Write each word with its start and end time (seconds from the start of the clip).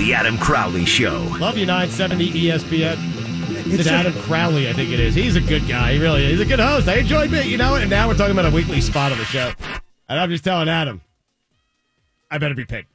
The 0.00 0.14
Adam 0.14 0.38
Crowley 0.38 0.86
Show. 0.86 1.18
Love 1.38 1.58
you, 1.58 1.66
970 1.66 2.30
ESPN. 2.30 2.96
It's 3.70 3.86
Adam 3.86 4.14
Crowley, 4.22 4.66
I 4.66 4.72
think 4.72 4.92
it 4.92 4.98
is. 4.98 5.14
He's 5.14 5.36
a 5.36 5.42
good 5.42 5.68
guy. 5.68 5.92
He 5.92 6.00
really 6.00 6.24
is. 6.24 6.30
He's 6.30 6.40
a 6.40 6.46
good 6.46 6.58
host. 6.58 6.88
I 6.88 6.94
enjoy 6.94 7.26
it, 7.26 7.44
you 7.44 7.58
know. 7.58 7.74
And 7.74 7.90
now 7.90 8.08
we're 8.08 8.14
talking 8.14 8.32
about 8.32 8.50
a 8.50 8.54
weekly 8.54 8.80
spot 8.80 9.12
on 9.12 9.18
the 9.18 9.26
show. 9.26 9.52
And 10.08 10.18
I'm 10.18 10.30
just 10.30 10.42
telling 10.42 10.70
Adam, 10.70 11.02
I 12.30 12.38
better 12.38 12.54
be 12.54 12.64
paid. 12.64 12.86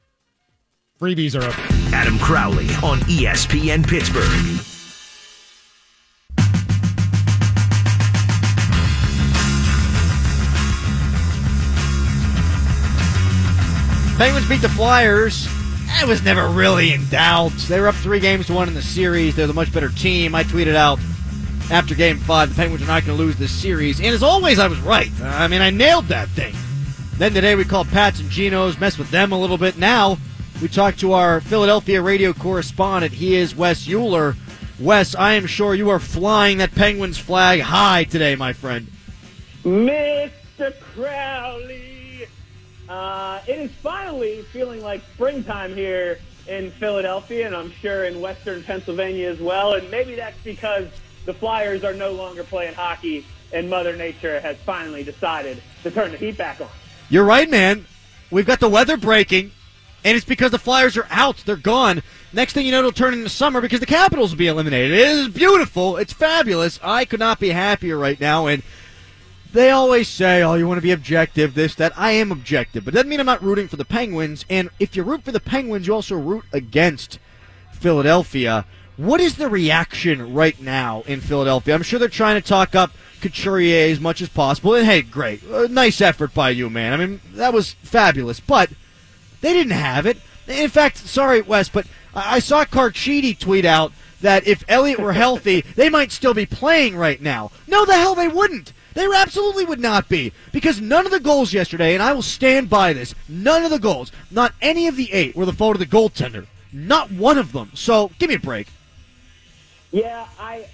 Freebies 1.00 1.40
are 1.40 1.44
open. 1.44 1.94
Adam 1.94 2.18
Crowley 2.18 2.66
on 2.82 2.98
ESPN 3.02 3.86
Pittsburgh. 3.86 4.24
Penguins 14.18 14.48
beat 14.48 14.60
the 14.60 14.68
Flyers. 14.70 15.46
I 15.98 16.04
was 16.04 16.22
never 16.22 16.46
really 16.48 16.92
in 16.92 17.06
doubt. 17.08 17.52
They 17.52 17.80
were 17.80 17.88
up 17.88 17.94
three 17.94 18.20
games 18.20 18.46
to 18.46 18.52
one 18.52 18.68
in 18.68 18.74
the 18.74 18.82
series. 18.82 19.34
They're 19.34 19.46
the 19.46 19.54
much 19.54 19.72
better 19.72 19.88
team. 19.88 20.34
I 20.34 20.44
tweeted 20.44 20.74
out 20.74 20.98
after 21.70 21.94
game 21.94 22.18
five, 22.18 22.50
the 22.50 22.54
Penguins 22.54 22.82
are 22.82 22.86
not 22.86 23.06
going 23.06 23.16
to 23.16 23.24
lose 23.24 23.36
this 23.36 23.50
series. 23.50 23.98
And 23.98 24.08
as 24.08 24.22
always, 24.22 24.58
I 24.58 24.68
was 24.68 24.78
right. 24.80 25.10
I 25.22 25.48
mean, 25.48 25.62
I 25.62 25.70
nailed 25.70 26.04
that 26.08 26.28
thing. 26.28 26.54
Then 27.16 27.32
today 27.32 27.54
we 27.54 27.64
called 27.64 27.88
Pats 27.88 28.20
and 28.20 28.28
Genos, 28.28 28.78
messed 28.78 28.98
with 28.98 29.10
them 29.10 29.32
a 29.32 29.40
little 29.40 29.56
bit. 29.56 29.78
Now 29.78 30.18
we 30.60 30.68
talked 30.68 31.00
to 31.00 31.12
our 31.14 31.40
Philadelphia 31.40 32.02
radio 32.02 32.34
correspondent. 32.34 33.14
He 33.14 33.34
is 33.34 33.56
Wes 33.56 33.88
Euler. 33.88 34.36
Wes, 34.78 35.14
I 35.14 35.32
am 35.32 35.46
sure 35.46 35.74
you 35.74 35.88
are 35.88 35.98
flying 35.98 36.58
that 36.58 36.74
Penguins 36.74 37.16
flag 37.16 37.60
high 37.62 38.04
today, 38.04 38.36
my 38.36 38.52
friend. 38.52 38.86
Mr. 39.64 40.78
Crowley. 40.94 41.95
Uh, 42.88 43.40
it 43.46 43.58
is 43.58 43.70
finally 43.82 44.42
feeling 44.52 44.82
like 44.82 45.02
springtime 45.14 45.74
here 45.74 46.18
in 46.46 46.70
Philadelphia, 46.72 47.46
and 47.46 47.56
I'm 47.56 47.72
sure 47.72 48.04
in 48.04 48.20
Western 48.20 48.62
Pennsylvania 48.62 49.28
as 49.28 49.40
well. 49.40 49.74
And 49.74 49.90
maybe 49.90 50.14
that's 50.14 50.38
because 50.44 50.88
the 51.24 51.34
Flyers 51.34 51.82
are 51.84 51.94
no 51.94 52.12
longer 52.12 52.44
playing 52.44 52.74
hockey, 52.74 53.26
and 53.52 53.68
Mother 53.68 53.96
Nature 53.96 54.40
has 54.40 54.56
finally 54.58 55.02
decided 55.02 55.62
to 55.82 55.90
turn 55.90 56.12
the 56.12 56.16
heat 56.16 56.38
back 56.38 56.60
on. 56.60 56.68
You're 57.08 57.24
right, 57.24 57.50
man. 57.50 57.86
We've 58.30 58.46
got 58.46 58.60
the 58.60 58.68
weather 58.68 58.96
breaking, 58.96 59.50
and 60.04 60.16
it's 60.16 60.24
because 60.24 60.52
the 60.52 60.58
Flyers 60.58 60.96
are 60.96 61.06
out. 61.10 61.42
They're 61.44 61.56
gone. 61.56 62.02
Next 62.32 62.52
thing 62.52 62.66
you 62.66 62.72
know, 62.72 62.78
it'll 62.78 62.92
turn 62.92 63.14
into 63.14 63.28
summer 63.28 63.60
because 63.60 63.80
the 63.80 63.86
Capitals 63.86 64.30
will 64.30 64.38
be 64.38 64.48
eliminated. 64.48 64.92
It 64.92 65.08
is 65.08 65.28
beautiful. 65.28 65.96
It's 65.96 66.12
fabulous. 66.12 66.78
I 66.82 67.04
could 67.04 67.20
not 67.20 67.40
be 67.40 67.50
happier 67.50 67.96
right 67.96 68.20
now. 68.20 68.46
And 68.46 68.62
they 69.56 69.70
always 69.70 70.08
say, 70.08 70.42
oh, 70.42 70.54
you 70.54 70.68
want 70.68 70.78
to 70.78 70.82
be 70.82 70.92
objective, 70.92 71.54
this, 71.54 71.74
that. 71.76 71.92
I 71.96 72.12
am 72.12 72.30
objective. 72.30 72.84
But 72.84 72.94
it 72.94 72.96
doesn't 72.96 73.08
mean 73.08 73.20
I'm 73.20 73.26
not 73.26 73.42
rooting 73.42 73.68
for 73.68 73.76
the 73.76 73.84
Penguins. 73.84 74.44
And 74.50 74.70
if 74.78 74.94
you 74.94 75.02
root 75.02 75.24
for 75.24 75.32
the 75.32 75.40
Penguins, 75.40 75.86
you 75.86 75.94
also 75.94 76.16
root 76.16 76.44
against 76.52 77.18
Philadelphia. 77.72 78.66
What 78.96 79.20
is 79.20 79.36
the 79.36 79.48
reaction 79.48 80.34
right 80.34 80.60
now 80.60 81.02
in 81.06 81.20
Philadelphia? 81.20 81.74
I'm 81.74 81.82
sure 81.82 81.98
they're 81.98 82.08
trying 82.08 82.40
to 82.40 82.46
talk 82.46 82.74
up 82.74 82.92
Couturier 83.20 83.90
as 83.90 84.00
much 84.00 84.20
as 84.20 84.28
possible. 84.28 84.74
And 84.74 84.86
hey, 84.86 85.02
great. 85.02 85.42
Uh, 85.50 85.66
nice 85.70 86.00
effort 86.00 86.34
by 86.34 86.50
you, 86.50 86.70
man. 86.70 86.92
I 86.92 86.96
mean, 86.96 87.20
that 87.34 87.52
was 87.52 87.72
fabulous. 87.72 88.40
But 88.40 88.70
they 89.40 89.52
didn't 89.52 89.72
have 89.72 90.06
it. 90.06 90.18
In 90.48 90.68
fact, 90.68 90.98
sorry, 90.98 91.42
Wes, 91.42 91.68
but 91.68 91.86
I 92.14 92.36
I 92.36 92.38
saw 92.38 92.64
Carchidi 92.64 93.38
tweet 93.38 93.64
out 93.64 93.92
that 94.20 94.46
if 94.46 94.64
Elliott 94.68 94.98
were 94.98 95.12
healthy, 95.12 95.60
they 95.76 95.88
might 95.88 96.12
still 96.12 96.34
be 96.34 96.46
playing 96.46 96.96
right 96.96 97.20
now. 97.20 97.50
No, 97.66 97.84
the 97.84 97.94
hell 97.94 98.14
they 98.14 98.28
wouldn't. 98.28 98.72
They 98.96 99.06
absolutely 99.14 99.66
would 99.66 99.78
not 99.78 100.08
be. 100.08 100.32
Because 100.52 100.80
none 100.80 101.04
of 101.04 101.12
the 101.12 101.20
goals 101.20 101.52
yesterday, 101.52 101.92
and 101.92 102.02
I 102.02 102.14
will 102.14 102.22
stand 102.22 102.70
by 102.70 102.94
this, 102.94 103.14
none 103.28 103.62
of 103.62 103.70
the 103.70 103.78
goals, 103.78 104.10
not 104.30 104.54
any 104.62 104.86
of 104.86 104.96
the 104.96 105.12
eight, 105.12 105.36
were 105.36 105.44
the 105.44 105.52
fault 105.52 105.76
of 105.76 105.80
the 105.80 105.86
goaltender. 105.86 106.46
Not 106.72 107.10
one 107.12 107.36
of 107.36 107.52
them. 107.52 107.70
So 107.74 108.10
give 108.18 108.30
me 108.30 108.36
a 108.36 108.40
break. 108.40 108.68
Yeah, 109.92 110.26
I 110.40 110.66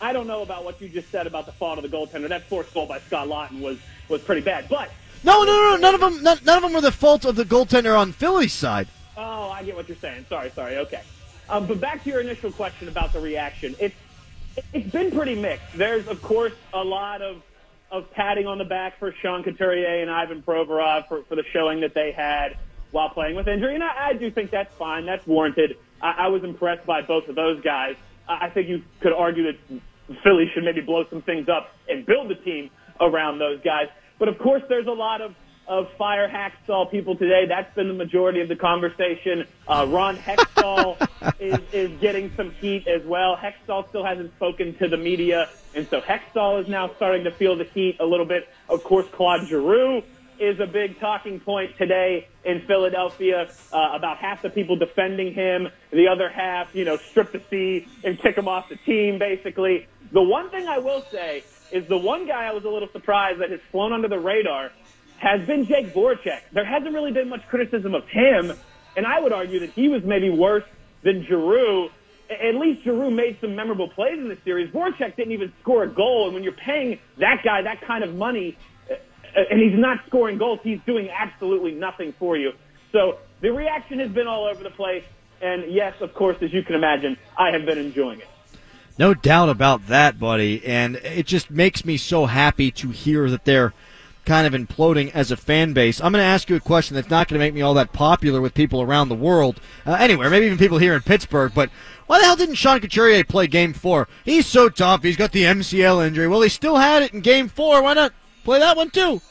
I 0.00 0.14
don't 0.14 0.26
know 0.26 0.40
about 0.40 0.64
what 0.64 0.80
you 0.80 0.88
just 0.88 1.10
said 1.10 1.26
about 1.26 1.44
the 1.44 1.52
fault 1.52 1.76
of 1.76 1.88
the 1.88 1.94
goaltender. 1.94 2.30
That 2.30 2.44
fourth 2.44 2.72
goal 2.72 2.86
by 2.86 2.98
Scott 3.00 3.28
Laughton 3.28 3.60
was 3.60 3.76
was 4.08 4.22
pretty 4.22 4.40
bad. 4.40 4.66
But 4.70 4.90
No, 5.22 5.44
no, 5.44 5.52
no, 5.52 5.76
none 5.76 5.94
of 5.94 6.00
them. 6.00 6.22
None, 6.22 6.38
none 6.46 6.56
of 6.56 6.62
them 6.62 6.72
were 6.72 6.80
the 6.80 6.90
fault 6.92 7.26
of 7.26 7.36
the 7.36 7.44
goaltender 7.44 7.98
on 7.98 8.12
Philly's 8.12 8.54
side. 8.54 8.88
Oh, 9.18 9.50
I 9.50 9.64
get 9.64 9.76
what 9.76 9.86
you're 9.86 9.98
saying. 9.98 10.24
Sorry, 10.30 10.50
sorry. 10.54 10.78
Okay. 10.78 11.02
Um, 11.50 11.66
but 11.66 11.78
back 11.78 12.02
to 12.04 12.10
your 12.10 12.20
initial 12.22 12.50
question 12.52 12.88
about 12.88 13.12
the 13.12 13.20
reaction. 13.20 13.76
It's 13.78 13.94
it's 14.72 14.90
been 14.90 15.10
pretty 15.10 15.34
mixed. 15.34 15.66
There's 15.76 16.06
of 16.08 16.22
course 16.22 16.54
a 16.72 16.82
lot 16.82 17.22
of 17.22 17.42
of 17.90 18.10
patting 18.12 18.46
on 18.46 18.58
the 18.58 18.64
back 18.64 18.98
for 18.98 19.14
Sean 19.22 19.42
Couturier 19.42 20.02
and 20.02 20.10
Ivan 20.10 20.42
Provorov 20.42 21.08
for, 21.08 21.22
for 21.22 21.36
the 21.36 21.44
showing 21.52 21.80
that 21.80 21.94
they 21.94 22.12
had 22.12 22.58
while 22.90 23.08
playing 23.10 23.34
with 23.34 23.48
injury, 23.48 23.74
and 23.74 23.84
I, 23.84 24.08
I 24.08 24.12
do 24.14 24.30
think 24.30 24.50
that's 24.50 24.74
fine. 24.76 25.06
That's 25.06 25.26
warranted. 25.26 25.76
I, 26.00 26.14
I 26.18 26.28
was 26.28 26.44
impressed 26.44 26.86
by 26.86 27.02
both 27.02 27.28
of 27.28 27.34
those 27.34 27.62
guys. 27.62 27.96
I, 28.28 28.46
I 28.46 28.50
think 28.50 28.68
you 28.68 28.82
could 29.00 29.12
argue 29.12 29.44
that 29.44 29.80
Philly 30.22 30.50
should 30.54 30.64
maybe 30.64 30.80
blow 30.80 31.04
some 31.10 31.22
things 31.22 31.48
up 31.48 31.74
and 31.88 32.04
build 32.06 32.30
the 32.30 32.34
team 32.34 32.70
around 33.00 33.38
those 33.38 33.60
guys. 33.62 33.88
But 34.18 34.28
of 34.28 34.38
course, 34.38 34.62
there's 34.68 34.86
a 34.86 34.92
lot 34.92 35.20
of 35.20 35.34
of 35.68 35.92
fire 35.92 36.28
Hakstol 36.28 36.90
people 36.90 37.14
today. 37.14 37.44
That's 37.46 37.72
been 37.74 37.88
the 37.88 37.94
majority 37.94 38.40
of 38.40 38.48
the 38.48 38.56
conversation. 38.56 39.46
Uh, 39.66 39.86
Ron 39.88 40.16
Hextall 40.16 40.96
is, 41.40 41.58
is 41.72 42.00
getting 42.00 42.32
some 42.36 42.50
heat 42.52 42.88
as 42.88 43.04
well. 43.04 43.36
Hextall 43.36 43.88
still 43.88 44.04
hasn't 44.04 44.34
spoken 44.34 44.74
to 44.76 44.88
the 44.88 44.96
media, 44.96 45.48
and 45.74 45.86
so 45.88 46.00
Hextall 46.00 46.62
is 46.62 46.68
now 46.68 46.90
starting 46.96 47.24
to 47.24 47.30
feel 47.30 47.54
the 47.54 47.64
heat 47.64 47.98
a 48.00 48.06
little 48.06 48.26
bit. 48.26 48.48
Of 48.68 48.82
course, 48.82 49.06
Claude 49.12 49.46
Giroux 49.46 50.02
is 50.40 50.58
a 50.60 50.66
big 50.66 50.98
talking 51.00 51.40
point 51.40 51.76
today 51.76 52.28
in 52.44 52.62
Philadelphia. 52.62 53.50
Uh, 53.72 53.90
about 53.92 54.16
half 54.18 54.40
the 54.40 54.50
people 54.50 54.76
defending 54.76 55.34
him, 55.34 55.68
the 55.90 56.08
other 56.08 56.28
half, 56.28 56.74
you 56.74 56.84
know, 56.84 56.96
strip 56.96 57.32
the 57.32 57.42
C 57.50 57.86
and 58.04 58.18
kick 58.18 58.38
him 58.38 58.48
off 58.48 58.68
the 58.68 58.76
team, 58.76 59.18
basically. 59.18 59.86
The 60.12 60.22
one 60.22 60.48
thing 60.48 60.66
I 60.66 60.78
will 60.78 61.04
say 61.10 61.42
is 61.70 61.86
the 61.86 61.98
one 61.98 62.26
guy 62.26 62.46
I 62.46 62.52
was 62.52 62.64
a 62.64 62.70
little 62.70 62.88
surprised 62.88 63.40
that 63.40 63.50
has 63.50 63.60
flown 63.70 63.92
under 63.92 64.08
the 64.08 64.18
radar 64.18 64.70
has 65.18 65.46
been 65.46 65.66
Jake 65.66 65.92
Voracek. 65.92 66.40
There 66.52 66.64
hasn't 66.64 66.94
really 66.94 67.12
been 67.12 67.28
much 67.28 67.46
criticism 67.48 67.94
of 67.94 68.06
him, 68.08 68.52
and 68.96 69.06
I 69.06 69.20
would 69.20 69.32
argue 69.32 69.60
that 69.60 69.70
he 69.70 69.88
was 69.88 70.02
maybe 70.04 70.30
worse 70.30 70.64
than 71.02 71.24
Giroux. 71.24 71.90
At 72.30 72.54
least 72.54 72.84
Giroux 72.84 73.10
made 73.10 73.38
some 73.40 73.54
memorable 73.54 73.88
plays 73.88 74.18
in 74.18 74.28
the 74.28 74.38
series. 74.44 74.70
Voracek 74.70 75.16
didn't 75.16 75.32
even 75.32 75.52
score 75.60 75.82
a 75.84 75.88
goal, 75.88 76.26
and 76.26 76.34
when 76.34 76.42
you're 76.42 76.52
paying 76.52 76.98
that 77.18 77.42
guy 77.44 77.62
that 77.62 77.80
kind 77.82 78.04
of 78.04 78.14
money, 78.14 78.56
uh, 78.90 78.94
and 79.50 79.60
he's 79.60 79.78
not 79.78 79.98
scoring 80.06 80.38
goals, 80.38 80.60
he's 80.62 80.80
doing 80.86 81.10
absolutely 81.10 81.72
nothing 81.72 82.12
for 82.18 82.36
you. 82.36 82.52
So 82.92 83.18
the 83.40 83.50
reaction 83.50 83.98
has 83.98 84.10
been 84.10 84.26
all 84.26 84.46
over 84.46 84.62
the 84.62 84.70
place, 84.70 85.04
and 85.40 85.70
yes, 85.70 85.94
of 86.00 86.14
course, 86.14 86.36
as 86.40 86.52
you 86.52 86.62
can 86.62 86.74
imagine, 86.74 87.16
I 87.36 87.50
have 87.50 87.64
been 87.64 87.78
enjoying 87.78 88.20
it. 88.20 88.28
No 88.98 89.14
doubt 89.14 89.48
about 89.48 89.86
that, 89.86 90.18
buddy. 90.18 90.64
And 90.66 90.96
it 90.96 91.26
just 91.26 91.50
makes 91.50 91.84
me 91.84 91.96
so 91.96 92.26
happy 92.26 92.72
to 92.72 92.90
hear 92.90 93.30
that 93.30 93.44
they're 93.44 93.72
kind 94.28 94.46
of 94.46 94.52
imploding 94.52 95.10
as 95.14 95.30
a 95.30 95.36
fan 95.36 95.72
base. 95.72 96.00
I'm 96.00 96.12
going 96.12 96.22
to 96.22 96.26
ask 96.26 96.50
you 96.50 96.56
a 96.56 96.60
question 96.60 96.94
that's 96.94 97.08
not 97.08 97.28
going 97.28 97.40
to 97.40 97.44
make 97.44 97.54
me 97.54 97.62
all 97.62 97.72
that 97.74 97.94
popular 97.94 98.42
with 98.42 98.52
people 98.52 98.82
around 98.82 99.08
the 99.08 99.14
world, 99.14 99.58
uh, 99.86 99.96
anywhere, 99.98 100.28
maybe 100.28 100.44
even 100.44 100.58
people 100.58 100.76
here 100.76 100.94
in 100.94 101.00
Pittsburgh. 101.00 101.52
But 101.54 101.70
why 102.06 102.18
the 102.18 102.26
hell 102.26 102.36
didn't 102.36 102.56
Sean 102.56 102.78
Couturier 102.78 103.24
play 103.24 103.46
Game 103.46 103.72
Four? 103.72 104.06
He's 104.26 104.46
so 104.46 104.68
tough. 104.68 105.02
He's 105.02 105.16
got 105.16 105.32
the 105.32 105.44
MCL 105.44 106.06
injury. 106.06 106.28
Well, 106.28 106.42
he 106.42 106.50
still 106.50 106.76
had 106.76 107.02
it 107.02 107.14
in 107.14 107.22
Game 107.22 107.48
Four. 107.48 107.82
Why 107.82 107.94
not 107.94 108.12
play 108.44 108.58
that 108.58 108.76
one 108.76 108.90
too? 108.90 109.22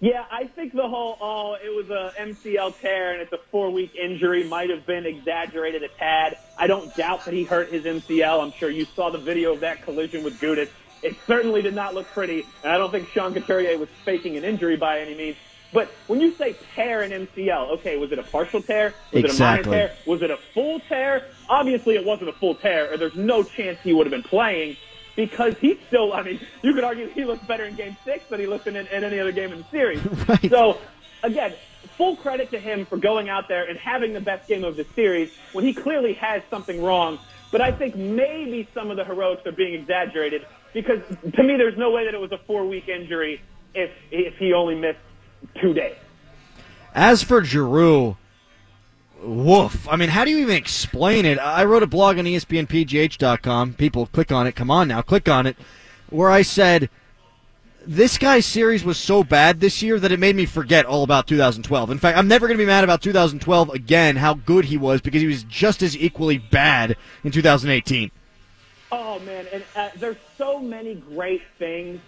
Yeah, 0.00 0.24
I 0.32 0.46
think 0.46 0.72
the 0.72 0.88
whole 0.88 1.16
oh 1.20 1.56
it 1.62 1.68
was 1.68 1.88
a 1.90 2.12
MCL 2.20 2.80
tear 2.80 3.12
and 3.12 3.22
it's 3.22 3.32
a 3.32 3.38
four 3.52 3.70
week 3.70 3.94
injury 3.94 4.42
might 4.42 4.68
have 4.68 4.84
been 4.84 5.06
exaggerated 5.06 5.84
a 5.84 5.88
tad. 5.88 6.38
I 6.58 6.66
don't 6.66 6.92
doubt 6.96 7.24
that 7.24 7.34
he 7.34 7.44
hurt 7.44 7.70
his 7.70 7.84
MCL. 7.84 8.42
I'm 8.42 8.50
sure 8.50 8.68
you 8.68 8.84
saw 8.96 9.10
the 9.10 9.18
video 9.18 9.52
of 9.52 9.60
that 9.60 9.82
collision 9.82 10.24
with 10.24 10.40
Gudas. 10.40 10.70
It 11.02 11.16
certainly 11.26 11.62
did 11.62 11.74
not 11.74 11.94
look 11.94 12.06
pretty, 12.08 12.46
and 12.62 12.72
I 12.72 12.78
don't 12.78 12.90
think 12.90 13.08
Sean 13.08 13.34
Couturier 13.34 13.76
was 13.78 13.88
faking 14.04 14.36
an 14.36 14.44
injury 14.44 14.76
by 14.76 15.00
any 15.00 15.14
means. 15.14 15.36
But 15.72 15.90
when 16.06 16.20
you 16.20 16.32
say 16.34 16.54
tear 16.74 17.00
an 17.00 17.10
MCL, 17.10 17.70
okay, 17.78 17.96
was 17.96 18.12
it 18.12 18.18
a 18.18 18.22
partial 18.22 18.60
tear? 18.62 18.94
Was 19.12 19.24
Exactly. 19.24 19.60
it 19.62 19.66
a 19.66 19.70
minor 19.70 19.88
tear? 19.88 19.96
Was 20.06 20.22
it 20.22 20.30
a 20.30 20.36
full 20.36 20.80
tear? 20.80 21.24
Obviously, 21.48 21.94
it 21.96 22.04
wasn't 22.04 22.28
a 22.28 22.32
full 22.34 22.54
tear, 22.54 22.92
or 22.92 22.96
there's 22.98 23.16
no 23.16 23.42
chance 23.42 23.78
he 23.82 23.92
would 23.92 24.06
have 24.06 24.10
been 24.12 24.22
playing 24.22 24.76
because 25.16 25.56
he's 25.58 25.78
still. 25.88 26.12
I 26.12 26.22
mean, 26.22 26.40
you 26.62 26.74
could 26.74 26.84
argue 26.84 27.08
he 27.08 27.24
looked 27.24 27.48
better 27.48 27.64
in 27.64 27.74
Game 27.74 27.96
Six 28.04 28.26
than 28.28 28.38
he 28.38 28.46
looked 28.46 28.66
in, 28.66 28.76
in 28.76 28.86
any 28.86 29.18
other 29.18 29.32
game 29.32 29.50
in 29.52 29.58
the 29.58 29.64
series. 29.70 30.00
Right. 30.28 30.50
So, 30.50 30.78
again, 31.22 31.54
full 31.96 32.16
credit 32.16 32.50
to 32.50 32.58
him 32.60 32.84
for 32.86 32.96
going 32.98 33.28
out 33.30 33.48
there 33.48 33.64
and 33.64 33.78
having 33.78 34.12
the 34.12 34.20
best 34.20 34.46
game 34.48 34.64
of 34.64 34.76
the 34.76 34.84
series 34.94 35.32
when 35.52 35.64
he 35.64 35.72
clearly 35.72 36.12
has 36.14 36.42
something 36.50 36.82
wrong. 36.82 37.18
But 37.50 37.60
I 37.60 37.72
think 37.72 37.96
maybe 37.96 38.68
some 38.74 38.90
of 38.90 38.96
the 38.98 39.04
heroics 39.04 39.46
are 39.46 39.52
being 39.52 39.74
exaggerated 39.74 40.46
because 40.72 41.00
to 41.08 41.42
me, 41.42 41.56
there's 41.56 41.78
no 41.78 41.90
way 41.90 42.04
that 42.04 42.14
it 42.14 42.20
was 42.20 42.32
a 42.32 42.38
four-week 42.38 42.88
injury 42.88 43.40
if 43.74 43.90
if 44.10 44.36
he 44.36 44.52
only 44.52 44.74
missed 44.74 44.98
two 45.60 45.74
days. 45.74 45.96
As 46.94 47.22
for 47.22 47.42
Giroux, 47.42 48.16
woof. 49.22 49.88
I 49.88 49.96
mean, 49.96 50.10
how 50.10 50.24
do 50.24 50.30
you 50.30 50.38
even 50.38 50.56
explain 50.56 51.24
it? 51.24 51.38
I 51.38 51.64
wrote 51.64 51.82
a 51.82 51.86
blog 51.86 52.18
on 52.18 52.24
ESPNPGH.com. 52.24 53.74
People 53.74 54.06
click 54.06 54.30
on 54.30 54.46
it. 54.46 54.54
Come 54.54 54.70
on 54.70 54.88
now, 54.88 55.02
click 55.02 55.28
on 55.28 55.46
it. 55.46 55.56
Where 56.10 56.30
I 56.30 56.42
said 56.42 56.90
this 57.86 58.18
guy's 58.18 58.46
series 58.46 58.84
was 58.84 58.98
so 58.98 59.24
bad 59.24 59.60
this 59.60 59.82
year 59.82 59.98
that 59.98 60.12
it 60.12 60.20
made 60.20 60.36
me 60.36 60.46
forget 60.46 60.86
all 60.86 61.02
about 61.02 61.26
2012. 61.26 61.90
In 61.90 61.98
fact, 61.98 62.16
I'm 62.16 62.28
never 62.28 62.46
going 62.46 62.56
to 62.56 62.62
be 62.62 62.66
mad 62.66 62.84
about 62.84 63.02
2012 63.02 63.70
again, 63.70 64.16
how 64.16 64.34
good 64.34 64.66
he 64.66 64.76
was, 64.76 65.00
because 65.00 65.20
he 65.20 65.26
was 65.26 65.44
just 65.44 65.82
as 65.82 65.96
equally 65.96 66.38
bad 66.38 66.96
in 67.24 67.32
2018. 67.32 68.10
Oh 68.94 69.18
man, 69.20 69.46
and 69.52 69.64
uh, 69.74 69.88
there's 69.96 70.16
so 70.42 70.58
many 70.58 70.96
great 70.96 71.42
things 71.58 72.00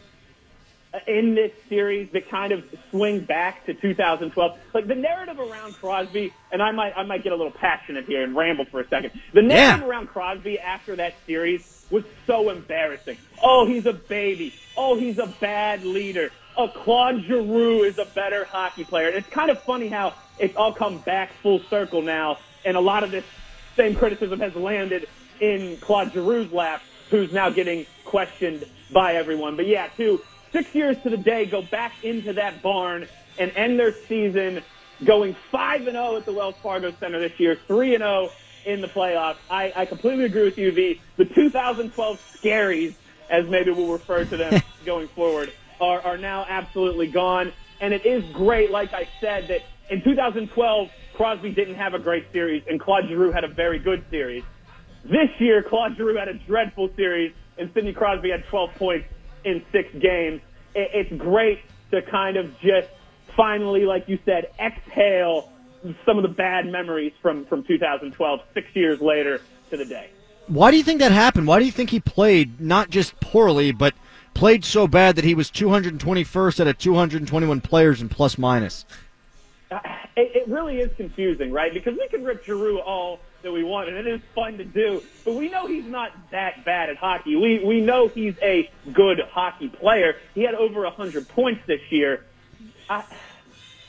uh, 0.92 0.98
in 1.06 1.36
this 1.36 1.52
series 1.68 2.10
that 2.10 2.28
kind 2.28 2.52
of 2.52 2.64
swing 2.90 3.20
back 3.20 3.64
to 3.66 3.74
2012. 3.74 4.58
Like 4.72 4.88
the 4.88 4.94
narrative 4.96 5.38
around 5.38 5.74
Crosby, 5.74 6.32
and 6.50 6.60
I 6.60 6.72
might 6.72 6.92
I 6.96 7.04
might 7.04 7.22
get 7.22 7.32
a 7.32 7.36
little 7.36 7.52
passionate 7.52 8.06
here 8.06 8.24
and 8.24 8.34
ramble 8.34 8.64
for 8.64 8.80
a 8.80 8.88
second. 8.88 9.12
The 9.32 9.42
narrative 9.42 9.82
Yeah. 9.82 9.88
around 9.88 10.08
Crosby 10.08 10.58
after 10.58 10.96
that 10.96 11.14
series 11.26 11.86
was 11.90 12.02
so 12.26 12.50
embarrassing. 12.50 13.18
Oh, 13.40 13.66
he's 13.66 13.86
a 13.86 13.92
baby. 13.92 14.52
Oh, 14.76 14.96
he's 14.96 15.18
a 15.18 15.26
bad 15.40 15.84
leader. 15.84 16.30
Oh, 16.56 16.66
Claude 16.68 17.22
Giroux 17.24 17.82
is 17.84 17.98
a 17.98 18.04
better 18.06 18.44
hockey 18.44 18.82
player. 18.84 19.08
And 19.08 19.16
it's 19.16 19.28
kind 19.28 19.50
of 19.50 19.60
funny 19.62 19.86
how 19.88 20.14
it's 20.40 20.56
all 20.56 20.72
come 20.72 20.98
back 20.98 21.30
full 21.42 21.60
circle 21.70 22.02
now, 22.02 22.38
and 22.64 22.76
a 22.76 22.80
lot 22.80 23.04
of 23.04 23.10
this 23.12 23.24
same 23.76 23.94
criticism 23.94 24.40
has 24.40 24.54
landed 24.56 25.08
in 25.40 25.76
Claude 25.78 26.12
Giroux's 26.12 26.52
lap, 26.52 26.80
who's 27.10 27.32
now 27.32 27.50
getting 27.50 27.86
questioned 28.04 28.64
by 28.92 29.14
everyone. 29.14 29.56
But 29.56 29.66
yeah, 29.66 29.88
two 29.96 30.20
six 30.52 30.74
years 30.74 30.96
to 31.02 31.10
the 31.10 31.16
day, 31.16 31.46
go 31.46 31.62
back 31.62 31.92
into 32.04 32.32
that 32.34 32.62
barn 32.62 33.08
and 33.38 33.52
end 33.56 33.78
their 33.78 33.92
season 33.92 34.62
going 35.04 35.34
five 35.50 35.82
and 35.82 35.92
zero 35.92 36.16
at 36.16 36.24
the 36.24 36.32
Wells 36.32 36.54
Fargo 36.62 36.92
Center 37.00 37.18
this 37.18 37.38
year, 37.38 37.58
three 37.66 37.94
and 37.94 38.02
zero 38.02 38.30
in 38.64 38.80
the 38.80 38.88
playoffs. 38.88 39.36
I, 39.50 39.72
I 39.74 39.86
completely 39.86 40.24
agree 40.24 40.44
with 40.44 40.58
you. 40.58 40.70
The 40.70 40.98
the 41.16 41.24
2012 41.24 42.38
scaries, 42.40 42.94
as 43.28 43.48
maybe 43.48 43.70
we'll 43.70 43.92
refer 43.92 44.24
to 44.24 44.36
them 44.36 44.62
going 44.86 45.08
forward, 45.08 45.52
are 45.80 46.00
are 46.02 46.16
now 46.16 46.46
absolutely 46.48 47.08
gone. 47.08 47.52
And 47.80 47.92
it 47.92 48.06
is 48.06 48.24
great, 48.32 48.70
like 48.70 48.92
I 48.94 49.08
said, 49.20 49.48
that 49.48 49.62
in 49.90 50.02
2012 50.02 50.90
Crosby 51.14 51.50
didn't 51.50 51.74
have 51.74 51.94
a 51.94 51.98
great 51.98 52.26
series, 52.32 52.62
and 52.68 52.80
Claude 52.80 53.04
Giroux 53.08 53.32
had 53.32 53.44
a 53.44 53.48
very 53.48 53.78
good 53.78 54.04
series. 54.10 54.42
This 55.04 55.28
year, 55.38 55.62
Claude 55.62 55.96
Giroux 55.96 56.16
had 56.16 56.28
a 56.28 56.34
dreadful 56.34 56.88
series, 56.96 57.32
and 57.58 57.70
Sidney 57.74 57.92
Crosby 57.92 58.30
had 58.30 58.44
12 58.46 58.74
points 58.74 59.06
in 59.44 59.62
six 59.70 59.94
games. 60.00 60.40
It's 60.74 61.12
great 61.20 61.60
to 61.90 62.02
kind 62.02 62.36
of 62.36 62.58
just 62.60 62.88
finally, 63.36 63.84
like 63.84 64.08
you 64.08 64.18
said, 64.24 64.50
exhale 64.58 65.50
some 66.06 66.16
of 66.16 66.22
the 66.22 66.28
bad 66.28 66.66
memories 66.66 67.12
from, 67.20 67.44
from 67.44 67.62
2012, 67.64 68.40
six 68.54 68.66
years 68.74 69.00
later 69.00 69.40
to 69.70 69.76
the 69.76 69.84
day. 69.84 70.08
Why 70.46 70.70
do 70.70 70.78
you 70.78 70.82
think 70.82 71.00
that 71.00 71.12
happened? 71.12 71.46
Why 71.46 71.58
do 71.58 71.66
you 71.66 71.72
think 71.72 71.90
he 71.90 72.00
played 72.00 72.60
not 72.60 72.90
just 72.90 73.18
poorly, 73.20 73.72
but 73.72 73.94
played 74.32 74.64
so 74.64 74.88
bad 74.88 75.16
that 75.16 75.24
he 75.24 75.34
was 75.34 75.50
221st 75.50 76.60
out 76.60 76.66
of 76.66 76.78
221 76.78 77.60
players 77.60 78.00
in 78.00 78.08
plus 78.08 78.38
minus? 78.38 78.86
Uh, 79.70 79.78
it, 80.16 80.34
it 80.34 80.48
really 80.48 80.78
is 80.78 80.90
confusing, 80.96 81.52
right? 81.52 81.72
Because 81.72 81.94
we 81.98 82.08
can 82.08 82.24
rip 82.24 82.44
Giroux 82.44 82.78
all 82.80 83.20
that 83.44 83.52
we 83.52 83.62
want, 83.62 83.88
and 83.88 83.96
it 83.96 84.06
is 84.06 84.20
fun 84.34 84.58
to 84.58 84.64
do. 84.64 85.02
But 85.24 85.34
we 85.34 85.48
know 85.48 85.66
he's 85.66 85.84
not 85.84 86.12
that 86.30 86.64
bad 86.64 86.90
at 86.90 86.96
hockey. 86.96 87.36
We 87.36 87.64
we 87.64 87.80
know 87.80 88.08
he's 88.08 88.34
a 88.42 88.70
good 88.92 89.20
hockey 89.20 89.68
player. 89.68 90.16
He 90.34 90.42
had 90.42 90.54
over 90.54 90.84
hundred 90.90 91.28
points 91.28 91.62
this 91.66 91.80
year. 91.90 92.24
I 92.90 93.04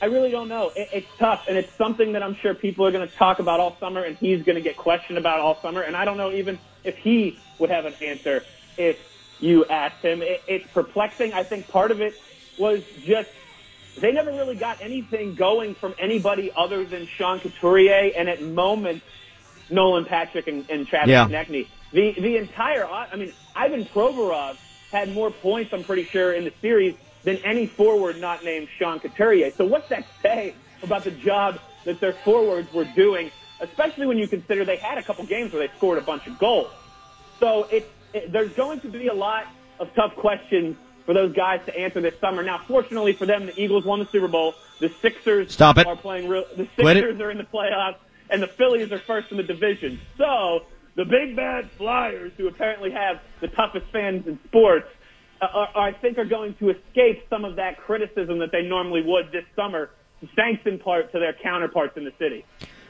I 0.00 0.06
really 0.06 0.30
don't 0.30 0.48
know. 0.48 0.70
It, 0.76 0.88
it's 0.92 1.18
tough, 1.18 1.46
and 1.48 1.58
it's 1.58 1.72
something 1.74 2.12
that 2.12 2.22
I'm 2.22 2.36
sure 2.36 2.54
people 2.54 2.86
are 2.86 2.92
going 2.92 3.06
to 3.06 3.14
talk 3.16 3.38
about 3.38 3.60
all 3.60 3.76
summer, 3.80 4.02
and 4.02 4.16
he's 4.16 4.42
going 4.42 4.56
to 4.56 4.62
get 4.62 4.76
questioned 4.76 5.18
about 5.18 5.40
all 5.40 5.60
summer. 5.60 5.80
And 5.80 5.96
I 5.96 6.04
don't 6.04 6.16
know 6.16 6.30
even 6.30 6.58
if 6.84 6.96
he 6.96 7.38
would 7.58 7.70
have 7.70 7.86
an 7.86 7.94
answer 8.00 8.44
if 8.76 8.98
you 9.40 9.64
asked 9.66 10.02
him. 10.02 10.22
It, 10.22 10.42
it's 10.46 10.66
perplexing. 10.72 11.32
I 11.32 11.42
think 11.42 11.68
part 11.68 11.90
of 11.90 12.00
it 12.00 12.14
was 12.58 12.84
just 13.04 13.30
they 13.98 14.12
never 14.12 14.30
really 14.30 14.56
got 14.56 14.80
anything 14.82 15.34
going 15.34 15.74
from 15.74 15.94
anybody 15.98 16.52
other 16.54 16.84
than 16.84 17.06
Sean 17.06 17.40
Couturier, 17.40 18.12
and 18.14 18.28
at 18.28 18.42
moments, 18.42 19.04
Nolan 19.70 20.04
Patrick 20.04 20.46
and, 20.46 20.68
and 20.70 20.86
Travis 20.86 21.10
Yeah. 21.10 21.26
Konecny. 21.28 21.66
The 21.92 22.12
the 22.18 22.36
entire, 22.36 22.86
I 22.86 23.14
mean, 23.16 23.32
Ivan 23.54 23.84
Provorov 23.84 24.56
had 24.90 25.12
more 25.12 25.30
points, 25.30 25.72
I'm 25.72 25.84
pretty 25.84 26.04
sure, 26.04 26.32
in 26.32 26.44
the 26.44 26.52
series 26.60 26.94
than 27.24 27.36
any 27.38 27.66
forward 27.66 28.20
not 28.20 28.44
named 28.44 28.68
Sean 28.78 29.00
Couturier. 29.00 29.50
So 29.50 29.64
what's 29.64 29.88
that 29.88 30.04
say 30.22 30.54
about 30.82 31.04
the 31.04 31.10
job 31.10 31.58
that 31.84 32.00
their 32.00 32.12
forwards 32.12 32.72
were 32.72 32.84
doing, 32.84 33.30
especially 33.60 34.06
when 34.06 34.18
you 34.18 34.28
consider 34.28 34.64
they 34.64 34.76
had 34.76 34.98
a 34.98 35.02
couple 35.02 35.24
games 35.24 35.52
where 35.52 35.66
they 35.66 35.72
scored 35.76 35.98
a 35.98 36.02
bunch 36.02 36.26
of 36.26 36.38
goals. 36.38 36.70
So 37.40 37.64
it, 37.64 37.90
it, 38.12 38.32
there's 38.32 38.52
going 38.52 38.80
to 38.80 38.88
be 38.88 39.08
a 39.08 39.14
lot 39.14 39.46
of 39.78 39.92
tough 39.94 40.14
questions 40.16 40.76
for 41.04 41.14
those 41.14 41.34
guys 41.34 41.60
to 41.66 41.76
answer 41.78 42.00
this 42.00 42.18
summer. 42.20 42.42
Now, 42.42 42.58
fortunately 42.66 43.12
for 43.12 43.26
them, 43.26 43.46
the 43.46 43.60
Eagles 43.60 43.84
won 43.84 44.00
the 44.00 44.06
Super 44.06 44.28
Bowl. 44.28 44.54
The 44.80 44.88
Sixers 45.00 45.52
Stop 45.52 45.78
it. 45.78 45.86
are 45.86 45.96
playing 45.96 46.28
real. 46.28 46.44
The 46.56 46.68
Sixers 46.76 47.20
are 47.20 47.30
in 47.30 47.38
the 47.38 47.44
playoffs, 47.44 47.96
and 48.30 48.42
the 48.42 48.46
Phillies 48.46 48.92
are 48.92 48.98
first 48.98 49.30
in 49.30 49.36
the 49.36 49.42
division. 49.42 50.00
So 50.18 50.64
the 50.94 51.04
big 51.04 51.36
bad 51.36 51.70
Flyers, 51.72 52.32
who 52.36 52.48
apparently 52.48 52.90
have 52.90 53.20
the 53.40 53.48
toughest 53.48 53.86
fans 53.92 54.26
in 54.26 54.38
sports, 54.46 54.88
uh, 55.40 55.46
are, 55.46 55.68
are, 55.74 55.88
I 55.88 55.92
think 55.92 56.18
are 56.18 56.24
going 56.24 56.54
to 56.54 56.70
escape 56.70 57.24
some 57.28 57.44
of 57.44 57.56
that 57.56 57.78
criticism 57.78 58.38
that 58.38 58.52
they 58.52 58.62
normally 58.62 59.02
would 59.02 59.30
this 59.32 59.44
summer, 59.54 59.90
thanks 60.34 60.62
in 60.66 60.78
part 60.78 61.12
to 61.12 61.18
their 61.18 61.34
counterparts 61.34 61.96
in 61.96 62.04
the 62.04 62.12
city. 62.18 62.44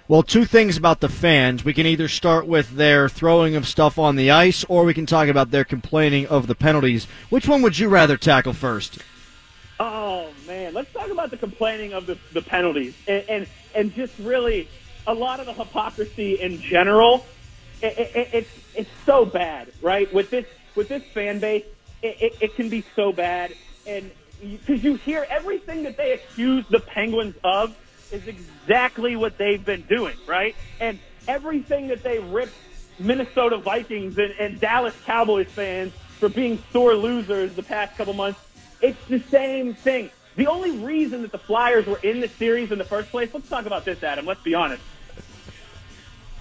Well, 0.09 0.23
two 0.23 0.45
things 0.45 0.77
about 0.77 1.01
the 1.01 1.09
fans. 1.09 1.65
We 1.65 1.75
can 1.75 1.85
either 1.85 2.07
start 2.07 2.47
with 2.47 2.77
their 2.77 3.09
throwing 3.09 3.57
of 3.57 3.67
stuff 3.67 3.99
on 3.99 4.15
the 4.15 4.31
ice, 4.31 4.65
or 4.69 4.85
we 4.85 4.95
can 4.95 5.05
talk 5.05 5.27
about 5.27 5.51
their 5.51 5.65
complaining 5.65 6.29
of 6.29 6.47
the 6.47 6.55
penalties. 6.55 7.07
Which 7.29 7.49
one 7.49 7.61
would 7.63 7.77
you 7.77 7.89
rather 7.89 8.17
tackle 8.17 8.53
first? 8.53 8.99
Oh 9.81 10.31
man, 10.47 10.75
let's 10.75 10.93
talk 10.93 11.11
about 11.11 11.31
the 11.31 11.37
complaining 11.37 11.93
of 11.93 12.07
the, 12.07 12.17
the 12.33 12.41
penalties 12.41 12.95
and, 13.09 13.25
and 13.29 13.47
and 13.75 13.95
just 13.95 14.17
really 14.21 14.69
a 15.07 15.15
lot 15.15 15.41
of 15.41 15.47
the 15.47 15.53
hypocrisy 15.53 16.41
in 16.41 16.61
general. 16.61 17.25
It, 17.83 17.99
it, 17.99 18.29
it's 18.33 18.51
it's 18.75 18.91
so 19.05 19.25
bad, 19.25 19.73
right? 19.83 20.13
With 20.13 20.31
this 20.31 20.47
with 20.75 20.89
this 20.89 21.03
fan 21.15 21.41
base, 21.41 21.65
it, 22.03 22.17
it, 22.21 22.33
it 22.41 22.57
can 22.57 22.69
be 22.69 22.85
so 22.95 23.13
bad, 23.13 23.55
and 23.87 24.11
because 24.41 24.83
you 24.83 24.95
hear 24.95 25.27
everything 25.29 25.85
that 25.85 25.97
they 25.97 26.13
accuse 26.13 26.65
the 26.71 26.81
Penguins 26.81 27.37
of 27.45 27.77
is 28.11 28.27
exactly 28.27 29.17
what 29.17 29.39
they've 29.39 29.65
been 29.65 29.83
doing, 29.83 30.17
right? 30.27 30.55
And 30.81 30.99
everything 31.27 31.89
that 31.89 32.03
they 32.03 32.19
rip 32.19 32.51
Minnesota 32.99 33.59
Vikings 33.59 34.19
and, 34.19 34.33
and 34.39 34.61
Dallas 34.61 34.95
Cowboys 35.05 35.49
fans 35.49 35.93
for 36.19 36.29
being 36.29 36.63
sore 36.73 36.95
losers 36.95 37.55
the 37.55 37.63
past 37.63 37.97
couple 37.97 38.15
months, 38.15 38.41
it's 38.81 38.99
the 39.09 39.23
same 39.31 39.75
thing. 39.75 40.11
The 40.37 40.47
only 40.49 40.71
reason 40.71 41.23
that 41.23 41.33
the 41.33 41.39
Flyers 41.39 41.87
were 41.87 41.99
in 42.03 42.21
the 42.21 42.29
series 42.29 42.71
in 42.71 42.79
the 42.79 42.85
first 42.85 43.11
place, 43.11 43.31
let's 43.33 43.49
talk 43.49 43.67
about 43.67 43.85
this, 43.85 44.03
Adam. 44.03 44.27
Let's 44.27 44.43
be 44.43 44.55
honest. 44.55 44.83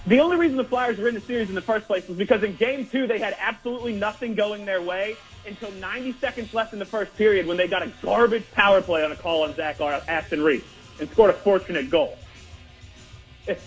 The 0.06 0.20
only 0.20 0.36
reason 0.36 0.56
the 0.56 0.64
Flyers 0.64 0.98
were 0.98 1.08
in 1.08 1.14
the 1.14 1.20
series 1.20 1.48
in 1.48 1.56
the 1.56 1.60
first 1.60 1.88
place 1.88 2.06
was 2.06 2.16
because 2.16 2.44
in 2.44 2.54
game 2.54 2.86
two, 2.86 3.08
they 3.08 3.18
had 3.18 3.36
absolutely 3.40 3.92
nothing 3.92 4.36
going 4.36 4.64
their 4.64 4.80
way 4.80 5.16
until 5.44 5.72
90 5.72 6.12
seconds 6.20 6.54
left 6.54 6.72
in 6.72 6.78
the 6.78 6.84
first 6.84 7.16
period 7.16 7.44
when 7.44 7.56
they 7.56 7.66
got 7.66 7.82
a 7.82 7.88
garbage 8.02 8.48
power 8.52 8.80
play 8.80 9.04
on 9.04 9.10
a 9.10 9.16
call 9.16 9.42
on 9.42 9.54
Zach 9.56 9.80
Aston 9.80 10.42
Reese 10.42 10.62
and 11.00 11.10
scored 11.10 11.30
a 11.30 11.32
fortunate 11.32 11.90
goal. 11.90 12.16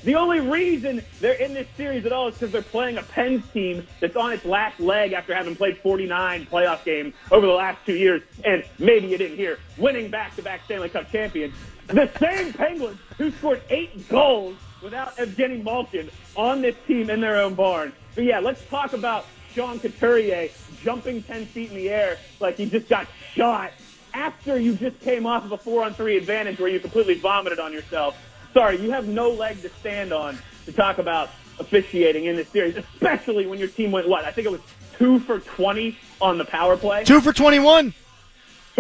The 0.04 0.16
only 0.16 0.40
reason 0.40 1.02
they're 1.20 1.34
in 1.34 1.54
this 1.54 1.68
series 1.76 2.06
at 2.06 2.14
all 2.14 2.30
is 2.30 2.36
because 2.36 2.52
they're 2.52 2.62
playing 2.62 2.98
a 2.98 3.04
Pens 3.04 3.44
team 3.54 3.86
that's 4.00 4.16
on 4.16 4.32
its 4.32 4.46
last 4.46 4.80
leg 4.80 5.12
after 5.12 5.34
having 5.34 5.58
played 5.58 5.78
49 5.80 6.48
playoff 6.48 6.86
games 6.86 7.16
over 7.32 7.46
the 7.46 7.54
last 7.54 7.86
two 7.86 7.96
years, 7.96 8.22
and 8.46 8.64
maybe 8.78 9.08
you 9.08 9.18
didn't 9.18 9.38
hear, 9.38 9.60
winning 9.78 10.10
back-to-back 10.10 10.64
Stanley 10.66 10.90
Cup 10.90 11.12
champions. 11.12 11.54
The 11.88 12.10
same 12.20 12.54
Penguins 12.54 13.00
who 13.18 13.32
scored 13.32 13.62
eight 13.70 14.08
goals 14.10 14.56
without 14.82 15.16
Evgeny 15.18 15.64
Malkin 15.64 16.10
on 16.36 16.62
this 16.62 16.76
team 16.88 17.10
in 17.10 17.22
their 17.22 17.38
own 17.42 17.56
barn. 17.56 17.94
But 18.16 18.24
yeah, 18.24 18.40
let's 18.40 18.64
talk 18.66 18.94
about 18.94 19.26
Sean 19.54 19.80
Couturier 19.80 20.50
jumping 20.84 21.24
10 21.24 21.46
feet 21.48 21.70
in 21.70 21.76
the 21.76 21.90
air 21.90 22.18
like 22.40 22.58
he 22.58 22.70
just 22.70 22.88
got 22.88 23.08
shot 23.34 23.72
after 24.14 24.60
you 24.60 24.76
just 24.76 25.00
came 25.02 25.26
off 25.26 25.46
of 25.46 25.52
a 25.52 25.58
four-on-three 25.58 26.18
advantage 26.18 26.60
where 26.60 26.70
you 26.70 26.80
completely 26.80 27.16
vomited 27.16 27.60
on 27.60 27.74
yourself. 27.74 28.18
Sorry, 28.54 28.82
you 28.82 28.92
have 28.92 29.08
no 29.08 29.30
leg 29.30 29.62
to 29.62 29.70
stand 29.70 30.12
on 30.12 30.38
to 30.66 30.72
talk 30.72 30.98
about 30.98 31.30
officiating 31.60 32.26
in 32.26 32.36
this 32.36 32.48
series, 32.50 32.76
especially 32.76 33.46
when 33.46 33.60
your 33.60 33.68
team 33.68 33.92
went 33.92 34.08
what? 34.08 34.26
I 34.26 34.32
think 34.32 34.48
it 34.48 34.52
was 34.52 34.62
two 34.98 35.20
for 35.20 35.40
20 35.40 35.98
on 36.22 36.38
the 36.38 36.46
power 36.46 36.78
play. 36.78 37.04
Two 37.04 37.22
for 37.22 37.34
21. 37.34 37.94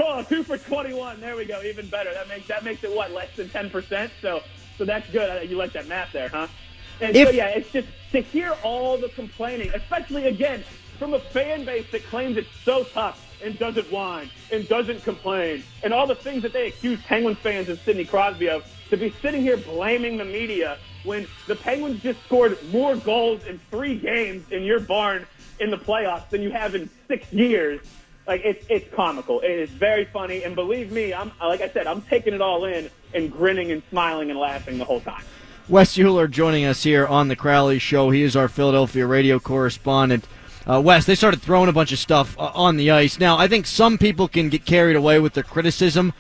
Oh, 0.02 0.24
two 0.24 0.44
for 0.44 0.58
21. 0.58 1.20
There 1.20 1.36
we 1.36 1.46
go. 1.46 1.62
Even 1.62 1.88
better. 1.88 2.14
That 2.14 2.28
makes 2.28 2.48
that 2.48 2.64
makes 2.64 2.84
it 2.84 2.96
what 2.96 3.12
less 3.12 3.36
than 3.36 3.50
10 3.50 3.70
percent. 3.70 4.12
So 4.22 4.42
so 4.80 4.86
that's 4.86 5.08
good. 5.12 5.48
You 5.50 5.58
like 5.58 5.74
that 5.74 5.88
math 5.88 6.12
there, 6.14 6.30
huh? 6.30 6.48
And 7.02 7.16
so 7.16 7.30
yeah, 7.30 7.50
it's 7.50 7.72
just 7.72 7.88
to 8.14 8.22
hear 8.22 8.56
all 8.64 8.98
the 8.98 9.10
complaining, 9.10 9.70
especially 9.76 10.26
again 10.26 10.64
from 10.98 11.14
a 11.14 11.20
fan 11.20 11.66
base 11.66 11.86
that 11.92 12.04
claims 12.06 12.38
it's 12.38 12.50
so 12.64 12.84
tough 12.86 13.26
and 13.44 13.58
doesn't 13.60 13.90
whine 13.92 14.30
and 14.52 14.68
doesn't 14.68 15.04
complain 15.04 15.64
and 15.84 15.94
all 15.94 16.08
the 16.08 16.16
things 16.16 16.42
that 16.44 16.52
they 16.52 16.68
accuse 16.68 17.00
Penguins 17.04 17.38
fans 17.38 17.70
and 17.70 17.80
Sidney 17.80 18.04
Crosby 18.04 18.50
of, 18.50 18.66
to 18.90 18.98
be 18.98 19.14
sitting 19.22 19.42
here 19.42 19.56
blaming 19.56 20.18
the 20.18 20.26
media 20.26 20.78
when 21.04 21.26
the 21.48 21.56
Penguins 21.56 22.02
just 22.02 22.22
scored 22.26 22.58
more 22.72 22.96
goals 22.98 23.46
in 23.46 23.60
three 23.70 23.96
games 23.96 24.52
in 24.52 24.64
your 24.64 24.80
barn 24.80 25.26
in 25.60 25.70
the 25.72 25.78
playoffs 25.78 26.30
than 26.30 26.42
you 26.42 26.52
have 26.52 26.76
in 26.76 26.90
six 27.08 27.32
years. 27.32 27.82
like 28.28 28.42
it's 28.46 28.66
it's 28.70 28.94
comical. 28.94 29.42
It 29.42 29.52
is 29.52 29.70
very 29.70 30.06
funny, 30.06 30.44
and 30.44 30.56
believe 30.56 30.92
me, 30.92 31.14
I'm 31.14 31.32
like 31.42 31.62
I 31.62 31.70
said, 31.70 31.88
I'm 31.88 32.02
taking 32.04 32.34
it 32.34 32.42
all 32.42 32.66
in 32.66 32.90
and 33.14 33.32
grinning 33.32 33.72
and 33.72 33.82
smiling 33.90 34.30
and 34.30 34.40
laughing 34.40 34.78
the 34.78 34.86
whole 34.86 35.02
time. 35.02 35.24
Wes 35.68 36.00
Euler 36.00 36.28
joining 36.28 36.66
us 36.66 36.84
here 36.84 37.06
on 37.06 37.28
the 37.28 37.36
Crowley 37.36 37.78
Show. 37.78 38.10
He 38.10 38.24
is 38.24 38.36
our 38.36 38.48
Philadelphia 38.48 39.06
radio 39.06 39.40
correspondent. 39.40 40.28
Uh, 40.66 40.82
Wes, 40.82 41.06
they 41.06 41.16
started 41.16 41.42
throwing 41.42 41.70
a 41.70 41.74
bunch 41.74 41.92
of 41.92 42.00
stuff 42.00 42.38
uh, 42.40 42.52
on 42.54 42.78
the 42.78 42.92
ice. 42.92 43.20
Now, 43.20 43.38
I 43.38 43.48
think 43.48 43.66
some 43.66 43.98
people 43.98 44.28
can 44.28 44.50
get 44.50 44.66
carried 44.66 44.96
away 44.96 45.20
with 45.20 45.34
their 45.34 45.44
criticism 45.44 46.14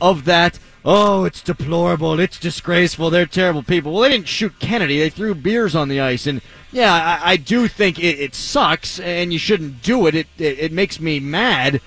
of 0.00 0.24
that. 0.26 0.58
Oh, 0.84 1.24
it's 1.24 1.42
deplorable. 1.42 2.20
It's 2.20 2.38
disgraceful. 2.38 3.08
They're 3.08 3.26
terrible 3.26 3.62
people. 3.62 3.92
Well, 3.92 4.02
they 4.02 4.10
didn't 4.10 4.28
shoot 4.28 4.58
Kennedy. 4.58 4.98
They 4.98 5.10
threw 5.10 5.34
beers 5.34 5.74
on 5.74 5.88
the 5.88 6.00
ice. 6.00 6.26
And, 6.26 6.42
yeah, 6.72 6.92
I, 6.92 7.32
I 7.32 7.36
do 7.36 7.68
think 7.68 7.98
it, 7.98 8.20
it, 8.20 8.34
sucks, 8.34 9.00
and 9.00 9.32
you 9.32 9.38
shouldn't 9.38 9.82
do 9.82 10.06
it. 10.06 10.14
It, 10.14 10.26
it. 10.36 10.58
it 10.58 10.72
makes 10.72 11.00
me 11.00 11.20
mad. 11.20 11.80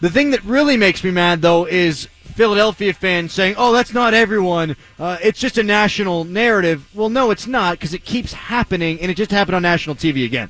The 0.00 0.10
thing 0.10 0.30
that 0.30 0.42
really 0.44 0.76
makes 0.76 1.04
me 1.04 1.12
mad, 1.12 1.40
though, 1.42 1.66
is 1.66 2.08
Philadelphia 2.40 2.94
fans 2.94 3.34
saying, 3.34 3.54
"Oh, 3.58 3.70
that's 3.70 3.92
not 3.92 4.14
everyone. 4.14 4.74
Uh, 4.98 5.18
it's 5.22 5.38
just 5.38 5.58
a 5.58 5.62
national 5.62 6.24
narrative." 6.24 6.86
Well, 6.94 7.10
no, 7.10 7.30
it's 7.30 7.46
not 7.46 7.72
because 7.72 7.92
it 7.92 8.02
keeps 8.02 8.32
happening, 8.32 8.98
and 9.02 9.10
it 9.10 9.14
just 9.18 9.30
happened 9.30 9.56
on 9.56 9.62
national 9.62 9.94
TV 9.94 10.24
again. 10.24 10.48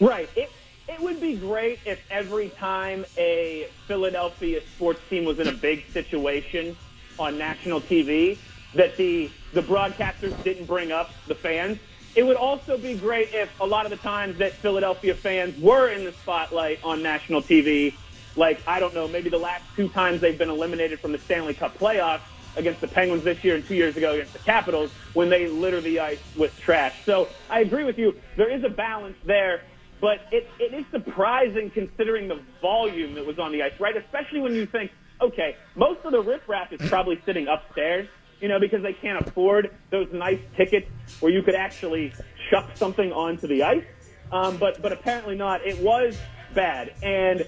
Right. 0.00 0.28
It 0.34 0.50
it 0.88 0.98
would 0.98 1.20
be 1.20 1.36
great 1.36 1.78
if 1.84 2.00
every 2.10 2.48
time 2.48 3.04
a 3.16 3.68
Philadelphia 3.86 4.60
sports 4.74 4.98
team 5.08 5.24
was 5.24 5.38
in 5.38 5.46
a 5.46 5.52
big 5.52 5.84
situation 5.92 6.76
on 7.20 7.38
national 7.38 7.82
TV, 7.82 8.36
that 8.74 8.96
the 8.96 9.30
the 9.52 9.62
broadcasters 9.62 10.34
didn't 10.42 10.66
bring 10.66 10.90
up 10.90 11.12
the 11.28 11.36
fans. 11.36 11.78
It 12.16 12.26
would 12.26 12.36
also 12.36 12.76
be 12.76 12.94
great 12.94 13.32
if 13.32 13.48
a 13.60 13.66
lot 13.66 13.86
of 13.86 13.90
the 13.90 13.98
times 13.98 14.38
that 14.38 14.54
Philadelphia 14.54 15.14
fans 15.14 15.56
were 15.60 15.88
in 15.88 16.04
the 16.04 16.10
spotlight 16.10 16.80
on 16.82 17.00
national 17.00 17.42
TV 17.42 17.94
like, 18.36 18.60
I 18.66 18.80
don't 18.80 18.94
know, 18.94 19.08
maybe 19.08 19.30
the 19.30 19.38
last 19.38 19.64
two 19.74 19.88
times 19.88 20.20
they've 20.20 20.38
been 20.38 20.50
eliminated 20.50 21.00
from 21.00 21.12
the 21.12 21.18
Stanley 21.18 21.54
Cup 21.54 21.78
playoffs 21.78 22.20
against 22.56 22.80
the 22.80 22.88
Penguins 22.88 23.24
this 23.24 23.42
year 23.44 23.54
and 23.54 23.66
two 23.66 23.74
years 23.74 23.96
ago 23.96 24.14
against 24.14 24.32
the 24.32 24.38
Capitals 24.40 24.90
when 25.12 25.28
they 25.28 25.46
litter 25.46 25.80
the 25.80 26.00
ice 26.00 26.20
with 26.36 26.58
trash. 26.58 26.94
So 27.04 27.28
I 27.50 27.60
agree 27.60 27.84
with 27.84 27.98
you. 27.98 28.14
There 28.36 28.50
is 28.50 28.64
a 28.64 28.68
balance 28.68 29.16
there, 29.24 29.62
but 30.00 30.20
it, 30.32 30.48
it 30.58 30.74
is 30.74 30.84
surprising 30.90 31.70
considering 31.70 32.28
the 32.28 32.40
volume 32.60 33.14
that 33.14 33.26
was 33.26 33.38
on 33.38 33.52
the 33.52 33.62
ice, 33.62 33.78
right? 33.78 33.96
Especially 33.96 34.40
when 34.40 34.54
you 34.54 34.66
think, 34.66 34.90
okay, 35.20 35.56
most 35.74 36.04
of 36.04 36.12
the 36.12 36.20
riffraff 36.20 36.72
is 36.72 36.88
probably 36.88 37.20
sitting 37.26 37.46
upstairs, 37.46 38.08
you 38.40 38.48
know, 38.48 38.58
because 38.58 38.82
they 38.82 38.92
can't 38.92 39.26
afford 39.26 39.74
those 39.90 40.08
nice 40.12 40.40
tickets 40.56 40.90
where 41.20 41.32
you 41.32 41.42
could 41.42 41.54
actually 41.54 42.12
chuck 42.50 42.70
something 42.74 43.12
onto 43.12 43.46
the 43.46 43.62
ice. 43.62 43.84
Um, 44.32 44.56
but, 44.56 44.82
but 44.82 44.92
apparently 44.92 45.36
not. 45.36 45.66
It 45.66 45.78
was 45.78 46.18
bad. 46.54 46.94
And 47.02 47.46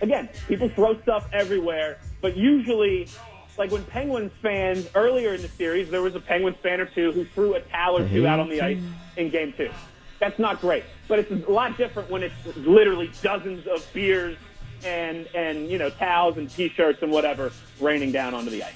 again, 0.00 0.28
people 0.46 0.68
throw 0.68 1.00
stuff 1.02 1.28
everywhere, 1.32 1.98
but 2.20 2.36
usually, 2.36 3.08
like 3.56 3.70
when 3.70 3.84
Penguins 3.84 4.32
fans 4.42 4.88
earlier 4.94 5.34
in 5.34 5.42
the 5.42 5.48
series, 5.48 5.90
there 5.90 6.02
was 6.02 6.14
a 6.14 6.20
Penguins 6.20 6.56
fan 6.62 6.80
or 6.80 6.86
two 6.86 7.12
who 7.12 7.24
threw 7.24 7.54
a 7.54 7.60
towel 7.60 7.98
or 7.98 8.08
two 8.08 8.26
out 8.26 8.40
on 8.40 8.48
the 8.48 8.60
ice 8.60 8.82
in 9.16 9.30
game 9.30 9.52
two. 9.56 9.70
That's 10.20 10.38
not 10.38 10.60
great, 10.60 10.84
but 11.06 11.18
it's 11.18 11.30
a 11.30 11.50
lot 11.50 11.76
different 11.76 12.10
when 12.10 12.22
it's 12.22 12.34
literally 12.56 13.10
dozens 13.22 13.66
of 13.66 13.86
beers 13.92 14.36
and 14.84 15.26
and 15.34 15.68
you 15.68 15.78
know 15.78 15.90
towels 15.90 16.36
and 16.36 16.48
t-shirts 16.48 17.02
and 17.02 17.10
whatever 17.10 17.52
raining 17.80 18.12
down 18.12 18.34
onto 18.34 18.50
the 18.50 18.62
ice. 18.62 18.74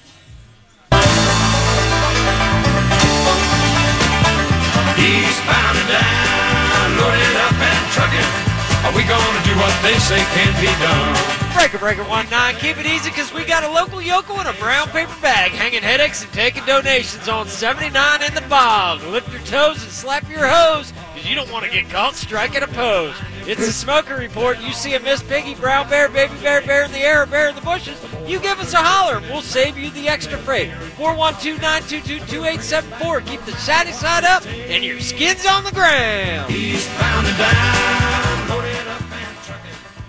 Eastbound 4.97 5.77
and 5.77 5.89
down, 5.89 6.97
loaded 6.97 7.35
up 7.35 7.53
and 7.53 7.91
trucking. 7.91 8.52
Are 8.83 8.91
we 8.93 9.03
gonna 9.03 9.43
do 9.45 9.55
what 9.55 9.71
they 9.81 9.97
say 9.97 10.19
can't 10.35 10.59
be 10.59 10.67
done? 10.83 11.15
Breaker 11.55 11.77
Breaker 11.77 12.03
1-9. 12.03 12.59
Keep 12.59 12.79
it 12.79 12.85
easy 12.85 13.09
because 13.09 13.31
we 13.33 13.45
got 13.45 13.63
a 13.63 13.71
local 13.71 14.01
yokel 14.01 14.41
in 14.41 14.47
a 14.47 14.53
brown 14.53 14.89
paper 14.89 15.15
bag 15.21 15.51
hanging 15.51 15.81
headaches 15.81 16.21
and 16.21 16.29
taking 16.33 16.65
donations 16.65 17.29
on 17.29 17.47
79 17.47 18.23
in 18.23 18.33
the 18.33 18.41
bog. 18.49 19.01
Lift 19.03 19.31
your 19.31 19.39
toes 19.43 19.81
and 19.81 19.89
slap 19.91 20.29
your 20.29 20.45
hose 20.45 20.91
because 21.13 21.29
you 21.29 21.33
don't 21.33 21.49
want 21.49 21.63
to 21.63 21.71
get 21.71 21.89
caught 21.89 22.15
striking 22.15 22.61
a 22.61 22.67
pose. 22.67 23.15
It's 23.47 23.65
the 23.65 23.71
Smoker 23.71 24.17
Report. 24.17 24.59
You 24.59 24.73
see 24.73 24.95
a 24.95 24.99
Miss 24.99 25.23
Piggy, 25.23 25.55
brown 25.55 25.87
bear, 25.89 26.09
baby 26.09 26.33
bear, 26.41 26.61
bear 26.61 26.83
in 26.83 26.91
the 26.91 26.99
air, 26.99 27.25
bear 27.25 27.47
in 27.47 27.55
the 27.55 27.61
bushes. 27.61 27.97
You 28.27 28.41
give 28.41 28.59
us 28.59 28.73
a 28.73 28.79
holler 28.79 29.19
and 29.19 29.25
we'll 29.27 29.41
save 29.41 29.77
you 29.77 29.91
the 29.91 30.09
extra 30.09 30.37
freight. 30.39 30.71
412-922-2874. 30.97 33.25
Keep 33.25 33.45
the 33.45 33.55
shiny 33.55 33.93
side 33.93 34.25
up 34.25 34.45
and 34.45 34.83
your 34.83 34.99
skin's 34.99 35.45
on 35.45 35.63
the 35.63 35.71
ground. 35.71 36.51
Eastbound 36.51 37.27
and 37.27 37.37
down. 37.37 38.72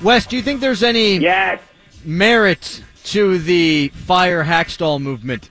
Wes, 0.04 0.26
do 0.26 0.36
you 0.36 0.42
think 0.42 0.60
there's 0.60 0.82
any 0.82 1.16
yes. 1.16 1.62
merit 2.04 2.82
to 3.04 3.38
the 3.38 3.88
fire 3.88 4.44
Hakstol 4.44 5.00
movement? 5.00 5.48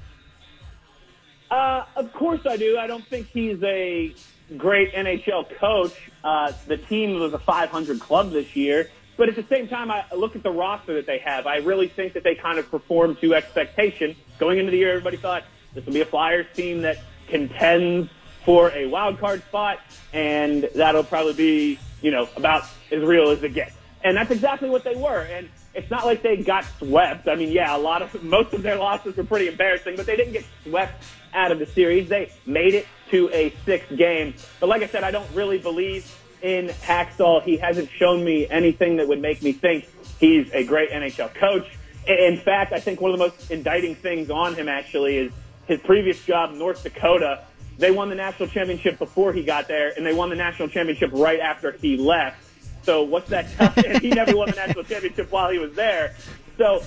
Uh, 1.50 1.86
of 1.95 2.13
course 2.13 2.41
I 2.45 2.55
do. 2.57 2.77
I 2.77 2.86
don't 2.86 3.05
think 3.07 3.25
he's 3.29 3.62
a 3.63 4.13
great 4.55 4.93
NHL 4.93 5.57
coach. 5.57 6.12
Uh, 6.24 6.51
the 6.67 6.77
team 6.77 7.19
was 7.19 7.33
a 7.33 7.39
500 7.39 8.00
club 8.00 8.31
this 8.31 8.55
year. 8.55 8.91
But 9.17 9.27
at 9.27 9.36
the 9.36 9.45
same 9.50 9.67
time, 9.67 9.89
I 9.89 10.05
look 10.15 10.36
at 10.36 10.43
the 10.43 10.51
roster 10.51 10.93
that 10.93 11.07
they 11.07 11.17
have. 11.17 11.48
I 11.48 11.57
really 11.57 11.88
think 11.88 12.13
that 12.13 12.24
they 12.24 12.36
kind 12.36 12.60
of 12.60 12.69
performed 12.69 13.19
to 13.22 13.33
expectation. 13.33 14.15
Going 14.38 14.60
into 14.60 14.69
the 14.69 14.77
year, 14.77 14.91
everybody 14.91 15.17
thought 15.17 15.45
this 15.74 15.83
will 15.83 15.93
be 15.93 16.01
a 16.01 16.05
Flyers 16.05 16.45
team 16.53 16.83
that 16.83 17.00
contends 17.27 18.07
for 18.45 18.72
a 18.72 18.86
wild 18.86 19.19
card 19.19 19.41
spot, 19.45 19.79
and 20.13 20.69
that'll 20.75 21.03
probably 21.03 21.33
be, 21.33 21.79
you 22.03 22.12
know, 22.12 22.29
about 22.36 22.65
as 22.91 23.01
real 23.01 23.29
as 23.31 23.41
it 23.41 23.55
gets. 23.55 23.74
And 24.03 24.17
that's 24.17 24.31
exactly 24.31 24.69
what 24.69 24.83
they 24.83 24.95
were. 24.95 25.22
And 25.22 25.50
it's 25.74 25.89
not 25.89 26.05
like 26.05 26.22
they 26.22 26.38
got 26.38 26.65
swept. 26.77 27.27
I 27.27 27.36
mean, 27.36 27.51
yeah, 27.51 27.75
a 27.75 27.77
lot 27.77 28.01
of 28.01 28.24
most 28.24 28.53
of 28.53 28.62
their 28.62 28.75
losses 28.75 29.15
were 29.15 29.24
pretty 29.24 29.48
embarrassing, 29.48 29.95
but 29.95 30.05
they 30.05 30.15
didn't 30.15 30.33
get 30.33 30.45
swept 30.63 31.03
out 31.33 31.51
of 31.51 31.60
the 31.60 31.65
series. 31.65 32.10
They 32.10 32.31
made 32.45 32.74
it 32.74 32.88
to 33.12 33.29
a 33.31 33.53
sixth 33.65 33.95
game. 33.95 34.33
But 34.60 34.69
like 34.69 34.83
I 34.83 34.88
said, 34.88 35.03
I 35.03 35.12
don't 35.12 35.29
really 35.33 35.57
believe 35.57 36.13
in 36.41 36.67
Hakstol. 36.67 37.43
He 37.43 37.57
hasn't 37.57 37.89
shown 37.98 38.24
me 38.24 38.48
anything 38.50 38.98
that 38.98 39.07
would 39.07 39.22
make 39.22 39.41
me 39.41 39.53
think 39.53 39.88
he's 40.19 40.51
a 40.51 40.63
great 40.63 40.91
NHL 40.91 41.33
coach. 41.33 41.67
In 42.05 42.38
fact, 42.38 42.74
I 42.74 42.79
think 42.79 43.00
one 43.00 43.12
of 43.12 43.17
the 43.17 43.25
most 43.25 43.50
indicting 43.50 43.95
things 43.95 44.29
on 44.29 44.55
him 44.55 44.67
actually 44.67 45.17
is 45.17 45.31
his 45.67 45.79
previous 45.79 46.24
job, 46.25 46.53
North 46.53 46.83
Dakota. 46.83 47.45
They 47.77 47.91
won 47.91 48.10
the 48.10 48.15
national 48.15 48.50
championship 48.50 49.00
before 49.00 49.31
he 49.31 49.43
got 49.43 49.67
there, 49.69 49.93
and 49.95 50.05
they 50.05 50.13
won 50.13 50.29
the 50.29 50.36
national 50.36 50.67
championship 50.67 51.12
right 51.13 51.39
after 51.39 51.72
he 51.72 51.95
left. 51.98 52.43
So 52.84 53.04
what's 53.04 53.30
that? 53.30 53.48
he 54.02 54.10
never 54.10 54.36
won 54.36 54.50
the 54.50 54.56
national 54.56 54.84
championship 54.84 55.32
while 55.32 55.50
he 55.50 55.60
was 55.60 55.74
there. 55.74 56.16
So 56.58 56.84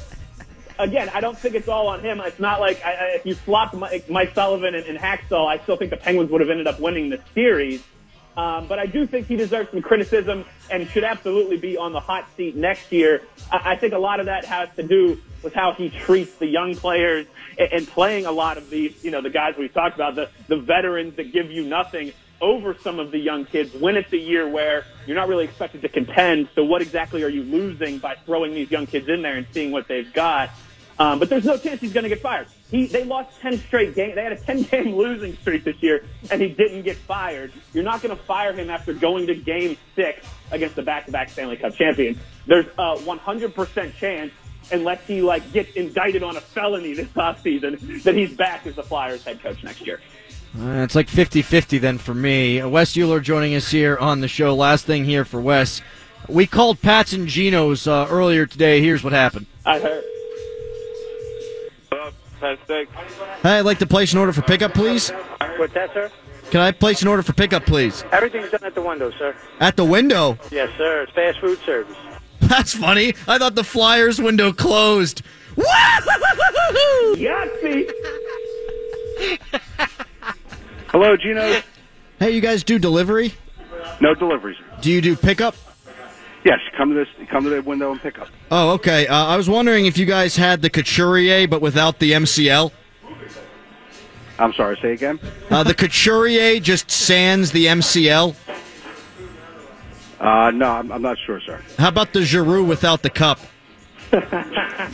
again, 0.78 1.10
I 1.14 1.20
don't 1.20 1.36
think 1.36 1.54
it's 1.54 1.68
all 1.68 1.88
on 1.88 2.00
him. 2.00 2.20
It's 2.20 2.38
not 2.38 2.60
like 2.60 2.84
I, 2.84 2.92
I, 2.92 3.04
if 3.14 3.26
you 3.26 3.34
flopped 3.34 3.74
Mike, 3.74 4.08
Mike 4.08 4.34
Sullivan 4.34 4.74
and, 4.74 4.84
and 4.86 4.98
Hakstol, 4.98 5.46
I 5.46 5.58
still 5.62 5.76
think 5.76 5.90
the 5.90 5.96
Penguins 5.96 6.30
would 6.30 6.40
have 6.40 6.50
ended 6.50 6.66
up 6.66 6.80
winning 6.80 7.10
the 7.10 7.20
series. 7.34 7.82
Um, 8.36 8.66
but 8.66 8.78
I 8.78 8.84
do 8.84 9.06
think 9.06 9.28
he 9.28 9.36
deserves 9.36 9.70
some 9.70 9.80
criticism 9.80 10.44
and 10.70 10.86
should 10.90 11.04
absolutely 11.04 11.56
be 11.56 11.78
on 11.78 11.92
the 11.94 12.00
hot 12.00 12.26
seat 12.36 12.54
next 12.54 12.92
year. 12.92 13.22
I, 13.50 13.72
I 13.72 13.76
think 13.76 13.94
a 13.94 13.98
lot 13.98 14.20
of 14.20 14.26
that 14.26 14.44
has 14.44 14.68
to 14.76 14.82
do 14.82 15.18
with 15.42 15.54
how 15.54 15.72
he 15.72 15.88
treats 15.88 16.34
the 16.34 16.46
young 16.46 16.74
players 16.74 17.26
and, 17.58 17.72
and 17.72 17.88
playing 17.88 18.26
a 18.26 18.32
lot 18.32 18.58
of 18.58 18.68
these, 18.68 19.02
you 19.02 19.10
know, 19.10 19.22
the 19.22 19.30
guys 19.30 19.54
we've 19.58 19.72
talked 19.72 19.94
about, 19.94 20.16
the, 20.16 20.28
the 20.48 20.58
veterans 20.58 21.16
that 21.16 21.32
give 21.32 21.50
you 21.50 21.64
nothing 21.64 22.12
over 22.40 22.76
some 22.82 22.98
of 22.98 23.10
the 23.10 23.18
young 23.18 23.44
kids 23.44 23.74
when 23.74 23.96
it's 23.96 24.12
a 24.12 24.18
year 24.18 24.48
where 24.48 24.84
you're 25.06 25.16
not 25.16 25.28
really 25.28 25.44
expected 25.44 25.82
to 25.82 25.88
contend. 25.88 26.48
So 26.54 26.64
what 26.64 26.82
exactly 26.82 27.22
are 27.22 27.28
you 27.28 27.42
losing 27.42 27.98
by 27.98 28.16
throwing 28.26 28.54
these 28.54 28.70
young 28.70 28.86
kids 28.86 29.08
in 29.08 29.22
there 29.22 29.36
and 29.36 29.46
seeing 29.52 29.70
what 29.70 29.88
they've 29.88 30.12
got? 30.12 30.50
Um, 30.98 31.18
but 31.18 31.28
there's 31.28 31.44
no 31.44 31.58
chance 31.58 31.80
he's 31.80 31.92
going 31.92 32.04
to 32.04 32.08
get 32.08 32.20
fired. 32.20 32.46
He, 32.70 32.86
they 32.86 33.04
lost 33.04 33.38
10 33.40 33.58
straight 33.58 33.94
games. 33.94 34.14
They 34.14 34.22
had 34.22 34.32
a 34.32 34.40
10 34.40 34.62
game 34.70 34.94
losing 34.94 35.36
streak 35.36 35.64
this 35.64 35.76
year, 35.82 36.04
and 36.30 36.40
he 36.40 36.48
didn't 36.48 36.82
get 36.82 36.96
fired. 36.96 37.52
You're 37.74 37.84
not 37.84 38.02
going 38.02 38.16
to 38.16 38.22
fire 38.22 38.52
him 38.52 38.70
after 38.70 38.94
going 38.94 39.26
to 39.26 39.34
game 39.34 39.76
six 39.94 40.26
against 40.50 40.76
the 40.76 40.82
back 40.82 41.06
to 41.06 41.12
back 41.12 41.28
Stanley 41.28 41.56
Cup 41.56 41.74
champion. 41.74 42.18
There's 42.46 42.66
a 42.78 42.96
100% 42.96 43.94
chance, 43.96 44.32
unless 44.72 45.06
he 45.06 45.20
like 45.20 45.52
gets 45.52 45.72
indicted 45.76 46.22
on 46.22 46.36
a 46.36 46.40
felony 46.40 46.94
this 46.94 47.08
offseason, 47.08 48.02
that 48.04 48.14
he's 48.14 48.34
back 48.34 48.66
as 48.66 48.76
the 48.76 48.82
Flyers 48.82 49.22
head 49.22 49.42
coach 49.42 49.62
next 49.62 49.86
year. 49.86 50.00
Uh, 50.58 50.82
it's 50.82 50.94
like 50.94 51.08
50 51.08 51.42
50 51.42 51.78
then 51.78 51.98
for 51.98 52.14
me. 52.14 52.60
Uh, 52.60 52.68
Wes 52.68 52.96
Euler 52.96 53.20
joining 53.20 53.54
us 53.54 53.70
here 53.70 53.96
on 53.98 54.20
the 54.20 54.28
show. 54.28 54.54
Last 54.54 54.86
thing 54.86 55.04
here 55.04 55.24
for 55.24 55.40
Wes. 55.40 55.82
We 56.28 56.46
called 56.46 56.80
Pat's 56.80 57.12
and 57.12 57.28
Geno's 57.28 57.86
uh, 57.86 58.06
earlier 58.10 58.46
today. 58.46 58.80
Here's 58.80 59.04
what 59.04 59.12
happened. 59.12 59.46
I 59.64 59.78
heard. 59.78 60.04
Hey, 62.40 62.86
I'd 63.58 63.64
like 63.64 63.78
to 63.78 63.86
place 63.86 64.12
an 64.12 64.18
order 64.18 64.32
for 64.32 64.42
pickup, 64.42 64.74
please. 64.74 65.10
What's 65.56 65.74
that, 65.74 65.92
sir? 65.92 66.10
Can 66.50 66.60
I 66.60 66.70
place 66.70 67.02
an 67.02 67.08
order 67.08 67.22
for 67.22 67.32
pickup, 67.32 67.64
please? 67.66 68.04
Everything's 68.12 68.50
done 68.50 68.62
at 68.64 68.74
the 68.74 68.82
window, 68.82 69.10
sir. 69.18 69.34
At 69.58 69.76
the 69.76 69.84
window? 69.84 70.38
Yes, 70.50 70.70
sir. 70.76 71.02
It's 71.02 71.12
fast 71.12 71.40
food 71.40 71.58
service. 71.60 71.96
That's 72.40 72.74
funny. 72.74 73.14
I 73.26 73.38
thought 73.38 73.54
the 73.54 73.64
Flyers 73.64 74.20
window 74.20 74.52
closed. 74.52 75.22
Yahtzee! 77.16 77.90
Hello, 80.98 81.14
Gino. 81.14 81.60
Hey, 82.18 82.30
you 82.30 82.40
guys 82.40 82.64
do 82.64 82.78
delivery? 82.78 83.34
No 84.00 84.14
deliveries. 84.14 84.56
Do 84.80 84.90
you 84.90 85.02
do 85.02 85.14
pickup? 85.14 85.54
Yes, 86.42 86.58
come 86.74 86.88
to 86.88 86.94
this. 86.94 87.28
Come 87.28 87.44
to 87.44 87.50
the 87.50 87.60
window 87.60 87.92
and 87.92 88.00
pick 88.00 88.18
up. 88.18 88.28
Oh, 88.50 88.70
okay. 88.70 89.06
Uh, 89.06 89.26
I 89.26 89.36
was 89.36 89.46
wondering 89.46 89.84
if 89.84 89.98
you 89.98 90.06
guys 90.06 90.36
had 90.36 90.62
the 90.62 90.70
Couturier, 90.70 91.48
but 91.48 91.60
without 91.60 91.98
the 91.98 92.12
MCL. 92.12 92.72
I'm 94.38 94.54
sorry. 94.54 94.78
Say 94.80 94.94
again. 94.94 95.20
Uh, 95.50 95.62
the 95.64 95.74
Couturier 95.74 96.60
just 96.60 96.90
sands 96.90 97.52
the 97.52 97.66
MCL. 97.66 98.34
Uh, 100.18 100.50
no, 100.52 100.70
I'm, 100.70 100.90
I'm 100.90 101.02
not 101.02 101.18
sure, 101.26 101.42
sir. 101.42 101.60
How 101.76 101.88
about 101.88 102.14
the 102.14 102.22
Giroux 102.22 102.64
without 102.64 103.02
the 103.02 103.10
cup? 103.10 103.38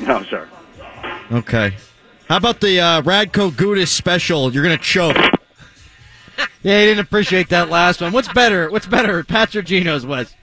No, 0.01 0.25
sir. 0.25 0.49
Okay. 1.31 1.77
How 2.29 2.39
about 2.39 2.61
the 2.61 2.81
uh, 2.81 3.03
Radko 3.03 3.53
Gudas 3.53 3.87
special? 3.87 4.53
You're 4.53 4.65
gonna 4.65 4.79
choke. 4.79 5.17
yeah, 6.63 6.81
he 6.81 6.87
didn't 6.87 7.01
appreciate 7.01 7.49
that 7.51 7.69
last 7.71 8.01
one. 8.01 8.13
What's 8.13 8.33
better? 8.33 8.71
What's 8.71 8.87
better, 8.87 9.23
Pats 9.25 9.55
or 9.57 9.63
Geno's, 9.63 10.07
Wes? 10.07 10.35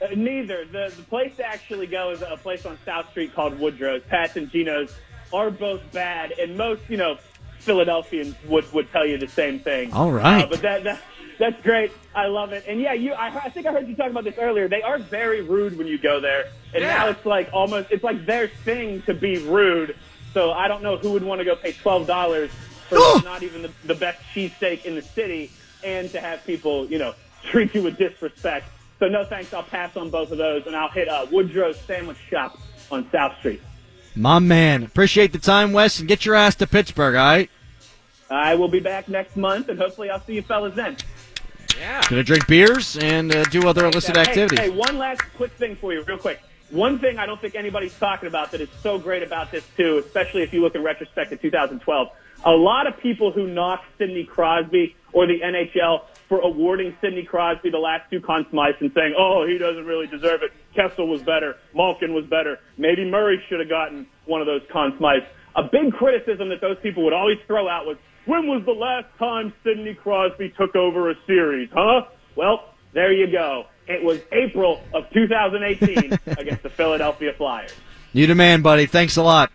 Uh, 0.00 0.08
neither. 0.14 0.64
The 0.66 0.92
the 0.96 1.02
place 1.04 1.34
to 1.36 1.46
actually 1.46 1.86
go 1.86 2.10
is 2.10 2.22
a 2.22 2.36
place 2.36 2.66
on 2.66 2.78
South 2.84 3.10
Street 3.10 3.34
called 3.34 3.58
Woodrow's. 3.58 4.02
Pat's 4.08 4.36
and 4.36 4.50
Geno's 4.50 4.94
are 5.32 5.50
both 5.50 5.80
bad, 5.92 6.32
and 6.38 6.56
most 6.56 6.82
you 6.88 6.96
know 6.96 7.18
Philadelphians 7.58 8.34
would 8.46 8.70
would 8.72 8.90
tell 8.92 9.06
you 9.06 9.18
the 9.18 9.28
same 9.28 9.58
thing. 9.58 9.92
All 9.92 10.12
right. 10.12 10.44
Uh, 10.44 10.46
but 10.46 10.62
that, 10.62 10.84
that 10.84 11.02
that's 11.38 11.60
great. 11.62 11.92
I 12.14 12.26
love 12.26 12.52
it. 12.52 12.64
And 12.68 12.80
yeah, 12.80 12.92
you. 12.92 13.12
I, 13.12 13.28
I 13.44 13.50
think 13.50 13.66
I 13.66 13.72
heard 13.72 13.88
you 13.88 13.96
talk 13.96 14.10
about 14.10 14.24
this 14.24 14.36
earlier. 14.38 14.68
They 14.68 14.82
are 14.82 14.98
very 14.98 15.42
rude 15.42 15.76
when 15.76 15.86
you 15.86 15.98
go 15.98 16.20
there, 16.20 16.46
and 16.74 16.82
Yeah. 16.82 16.96
now 16.96 17.08
it's 17.08 17.24
like 17.26 17.50
almost 17.52 17.90
it's 17.90 18.04
like 18.04 18.24
their 18.26 18.48
thing 18.48 19.02
to 19.02 19.14
be 19.14 19.38
rude. 19.38 19.96
So 20.34 20.52
I 20.52 20.68
don't 20.68 20.82
know 20.82 20.98
who 20.98 21.12
would 21.12 21.22
want 21.24 21.38
to 21.40 21.44
go 21.46 21.56
pay 21.56 21.72
twelve 21.72 22.06
dollars 22.06 22.50
for 22.88 22.96
Oh! 22.98 23.20
not 23.24 23.42
even 23.42 23.62
the, 23.62 23.70
the 23.84 23.94
best 23.94 24.20
cheesesteak 24.34 24.84
in 24.84 24.94
the 24.94 25.02
city, 25.02 25.50
and 25.84 26.10
to 26.10 26.20
have 26.20 26.44
people 26.44 26.86
you 26.86 26.98
know 26.98 27.14
treat 27.44 27.74
you 27.74 27.82
with 27.82 27.96
disrespect. 27.98 28.68
So 28.98 29.08
no 29.08 29.24
thanks. 29.24 29.52
I'll 29.52 29.62
pass 29.62 29.96
on 29.96 30.10
both 30.10 30.30
of 30.32 30.38
those, 30.38 30.66
and 30.66 30.74
I'll 30.74 30.88
hit 30.90 31.08
uh, 31.08 31.26
Woodrow's 31.30 31.78
Sandwich 31.80 32.16
Shop 32.30 32.58
on 32.90 33.08
South 33.10 33.36
Street. 33.38 33.60
My 34.14 34.38
man. 34.38 34.82
Appreciate 34.82 35.32
the 35.32 35.38
time, 35.38 35.72
Wes, 35.72 35.98
and 35.98 36.08
get 36.08 36.24
your 36.24 36.34
ass 36.34 36.54
to 36.56 36.66
Pittsburgh, 36.66 37.14
all 37.16 37.26
right? 37.26 37.50
I 38.30 38.54
will 38.54 38.68
be 38.68 38.80
back 38.80 39.08
next 39.08 39.36
month, 39.36 39.68
and 39.68 39.78
hopefully 39.78 40.08
I'll 40.10 40.22
see 40.24 40.34
you 40.34 40.42
fellas 40.42 40.74
then. 40.74 40.96
Yeah. 41.78 42.02
Gonna 42.08 42.22
drink 42.22 42.46
beers 42.46 42.96
and 42.96 43.34
uh, 43.34 43.44
do 43.44 43.68
other 43.68 43.84
illicit 43.84 44.16
Hey, 44.16 44.22
activities. 44.22 44.58
Hey, 44.58 44.70
one 44.70 44.96
last 44.96 45.20
quick 45.36 45.52
thing 45.52 45.76
for 45.76 45.92
you, 45.92 46.02
real 46.04 46.16
quick. 46.18 46.40
One 46.70 46.98
thing 46.98 47.18
I 47.18 47.26
don't 47.26 47.40
think 47.40 47.54
anybody's 47.54 47.96
talking 47.98 48.26
about 48.26 48.50
that 48.52 48.60
is 48.60 48.68
so 48.82 48.98
great 48.98 49.22
about 49.22 49.52
this 49.52 49.64
too, 49.76 49.98
especially 49.98 50.42
if 50.42 50.52
you 50.52 50.62
look 50.62 50.74
in 50.74 50.82
retrospect 50.82 51.30
to 51.30 51.36
2012. 51.36 52.08
A 52.46 52.52
lot 52.52 52.86
of 52.86 52.96
people 53.00 53.32
who 53.32 53.48
knock 53.48 53.82
Sidney 53.98 54.22
Crosby 54.22 54.94
or 55.12 55.26
the 55.26 55.40
NHL 55.40 56.02
for 56.28 56.38
awarding 56.38 56.96
Sidney 57.00 57.24
Crosby 57.24 57.70
the 57.70 57.78
last 57.78 58.08
two 58.08 58.20
Conn 58.20 58.44
Smythes 58.52 58.80
and 58.80 58.92
saying, 58.94 59.14
"Oh, 59.18 59.44
he 59.44 59.58
doesn't 59.58 59.84
really 59.84 60.06
deserve 60.06 60.42
it. 60.44 60.52
Kessel 60.72 61.08
was 61.08 61.22
better. 61.22 61.56
Malkin 61.74 62.14
was 62.14 62.24
better. 62.26 62.60
Maybe 62.78 63.04
Murray 63.04 63.42
should 63.48 63.58
have 63.58 63.68
gotten 63.68 64.06
one 64.26 64.40
of 64.40 64.46
those 64.46 64.62
Conn 64.70 64.92
Smythes." 64.92 65.26
A 65.56 65.64
big 65.64 65.92
criticism 65.92 66.48
that 66.50 66.60
those 66.60 66.76
people 66.84 67.02
would 67.02 67.12
always 67.12 67.38
throw 67.48 67.68
out 67.68 67.84
was, 67.84 67.96
"When 68.26 68.46
was 68.46 68.64
the 68.64 68.72
last 68.74 69.06
time 69.18 69.52
Sidney 69.64 69.94
Crosby 69.94 70.50
took 70.56 70.76
over 70.76 71.10
a 71.10 71.16
series? 71.26 71.68
Huh?" 71.72 72.02
Well, 72.36 72.74
there 72.92 73.12
you 73.12 73.26
go. 73.26 73.66
It 73.88 74.04
was 74.04 74.20
April 74.30 74.82
of 74.94 75.10
2018 75.10 76.12
against 76.38 76.62
the 76.62 76.70
Philadelphia 76.70 77.32
Flyers. 77.32 77.74
You 78.12 78.28
the 78.28 78.36
man, 78.36 78.62
buddy. 78.62 78.86
Thanks 78.86 79.16
a 79.16 79.22
lot. 79.22 79.50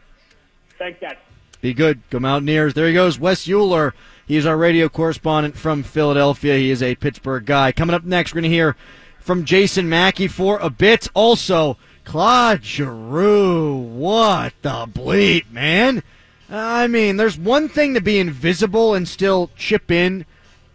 Thanks, 0.78 1.00
guys. 1.00 1.16
Be 1.62 1.74
good. 1.74 2.02
Go 2.10 2.20
Mountaineers. 2.20 2.74
There 2.74 2.88
he 2.88 2.94
goes, 2.94 3.20
Wes 3.20 3.48
Euler. 3.48 3.94
He's 4.26 4.46
our 4.46 4.58
radio 4.58 4.90
correspondent 4.90 5.56
from 5.56 5.84
Philadelphia. 5.84 6.58
He 6.58 6.72
is 6.72 6.82
a 6.82 6.96
Pittsburgh 6.96 7.46
guy. 7.46 7.72
Coming 7.72 7.94
up 7.94 8.04
next, 8.04 8.34
we're 8.34 8.42
going 8.42 8.50
to 8.50 8.56
hear 8.56 8.76
from 9.20 9.46
Jason 9.46 9.88
Mackey 9.88 10.28
for 10.28 10.58
a 10.58 10.70
bit. 10.70 11.08
Also, 11.14 11.78
Claude 12.04 12.64
Giroux. 12.64 13.76
What 13.76 14.54
the 14.64 14.88
bleep, 14.88 15.52
man? 15.52 16.02
I 16.50 16.88
mean, 16.88 17.18
there's 17.18 17.38
one 17.38 17.70
thing 17.70 17.94
to 17.94 18.02
be 18.02 18.20
invisible 18.20 18.94
and 18.94 19.08
still 19.08 19.52
chip 19.56 19.92
in 19.92 20.26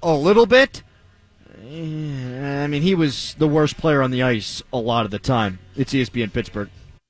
a 0.03 0.15
little 0.15 0.47
bit. 0.47 0.83
Eh, 1.69 2.63
I 2.63 2.67
mean, 2.69 2.83
he 2.83 2.95
was 2.95 3.35
the 3.39 3.49
worst 3.49 3.77
player 3.77 4.03
on 4.03 4.13
the 4.13 4.23
ice 4.23 4.63
a 4.73 4.79
lot 4.79 5.05
of 5.05 5.11
the 5.11 5.19
time. 5.19 5.59
It's 5.77 5.93
ESPN 5.93 6.33
Pittsburgh. 6.33 6.71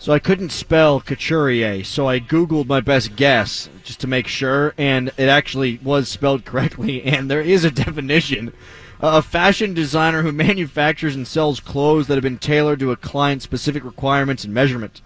So 0.00 0.14
I 0.14 0.18
couldn't 0.18 0.48
spell 0.48 1.02
Couturier, 1.02 1.84
so 1.84 2.08
I 2.08 2.20
Googled 2.20 2.66
my 2.66 2.80
best 2.80 3.16
guess 3.16 3.68
just 3.84 4.00
to 4.00 4.06
make 4.06 4.26
sure, 4.26 4.72
and 4.78 5.08
it 5.18 5.28
actually 5.28 5.78
was 5.82 6.08
spelled 6.08 6.44
correctly, 6.46 7.02
and 7.02 7.30
there 7.30 7.42
is 7.42 7.64
a 7.64 7.70
definition. 7.70 8.54
Uh, 9.02 9.18
a 9.18 9.22
fashion 9.22 9.74
designer 9.74 10.22
who 10.22 10.32
manufactures 10.32 11.14
and 11.14 11.28
sells 11.28 11.60
clothes 11.60 12.06
that 12.06 12.14
have 12.14 12.22
been 12.22 12.38
tailored 12.38 12.78
to 12.78 12.92
a 12.92 12.96
client's 12.96 13.44
specific 13.44 13.84
requirements 13.84 14.42
and 14.42 14.54
measurement. 14.54 15.02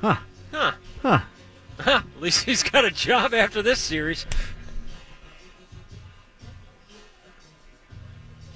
Huh. 0.00 0.18
Huh. 0.52 0.72
Huh. 1.02 1.20
Huh. 1.80 2.02
At 2.14 2.22
least 2.22 2.44
he's 2.44 2.62
got 2.62 2.84
a 2.84 2.90
job 2.92 3.34
after 3.34 3.62
this 3.62 3.80
series. 3.80 4.26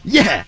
Yeah. 0.04 0.44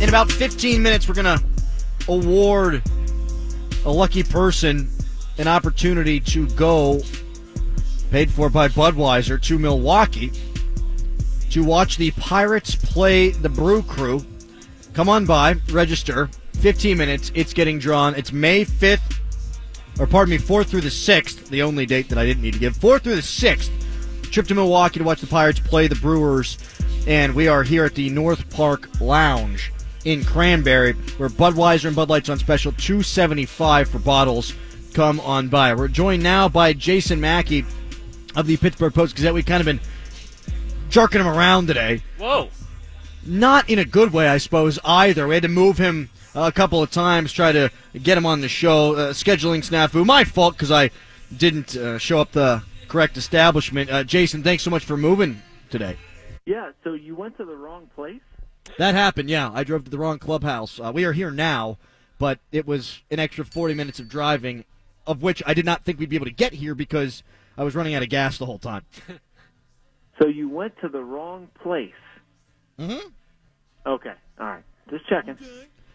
In 0.00 0.08
about 0.08 0.32
15 0.32 0.82
minutes, 0.82 1.06
we're 1.06 1.14
going 1.14 1.38
to 1.38 1.44
award 2.08 2.82
a 3.84 3.90
lucky 3.90 4.22
person 4.22 4.90
an 5.36 5.46
opportunity 5.46 6.18
to 6.20 6.48
go, 6.50 7.02
paid 8.10 8.30
for 8.30 8.48
by 8.48 8.68
Budweiser, 8.68 9.40
to 9.42 9.58
Milwaukee 9.58 10.32
to 11.50 11.62
watch 11.62 11.98
the 11.98 12.12
Pirates 12.12 12.74
play 12.74 13.28
the 13.30 13.50
Brew 13.50 13.82
Crew. 13.82 14.24
Come 14.94 15.10
on 15.10 15.26
by, 15.26 15.56
register. 15.70 16.30
15 16.54 16.96
minutes. 16.96 17.30
It's 17.34 17.52
getting 17.52 17.78
drawn. 17.78 18.14
It's 18.14 18.32
May 18.32 18.64
5th, 18.64 19.18
or 19.98 20.06
pardon 20.06 20.30
me, 20.30 20.38
4th 20.38 20.68
through 20.68 20.80
the 20.80 20.88
6th, 20.88 21.48
the 21.48 21.60
only 21.60 21.84
date 21.84 22.08
that 22.08 22.16
I 22.16 22.24
didn't 22.24 22.42
need 22.42 22.54
to 22.54 22.58
give. 22.58 22.74
4th 22.74 23.02
through 23.02 23.16
the 23.16 23.20
6th. 23.20 23.70
Trip 24.30 24.46
to 24.46 24.54
Milwaukee 24.54 25.00
to 25.00 25.04
watch 25.04 25.20
the 25.20 25.26
Pirates 25.26 25.60
play 25.60 25.88
the 25.88 25.96
Brewers. 25.96 26.56
And 27.06 27.34
we 27.34 27.48
are 27.48 27.62
here 27.62 27.84
at 27.84 27.94
the 27.94 28.08
North 28.08 28.48
Park 28.48 28.88
Lounge 28.98 29.70
in 30.04 30.24
Cranberry, 30.24 30.92
where 31.18 31.28
Budweiser 31.28 31.86
and 31.86 31.96
Bud 31.96 32.08
Light's 32.08 32.28
on 32.28 32.38
special 32.38 32.72
275 32.72 33.88
for 33.88 33.98
bottles. 33.98 34.54
Come 34.94 35.20
on 35.20 35.48
by. 35.48 35.74
We're 35.74 35.88
joined 35.88 36.22
now 36.22 36.48
by 36.48 36.72
Jason 36.72 37.20
Mackey 37.20 37.64
of 38.34 38.46
the 38.46 38.56
Pittsburgh 38.56 38.94
Post 38.94 39.16
Gazette. 39.16 39.34
We've 39.34 39.46
kind 39.46 39.60
of 39.60 39.66
been 39.66 39.80
jerking 40.88 41.20
him 41.20 41.28
around 41.28 41.68
today 41.68 42.02
Whoa. 42.18 42.48
not 43.24 43.70
in 43.70 43.78
a 43.78 43.84
good 43.84 44.12
way, 44.12 44.28
I 44.28 44.38
suppose, 44.38 44.78
either. 44.84 45.28
We 45.28 45.34
had 45.34 45.44
to 45.44 45.48
move 45.48 45.78
him 45.78 46.10
a 46.34 46.50
couple 46.50 46.82
of 46.82 46.90
times, 46.90 47.32
try 47.32 47.52
to 47.52 47.70
get 48.02 48.18
him 48.18 48.26
on 48.26 48.40
the 48.40 48.48
show. 48.48 48.94
Uh, 48.94 49.12
scheduling 49.12 49.60
snafu, 49.64 50.04
my 50.04 50.24
fault 50.24 50.54
because 50.54 50.70
I 50.70 50.90
didn't 51.36 51.76
uh, 51.76 51.98
show 51.98 52.20
up 52.20 52.32
the 52.32 52.62
correct 52.88 53.16
establishment. 53.16 53.90
Uh, 53.90 54.04
Jason, 54.04 54.42
thanks 54.42 54.62
so 54.62 54.70
much 54.70 54.84
for 54.84 54.96
moving 54.96 55.40
today. 55.70 55.96
Yeah, 56.46 56.72
so 56.82 56.94
you 56.94 57.14
went 57.14 57.36
to 57.36 57.44
the 57.44 57.54
wrong 57.54 57.88
place? 57.94 58.20
That 58.78 58.94
happened, 58.94 59.28
yeah. 59.28 59.50
I 59.52 59.64
drove 59.64 59.84
to 59.84 59.90
the 59.90 59.98
wrong 59.98 60.18
clubhouse. 60.18 60.80
Uh, 60.80 60.90
we 60.94 61.04
are 61.04 61.12
here 61.12 61.30
now, 61.30 61.78
but 62.18 62.38
it 62.52 62.66
was 62.66 63.02
an 63.10 63.18
extra 63.18 63.44
40 63.44 63.74
minutes 63.74 63.98
of 63.98 64.08
driving, 64.08 64.64
of 65.06 65.22
which 65.22 65.42
I 65.46 65.54
did 65.54 65.64
not 65.64 65.84
think 65.84 65.98
we'd 65.98 66.08
be 66.08 66.16
able 66.16 66.26
to 66.26 66.32
get 66.32 66.52
here 66.52 66.74
because 66.74 67.22
I 67.58 67.64
was 67.64 67.74
running 67.74 67.94
out 67.94 68.02
of 68.02 68.08
gas 68.08 68.38
the 68.38 68.46
whole 68.46 68.58
time. 68.58 68.84
So 70.20 70.28
you 70.28 70.48
went 70.48 70.74
to 70.82 70.88
the 70.88 71.02
wrong 71.02 71.48
place. 71.62 71.92
Mm-hmm. 72.78 73.08
Okay, 73.86 74.12
all 74.38 74.46
right. 74.46 74.62
Just 74.90 75.08
checking. 75.08 75.38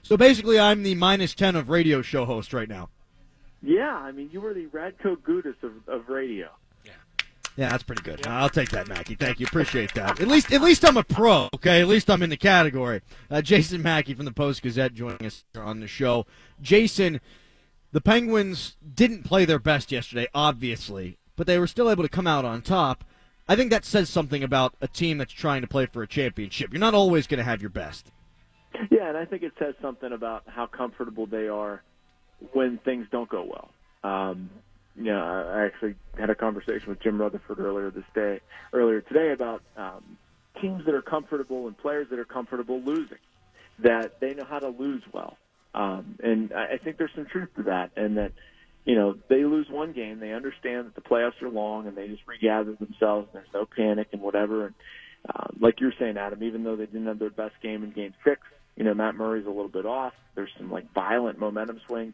So 0.01 0.17
basically, 0.17 0.59
I'm 0.59 0.83
the 0.83 0.95
minus 0.95 1.35
10 1.35 1.55
of 1.55 1.69
radio 1.69 2.01
show 2.01 2.25
host 2.25 2.53
right 2.53 2.67
now. 2.67 2.89
Yeah, 3.61 3.95
I 3.95 4.11
mean, 4.11 4.29
you 4.31 4.41
were 4.41 4.53
the 4.53 4.65
Radko 4.67 5.17
Gudas 5.17 5.61
of, 5.63 5.73
of 5.87 6.09
radio. 6.09 6.49
Yeah, 7.57 7.69
that's 7.69 7.83
pretty 7.83 8.01
good. 8.01 8.27
I'll 8.27 8.49
take 8.49 8.69
that, 8.71 8.87
Mackey. 8.89 9.15
Thank 9.15 9.39
you. 9.39 9.45
Appreciate 9.45 9.93
that. 9.93 10.19
At 10.19 10.27
least, 10.27 10.51
at 10.51 10.61
least 10.61 10.83
I'm 10.83 10.97
a 10.97 11.03
pro. 11.03 11.47
Okay, 11.55 11.79
at 11.79 11.87
least 11.87 12.09
I'm 12.09 12.21
in 12.21 12.29
the 12.29 12.37
category. 12.37 13.01
Uh, 13.31 13.41
Jason 13.41 13.81
Mackey 13.81 14.13
from 14.13 14.25
the 14.25 14.31
Post 14.31 14.61
Gazette 14.61 14.93
joining 14.93 15.25
us 15.25 15.45
on 15.55 15.79
the 15.79 15.87
show. 15.87 16.25
Jason, 16.61 17.21
The 17.93 18.01
Penguins 18.01 18.75
didn't 18.93 19.23
play 19.23 19.45
their 19.45 19.59
best 19.59 19.89
yesterday, 19.91 20.27
obviously, 20.35 21.17
but 21.37 21.47
they 21.47 21.57
were 21.57 21.67
still 21.67 21.89
able 21.89 22.03
to 22.03 22.09
come 22.09 22.27
out 22.27 22.43
on 22.43 22.61
top. 22.61 23.05
I 23.47 23.55
think 23.55 23.69
that 23.69 23.85
says 23.85 24.09
something 24.09 24.43
about 24.43 24.75
a 24.81 24.87
team 24.87 25.17
that's 25.17 25.31
trying 25.31 25.61
to 25.61 25.67
play 25.67 25.85
for 25.85 26.03
a 26.03 26.07
championship. 26.07 26.73
You're 26.73 26.79
not 26.81 26.93
always 26.93 27.25
going 27.25 27.37
to 27.37 27.43
have 27.43 27.61
your 27.61 27.69
best. 27.69 28.11
Yeah, 28.91 29.07
and 29.07 29.17
I 29.17 29.23
think 29.23 29.43
it 29.43 29.53
says 29.57 29.75
something 29.81 30.11
about 30.11 30.43
how 30.47 30.65
comfortable 30.65 31.25
they 31.27 31.47
are 31.47 31.81
when 32.51 32.79
things 32.79 33.07
don't 33.11 33.29
go 33.29 33.43
well. 33.43 33.69
Um, 34.03 34.49
you 34.97 35.11
know, 35.11 35.21
I 35.21 35.65
actually 35.65 35.95
had 36.17 36.29
a 36.29 36.35
conversation 36.35 36.87
with 36.87 37.01
Jim 37.01 37.19
Rutherford 37.19 37.59
earlier 37.59 37.91
this 37.91 38.05
day, 38.13 38.39
earlier 38.71 39.01
today, 39.01 39.31
about 39.31 39.61
um, 39.75 40.17
teams 40.61 40.85
that 40.85 40.95
are 40.95 41.01
comfortable 41.01 41.67
and 41.67 41.77
players 41.77 42.07
that 42.09 42.19
are 42.19 42.25
comfortable 42.25 42.81
losing. 42.81 43.17
That 43.79 44.21
they 44.21 44.33
know 44.33 44.45
how 44.45 44.59
to 44.59 44.69
lose 44.69 45.03
well, 45.11 45.35
um, 45.73 46.17
and 46.23 46.53
I 46.53 46.73
I 46.73 46.77
think 46.77 46.97
there's 46.97 47.11
some 47.13 47.25
truth 47.25 47.49
to 47.57 47.63
that. 47.63 47.91
And 47.97 48.17
that, 48.17 48.31
you 48.85 48.95
know, 48.95 49.15
they 49.27 49.43
lose 49.43 49.67
one 49.69 49.91
game, 49.91 50.19
they 50.19 50.31
understand 50.31 50.87
that 50.87 50.95
the 50.95 51.01
playoffs 51.01 51.41
are 51.41 51.49
long, 51.49 51.85
and 51.85 51.97
they 51.97 52.07
just 52.07 52.25
regather 52.25 52.73
themselves. 52.73 53.27
And 53.33 53.43
there's 53.43 53.53
no 53.53 53.65
panic 53.65 54.07
and 54.13 54.21
whatever. 54.21 54.67
And 54.67 54.75
uh, 55.27 55.47
like 55.59 55.81
you're 55.81 55.91
saying, 55.99 56.15
Adam, 56.17 56.41
even 56.41 56.63
though 56.63 56.77
they 56.77 56.85
didn't 56.85 57.07
have 57.07 57.19
their 57.19 57.29
best 57.29 57.55
game 57.61 57.83
in 57.83 57.91
Game 57.91 58.13
Six, 58.23 58.39
you 58.77 58.85
know, 58.85 58.93
Matt 58.93 59.15
Murray's 59.15 59.45
a 59.45 59.49
little 59.49 59.67
bit 59.67 59.85
off. 59.85 60.13
There's 60.35 60.51
some 60.57 60.71
like 60.71 60.89
violent 60.93 61.37
momentum 61.37 61.81
swings 61.85 62.13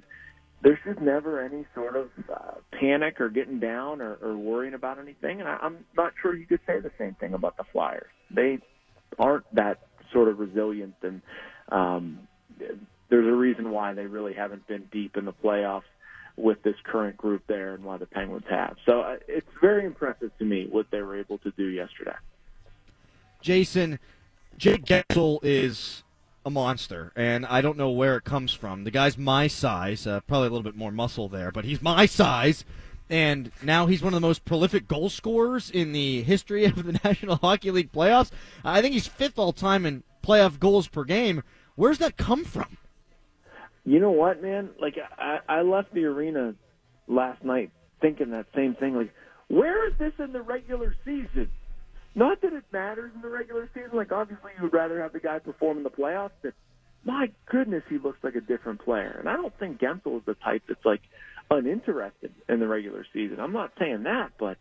there's 0.62 0.80
just 0.86 1.00
never 1.00 1.42
any 1.42 1.66
sort 1.74 1.96
of 1.96 2.10
uh, 2.32 2.54
panic 2.80 3.20
or 3.20 3.30
getting 3.30 3.60
down 3.60 4.02
or, 4.02 4.16
or 4.22 4.38
worrying 4.38 4.74
about 4.74 5.00
anything. 5.00 5.40
And 5.40 5.50
I, 5.50 5.58
I'm 5.62 5.86
not 5.98 6.14
sure 6.22 6.36
you 6.36 6.46
could 6.46 6.60
say 6.68 6.80
the 6.80 6.92
same 6.98 7.16
thing 7.16 7.34
about 7.34 7.58
the 7.58 7.64
Flyers. 7.72 8.12
They 8.30 8.60
aren't 9.18 9.46
that 9.56 9.80
sort 10.14 10.28
of 10.28 10.40
resilient, 10.40 10.96
and 11.02 11.22
um, 11.70 12.20
there's 13.10 13.28
a 13.28 13.36
reason 13.36 13.72
why 13.72 13.94
they 13.94 14.06
really 14.06 14.34
haven't 14.34 14.68
been 14.68 14.88
deep 14.92 15.18
in 15.18 15.26
the 15.26 15.34
playoffs 15.34 15.84
with 16.38 16.62
this 16.64 16.76
current 16.84 17.18
group 17.18 17.44
there, 17.48 17.74
and 17.74 17.84
why 17.84 17.98
the 17.98 18.06
Penguins 18.06 18.46
have. 18.50 18.76
So 18.86 19.02
uh, 19.02 19.18
it's 19.28 19.48
very 19.62 19.86
impressive 19.86 20.32
to 20.40 20.46
me 20.46 20.68
what 20.70 20.88
they 20.92 21.02
were 21.02 21.20
able 21.20 21.38
to 21.40 21.52
do 21.52 21.66
yesterday. 21.66 22.16
Jason, 23.42 24.00
Jake 24.58 24.86
Guentzel 24.86 25.40
is 25.44 26.04
a 26.46 26.50
monster, 26.50 27.12
and 27.16 27.46
I 27.46 27.62
don't 27.62 27.78
know 27.78 27.90
where 27.90 28.18
it 28.18 28.24
comes 28.24 28.54
from. 28.54 28.84
The 28.84 28.92
guy's 28.92 29.18
my 29.18 29.48
size, 29.48 30.08
uh, 30.08 30.22
probably 30.22 30.48
a 30.48 30.52
little 30.52 30.64
bit 30.64 30.76
more 30.76 30.92
muscle 30.92 31.30
there, 31.30 31.52
but 31.52 31.66
he's 31.66 31.82
my 31.82 32.06
size, 32.06 32.66
and 33.10 33.52
now 33.62 33.86
he's 33.86 34.02
one 34.02 34.14
of 34.14 34.22
the 34.22 34.28
most 34.28 34.46
prolific 34.46 34.88
goal 34.88 35.10
scorers 35.10 35.70
in 35.70 35.92
the 35.92 36.24
history 36.24 36.66
of 36.66 36.84
the 36.84 37.00
National 37.04 37.36
Hockey 37.36 37.72
League 37.72 37.92
playoffs. 37.92 38.32
I 38.64 38.82
think 38.82 38.94
he's 38.94 39.08
fifth 39.08 39.38
all 39.38 39.54
time 39.54 39.86
in 39.86 40.04
playoff 40.24 40.60
goals 40.60 40.88
per 40.88 41.04
game. 41.04 41.44
Where's 41.76 42.00
that 42.00 42.18
come 42.18 42.44
from? 42.44 42.78
You 43.86 44.00
know 44.00 44.12
what, 44.12 44.42
man? 44.42 44.70
Like 44.80 44.98
I, 45.18 45.40
I 45.48 45.62
left 45.62 45.94
the 45.94 46.06
arena 46.06 46.54
last 47.08 47.44
night 47.44 47.72
thinking 48.00 48.32
that 48.32 48.46
same 48.56 48.76
thing. 48.76 48.96
Like, 48.96 49.14
where 49.48 49.88
is 49.88 49.94
this 49.98 50.14
in 50.20 50.34
the 50.34 50.42
regular 50.42 50.96
season? 51.04 51.50
Not 52.14 52.42
that 52.42 52.54
it 52.54 52.66
matters 52.72 53.12
in 53.16 53.22
the 53.22 53.30
regular 53.30 53.70
season. 53.74 53.92
Like, 53.94 54.12
obviously, 54.12 54.52
you 54.58 54.64
would 54.64 54.74
rather 54.74 55.02
have 55.02 55.14
the 55.14 55.20
guy 55.20 55.40
perform 55.40 55.78
in 55.78 55.84
the 55.84 55.90
playoffs. 55.90 56.32
But 56.42 56.54
my 57.06 57.32
goodness, 57.46 57.84
he 57.90 57.98
looks 57.98 58.24
like 58.24 58.36
a 58.36 58.42
different 58.42 58.84
player. 58.84 59.16
And 59.18 59.30
I 59.30 59.36
don't 59.36 59.58
think 59.58 59.80
Guentzel 59.80 60.18
is 60.18 60.26
the 60.26 60.36
type 60.36 60.64
that's 60.68 60.86
like 60.86 61.02
uninterested 61.50 62.34
in 62.50 62.60
the 62.60 62.68
regular 62.68 63.06
season. 63.14 63.40
I'm 63.40 63.54
not 63.54 63.72
saying 63.80 64.04
that, 64.04 64.32
but 64.38 64.58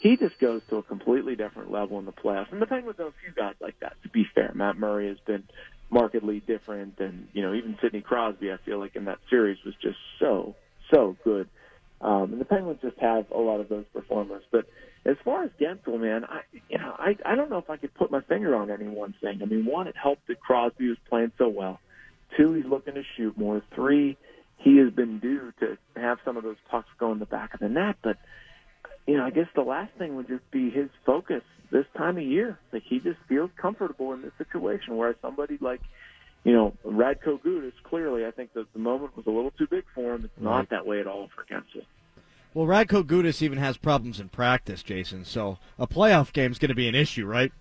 he 0.00 0.16
just 0.16 0.38
goes 0.38 0.62
to 0.70 0.76
a 0.76 0.82
completely 0.82 1.36
different 1.36 1.70
level 1.70 1.98
in 1.98 2.04
the 2.04 2.12
playoffs. 2.12 2.52
And 2.52 2.60
the 2.60 2.66
Penguins 2.66 2.98
have 2.98 3.08
a 3.08 3.14
few 3.24 3.32
guys 3.34 3.54
like 3.60 3.78
that. 3.80 3.94
To 4.02 4.08
be 4.08 4.26
fair, 4.34 4.52
Matt 4.54 4.76
Murray 4.76 5.08
has 5.08 5.18
been 5.26 5.44
markedly 5.90 6.40
different, 6.40 6.98
and 6.98 7.28
you 7.32 7.42
know, 7.42 7.54
even 7.54 7.78
Sidney 7.80 8.02
Crosby, 8.02 8.52
I 8.52 8.58
feel 8.64 8.78
like 8.78 8.94
in 8.94 9.06
that 9.06 9.18
series 9.30 9.58
was 9.64 9.74
just 9.80 9.98
so 10.18 10.54
so 10.92 11.16
good. 11.24 11.48
Um, 12.00 12.32
and 12.32 12.40
the 12.40 12.44
Penguins 12.44 12.80
just 12.82 12.98
have 12.98 13.30
a 13.30 13.38
lot 13.38 13.60
of 13.60 13.68
those 13.68 13.84
performers. 13.92 14.44
But 14.52 14.66
as 15.04 15.16
far 15.24 15.44
as 15.44 15.50
Guentzel, 15.60 15.98
man, 16.00 16.24
I 16.24 16.40
you 16.68 16.78
know 16.78 16.94
I 16.98 17.16
I 17.24 17.34
don't 17.34 17.50
know 17.50 17.58
if 17.58 17.70
I 17.70 17.76
could 17.76 17.94
put 17.94 18.10
my 18.10 18.20
finger 18.22 18.54
on 18.56 18.70
any 18.70 18.86
one 18.88 19.14
thing. 19.20 19.40
I 19.42 19.46
mean, 19.46 19.64
one, 19.64 19.86
it 19.86 19.96
helped 19.96 20.26
that 20.28 20.40
Crosby 20.40 20.88
was 20.88 20.98
playing 21.08 21.32
so 21.38 21.48
well. 21.48 21.80
Two, 22.36 22.52
he's 22.54 22.66
looking 22.66 22.94
to 22.94 23.02
shoot 23.16 23.36
more. 23.38 23.62
Three, 23.74 24.16
he 24.58 24.76
has 24.78 24.92
been 24.92 25.18
due 25.18 25.52
to 25.60 25.78
have 25.96 26.18
some 26.24 26.36
of 26.36 26.42
those 26.42 26.56
pucks 26.70 26.88
go 26.98 27.12
in 27.12 27.18
the 27.18 27.26
back 27.26 27.54
of 27.54 27.60
the 27.60 27.68
net. 27.68 27.96
But 28.02 28.18
you 29.06 29.16
know, 29.16 29.24
I 29.24 29.30
guess 29.30 29.46
the 29.54 29.62
last 29.62 29.92
thing 29.98 30.16
would 30.16 30.28
just 30.28 30.48
be 30.50 30.70
his 30.70 30.90
focus 31.06 31.42
this 31.70 31.86
time 31.96 32.18
of 32.18 32.24
year. 32.24 32.58
Like 32.72 32.82
he 32.82 32.98
just 33.00 33.18
feels 33.28 33.50
comfortable 33.56 34.12
in 34.12 34.22
this 34.22 34.32
situation, 34.36 34.96
whereas 34.96 35.16
somebody 35.22 35.58
like 35.60 35.80
you 36.44 36.52
know, 36.52 36.72
Radko 36.86 37.40
Gudas, 37.40 37.72
clearly, 37.82 38.24
I 38.24 38.30
think 38.30 38.52
that 38.54 38.72
the 38.72 38.78
moment 38.78 39.16
was 39.16 39.26
a 39.26 39.30
little 39.30 39.50
too 39.50 39.66
big 39.66 39.84
for 39.94 40.14
him. 40.14 40.24
It's 40.24 40.40
not 40.42 40.56
Right. 40.58 40.68
that 40.70 40.86
way 40.86 41.00
at 41.00 41.06
all 41.06 41.28
for 41.34 41.44
Guentzel. 41.44 41.84
Well, 42.58 42.66
Radko 42.66 43.04
Gudas 43.04 43.40
even 43.40 43.58
has 43.58 43.76
problems 43.76 44.18
in 44.18 44.30
practice, 44.30 44.82
Jason. 44.82 45.24
So 45.24 45.58
a 45.78 45.86
playoff 45.86 46.32
game 46.32 46.50
is 46.50 46.58
going 46.58 46.70
to 46.70 46.74
be 46.74 46.88
an 46.88 46.94
issue, 46.96 47.24
right? 47.24 47.52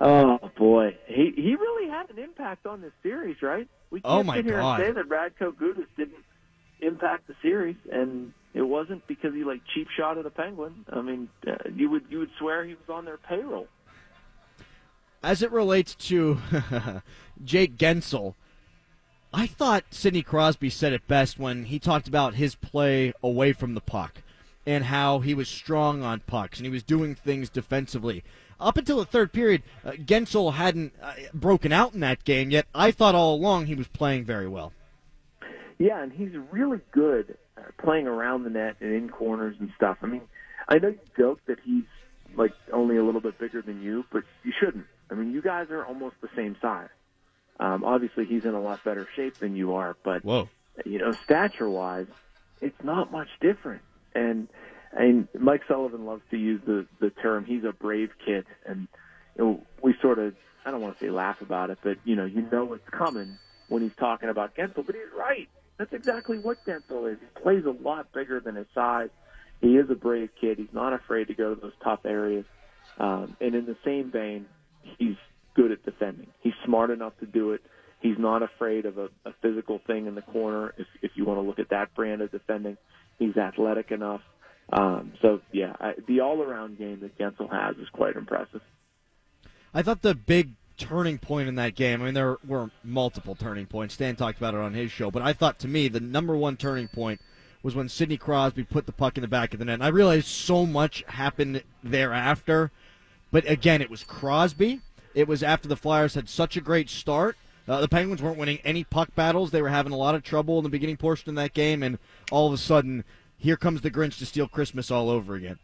Oh 0.00 0.38
boy, 0.56 0.96
he 1.08 1.32
he 1.34 1.56
really 1.56 1.90
had 1.90 2.08
an 2.08 2.20
impact 2.20 2.64
on 2.64 2.80
this 2.80 2.92
series, 3.02 3.42
right? 3.42 3.66
We 3.90 4.00
can't 4.00 4.14
Oh, 4.14 4.22
my 4.22 4.36
sit 4.36 4.44
here 4.44 4.60
God. 4.60 4.80
and 4.80 4.86
say 4.88 4.92
that 4.92 5.08
Radko 5.08 5.52
Gudas 5.54 5.88
didn't 5.96 6.22
impact 6.80 7.26
the 7.26 7.34
series, 7.42 7.74
and 7.90 8.32
it 8.54 8.62
wasn't 8.62 9.04
because 9.08 9.34
he 9.34 9.42
like 9.42 9.62
cheap 9.74 9.88
shot 9.96 10.16
at 10.16 10.26
a 10.26 10.30
Penguin. 10.30 10.86
I 10.88 11.00
mean, 11.02 11.28
uh, 11.44 11.54
you 11.74 11.90
would 11.90 12.04
you 12.08 12.20
would 12.20 12.30
swear 12.38 12.64
he 12.64 12.74
was 12.74 12.88
on 12.88 13.04
their 13.04 13.18
payroll. 13.18 13.66
As 15.24 15.42
it 15.42 15.50
relates 15.50 15.96
to 16.06 16.38
Jake 17.44 17.76
Guentzel, 17.78 18.36
I 19.34 19.46
thought 19.46 19.84
Sidney 19.90 20.22
Crosby 20.22 20.68
said 20.68 20.92
it 20.92 21.06
best 21.08 21.38
when 21.38 21.64
he 21.64 21.78
talked 21.78 22.06
about 22.06 22.34
his 22.34 22.54
play 22.54 23.14
away 23.22 23.52
from 23.52 23.74
the 23.74 23.80
puck 23.80 24.22
and 24.66 24.84
how 24.84 25.20
he 25.20 25.34
was 25.34 25.48
strong 25.48 26.02
on 26.02 26.20
pucks 26.20 26.58
and 26.58 26.66
he 26.66 26.70
was 26.70 26.82
doing 26.82 27.14
things 27.14 27.48
defensively. 27.48 28.22
Up 28.60 28.76
until 28.76 28.98
the 28.98 29.06
third 29.06 29.32
period, 29.32 29.62
uh, 29.84 29.92
Guentzel 29.92 30.52
hadn't 30.54 30.92
uh, 31.02 31.14
broken 31.34 31.72
out 31.72 31.94
in 31.94 32.00
that 32.00 32.24
game 32.24 32.50
yet. 32.50 32.66
I 32.74 32.90
thought 32.90 33.14
all 33.14 33.34
along 33.34 33.66
he 33.66 33.74
was 33.74 33.88
playing 33.88 34.24
very 34.24 34.46
well. 34.46 34.72
Yeah, 35.78 36.02
and 36.02 36.12
he's 36.12 36.32
really 36.50 36.80
good 36.92 37.36
playing 37.82 38.06
around 38.06 38.44
the 38.44 38.50
net 38.50 38.76
and 38.80 38.92
in 38.92 39.08
corners 39.08 39.56
and 39.58 39.70
stuff. 39.76 39.98
I 40.02 40.06
mean, 40.06 40.22
I 40.68 40.78
know 40.78 40.88
you 40.88 40.98
joke 41.16 41.40
that 41.46 41.58
he's 41.64 41.84
like 42.36 42.52
only 42.72 42.96
a 42.96 43.04
little 43.04 43.20
bit 43.20 43.38
bigger 43.38 43.62
than 43.62 43.82
you, 43.82 44.04
but 44.12 44.24
you 44.44 44.52
shouldn't. 44.58 44.86
I 45.10 45.14
mean, 45.14 45.32
you 45.32 45.42
guys 45.42 45.70
are 45.70 45.84
almost 45.84 46.16
the 46.20 46.28
same 46.36 46.56
size. 46.62 46.88
Um, 47.60 47.84
obviously, 47.84 48.24
he's 48.24 48.44
in 48.44 48.54
a 48.54 48.60
lot 48.60 48.82
better 48.84 49.06
shape 49.14 49.38
than 49.38 49.56
you 49.56 49.74
are, 49.74 49.96
but 50.02 50.24
Whoa. 50.24 50.48
you 50.84 50.98
know, 50.98 51.12
stature-wise, 51.12 52.06
it's 52.60 52.82
not 52.82 53.12
much 53.12 53.28
different. 53.40 53.82
And 54.14 54.48
and 54.92 55.28
Mike 55.38 55.62
Sullivan 55.68 56.04
loves 56.04 56.22
to 56.30 56.36
use 56.36 56.60
the 56.66 56.86
the 57.00 57.10
term 57.10 57.44
"he's 57.44 57.64
a 57.64 57.72
brave 57.72 58.10
kid," 58.24 58.46
and 58.66 58.88
you 59.36 59.44
know, 59.44 59.66
we 59.82 59.94
sort 60.02 60.18
of 60.18 60.34
I 60.64 60.70
don't 60.70 60.80
want 60.80 60.98
to 60.98 61.04
say 61.04 61.10
laugh 61.10 61.40
about 61.40 61.70
it, 61.70 61.78
but 61.82 61.98
you 62.04 62.16
know, 62.16 62.24
you 62.24 62.46
know 62.52 62.64
what's 62.64 62.88
coming 62.90 63.38
when 63.68 63.82
he's 63.82 63.94
talking 63.96 64.28
about 64.28 64.54
Guentzel. 64.54 64.84
But 64.86 64.94
he's 64.94 65.04
right. 65.16 65.48
That's 65.78 65.92
exactly 65.92 66.38
what 66.38 66.64
Guentzel 66.66 67.12
is. 67.12 67.18
He 67.20 67.42
plays 67.42 67.64
a 67.64 67.70
lot 67.70 68.12
bigger 68.12 68.40
than 68.40 68.56
his 68.56 68.66
size. 68.74 69.08
He 69.60 69.76
is 69.76 69.88
a 69.90 69.94
brave 69.94 70.30
kid. 70.40 70.58
He's 70.58 70.72
not 70.72 70.92
afraid 70.92 71.28
to 71.28 71.34
go 71.34 71.54
to 71.54 71.60
those 71.60 71.72
tough 71.82 72.04
areas. 72.04 72.44
Um, 72.98 73.36
and 73.40 73.54
in 73.54 73.64
the 73.64 73.76
same 73.84 74.10
vein, 74.10 74.46
he's 74.98 75.16
good 75.54 75.72
at 75.72 75.84
defending. 75.84 76.28
He's 76.40 76.54
smart 76.64 76.90
enough 76.90 77.12
to 77.20 77.26
do 77.26 77.52
it. 77.52 77.62
He's 78.00 78.18
not 78.18 78.42
afraid 78.42 78.84
of 78.86 78.98
a, 78.98 79.08
a 79.24 79.32
physical 79.40 79.80
thing 79.86 80.06
in 80.06 80.14
the 80.14 80.22
corner. 80.22 80.74
If 80.76 80.86
if 81.02 81.12
you 81.14 81.24
want 81.24 81.38
to 81.38 81.42
look 81.42 81.58
at 81.58 81.70
that 81.70 81.94
brand 81.94 82.20
of 82.20 82.30
defending, 82.30 82.76
he's 83.18 83.36
athletic 83.36 83.90
enough. 83.90 84.22
Um, 84.72 85.12
so 85.22 85.40
yeah, 85.52 85.74
I, 85.78 85.94
the 86.08 86.20
all-around 86.20 86.78
game 86.78 87.00
that 87.00 87.18
Guentzel 87.18 87.50
has 87.50 87.76
is 87.76 87.88
quite 87.92 88.16
impressive. 88.16 88.60
I 89.74 89.82
thought 89.82 90.02
the 90.02 90.14
big 90.14 90.50
turning 90.76 91.18
point 91.18 91.48
in 91.48 91.54
that 91.56 91.74
game, 91.74 92.02
I 92.02 92.06
mean, 92.06 92.14
there 92.14 92.38
were 92.46 92.70
multiple 92.82 93.34
turning 93.34 93.66
points. 93.66 93.94
Stan 93.94 94.16
talked 94.16 94.38
about 94.38 94.54
it 94.54 94.60
on 94.60 94.74
his 94.74 94.90
show, 94.90 95.10
but 95.10 95.22
I 95.22 95.32
thought 95.32 95.58
to 95.60 95.68
me 95.68 95.88
the 95.88 96.00
number 96.00 96.36
one 96.36 96.56
turning 96.56 96.88
point 96.88 97.20
was 97.62 97.74
when 97.74 97.88
Sidney 97.88 98.16
Crosby 98.16 98.64
put 98.64 98.86
the 98.86 98.92
puck 98.92 99.16
in 99.16 99.22
the 99.22 99.28
back 99.28 99.52
of 99.52 99.60
the 99.60 99.64
net. 99.64 99.74
And 99.74 99.84
I 99.84 99.88
realized 99.88 100.26
so 100.26 100.66
much 100.66 101.04
happened 101.06 101.62
thereafter, 101.84 102.72
but 103.30 103.48
again, 103.48 103.80
it 103.80 103.90
was 103.90 104.02
Crosby. 104.02 104.80
It 105.14 105.28
was 105.28 105.42
after 105.42 105.68
the 105.68 105.76
Flyers 105.76 106.14
had 106.14 106.28
such 106.28 106.56
a 106.56 106.60
great 106.60 106.88
start. 106.90 107.36
Uh, 107.68 107.80
the 107.80 107.88
Penguins 107.88 108.22
weren't 108.22 108.38
winning 108.38 108.58
any 108.64 108.84
puck 108.84 109.14
battles. 109.14 109.50
They 109.50 109.62
were 109.62 109.68
having 109.68 109.92
a 109.92 109.96
lot 109.96 110.14
of 110.14 110.22
trouble 110.22 110.58
in 110.58 110.64
the 110.64 110.70
beginning 110.70 110.96
portion 110.96 111.30
of 111.30 111.36
that 111.36 111.54
game, 111.54 111.82
and 111.82 111.98
all 112.30 112.48
of 112.48 112.52
a 112.52 112.58
sudden, 112.58 113.04
here 113.38 113.56
comes 113.56 113.80
the 113.82 113.90
Grinch 113.90 114.18
to 114.18 114.26
steal 114.26 114.48
Christmas 114.48 114.90
all 114.90 115.10
over 115.10 115.34
again. 115.36 115.58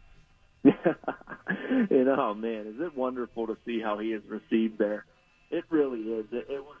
know, 2.15 2.31
oh, 2.31 2.33
man, 2.33 2.67
is 2.67 2.81
it 2.81 2.95
wonderful 2.95 3.47
to 3.47 3.57
see 3.65 3.79
how 3.79 3.97
he 3.97 4.09
is 4.09 4.21
received 4.27 4.77
there? 4.77 5.05
It 5.51 5.63
really 5.69 6.01
is. 6.01 6.25
It, 6.31 6.47
it 6.49 6.63
was 6.63 6.75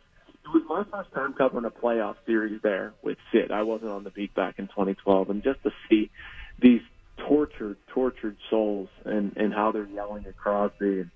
it 0.45 0.49
was 0.53 0.63
my 0.67 0.83
first 0.89 1.11
time 1.13 1.33
covering 1.33 1.65
a 1.65 1.69
playoff 1.69 2.15
series 2.25 2.61
there 2.61 2.93
with 3.03 3.17
Sid. 3.31 3.51
I 3.51 3.63
wasn't 3.63 3.91
on 3.91 4.03
the 4.03 4.09
beat 4.09 4.33
back 4.33 4.57
in 4.57 4.67
2012, 4.67 5.29
and 5.29 5.43
just 5.43 5.61
to 5.63 5.71
see 5.89 6.09
these 6.59 6.81
tortured, 7.17 7.77
tortured 7.87 8.37
souls 8.49 8.89
and 9.05 9.35
and 9.37 9.53
how 9.53 9.71
they're 9.71 9.87
yelling 9.87 10.25
at 10.25 10.37
Crosby, 10.37 11.01
and 11.01 11.11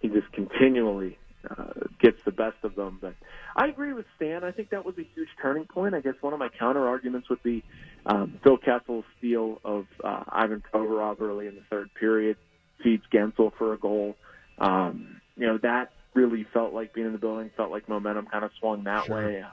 he 0.00 0.08
just 0.08 0.30
continually 0.32 1.18
uh, 1.48 1.72
gets 2.00 2.18
the 2.24 2.30
best 2.32 2.56
of 2.62 2.74
them. 2.74 2.98
But 3.00 3.14
I 3.56 3.66
agree 3.66 3.92
with 3.92 4.06
Stan. 4.16 4.44
I 4.44 4.50
think 4.50 4.70
that 4.70 4.84
was 4.84 4.96
a 4.98 5.06
huge 5.14 5.28
turning 5.40 5.64
point. 5.66 5.94
I 5.94 6.00
guess 6.00 6.14
one 6.20 6.32
of 6.32 6.38
my 6.38 6.48
counter 6.48 6.86
arguments 6.88 7.28
would 7.30 7.42
be 7.42 7.62
um, 8.06 8.38
Phil 8.42 8.58
Kessel's 8.58 9.04
steal 9.18 9.60
of 9.64 9.86
uh, 10.02 10.24
Ivan 10.28 10.62
Provorov 10.72 11.20
early 11.20 11.46
in 11.46 11.54
the 11.54 11.62
third 11.70 11.90
period 11.98 12.36
feeds 12.82 13.04
Guentzel 13.12 13.52
for 13.58 13.72
a 13.72 13.78
goal. 13.78 14.16
Um, 14.58 15.20
you 15.36 15.46
know 15.46 15.58
that 15.58 15.92
really 16.14 16.46
felt 16.52 16.74
like 16.74 16.92
being 16.92 17.06
in 17.06 17.12
the 17.12 17.18
building. 17.18 17.50
Felt 17.56 17.70
like 17.70 17.88
momentum 17.88 18.26
kind 18.26 18.44
of 18.44 18.50
swung 18.58 18.84
that 18.84 19.06
Sure. 19.06 19.16
way. 19.16 19.42
Uh, 19.42 19.48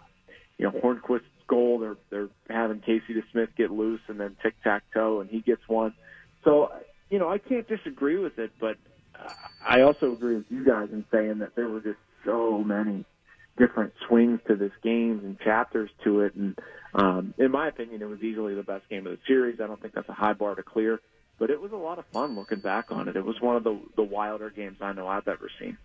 you 0.58 0.66
know 0.66 0.72
Hornqvist's 0.72 1.24
goal. 1.48 1.80
They're 1.80 1.98
they're 2.10 2.30
having 2.50 2.80
Casey 2.80 3.14
DeSmith 3.14 3.56
get 3.56 3.72
loose 3.72 4.02
and 4.08 4.20
then 4.20 4.36
tic 4.42 4.56
tac 4.64 4.84
toe, 4.94 5.22
and 5.22 5.30
he 5.30 5.40
gets 5.40 5.62
one. 5.68 5.94
So 6.44 6.72
you 7.10 7.20
know 7.20 7.30
I 7.30 7.38
can't 7.38 7.68
disagree 7.68 8.18
with 8.18 8.40
it, 8.40 8.52
but 8.60 8.78
I 9.66 9.82
also 9.82 10.14
agree 10.14 10.36
with 10.36 10.46
you 10.50 10.64
guys 10.66 10.90
in 10.92 11.06
saying 11.12 11.40
that 11.40 11.56
there 11.56 11.68
were 11.68 11.82
just 11.82 12.00
so 12.26 12.64
many 12.64 13.06
different 13.58 13.94
swings 14.08 14.40
to 14.48 14.56
this 14.56 14.72
game 14.84 15.20
and 15.24 15.40
chapters 15.40 15.90
to 16.04 16.22
it. 16.22 16.36
And 16.36 16.58
um, 16.94 17.34
in 17.38 17.52
my 17.52 17.68
opinion, 17.68 18.02
it 18.02 18.08
was 18.08 18.22
easily 18.22 18.56
the 18.56 18.64
best 18.64 18.88
game 18.90 19.06
of 19.08 19.14
the 19.14 19.20
series. 19.28 19.60
I 19.60 19.68
don't 19.68 19.82
think 19.82 19.94
that's 19.94 20.10
a 20.10 20.14
high 20.14 20.34
bar 20.34 20.56
to 20.56 20.64
clear, 20.64 21.02
but 21.40 21.50
it 21.50 21.60
was 21.60 21.72
a 21.72 21.78
lot 21.78 22.00
of 22.00 22.06
fun 22.14 22.36
looking 22.36 22.60
back 22.60 22.92
on 22.92 23.08
it. 23.08 23.16
It 23.16 23.26
was 23.26 23.42
one 23.42 23.56
of 23.56 23.64
the 23.64 23.80
the 23.96 24.04
wilder 24.04 24.50
games 24.50 24.78
I 24.82 24.94
know 24.94 25.08
I've 25.08 25.28
ever 25.28 25.50
seen. 25.60 25.78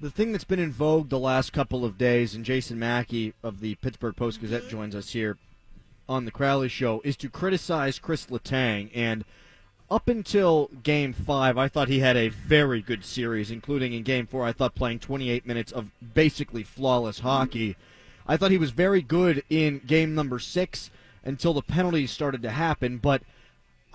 The 0.00 0.10
thing 0.10 0.32
that's 0.32 0.44
been 0.44 0.58
in 0.58 0.72
vogue 0.72 1.08
the 1.08 1.18
last 1.18 1.52
couple 1.52 1.84
of 1.84 1.96
days, 1.98 2.34
and 2.34 2.44
Jason 2.44 2.78
Mackey 2.78 3.34
of 3.42 3.60
the 3.60 3.76
Pittsburgh 3.76 4.16
Post 4.16 4.40
Gazette 4.40 4.68
joins 4.68 4.94
us 4.94 5.10
here 5.10 5.38
on 6.08 6.24
the 6.24 6.30
Crowley 6.30 6.68
Show, 6.68 7.00
is 7.04 7.16
to 7.18 7.30
criticize 7.30 7.98
Chris 7.98 8.26
Letang. 8.26 8.90
And 8.94 9.24
up 9.90 10.08
until 10.08 10.70
Game 10.82 11.12
Five, 11.12 11.58
I 11.58 11.68
thought 11.68 11.88
he 11.88 12.00
had 12.00 12.16
a 12.16 12.28
very 12.28 12.80
good 12.80 13.04
series, 13.04 13.50
including 13.50 13.92
in 13.92 14.02
Game 14.02 14.26
Four. 14.26 14.44
I 14.44 14.52
thought 14.52 14.74
playing 14.74 15.00
28 15.00 15.46
minutes 15.46 15.72
of 15.72 15.90
basically 16.14 16.62
flawless 16.62 17.20
hockey. 17.20 17.76
I 18.26 18.36
thought 18.36 18.50
he 18.50 18.58
was 18.58 18.70
very 18.70 19.02
good 19.02 19.42
in 19.50 19.80
Game 19.86 20.14
Number 20.14 20.38
Six 20.38 20.90
until 21.24 21.52
the 21.52 21.62
penalties 21.62 22.10
started 22.10 22.42
to 22.42 22.50
happen, 22.50 22.98
but. 22.98 23.22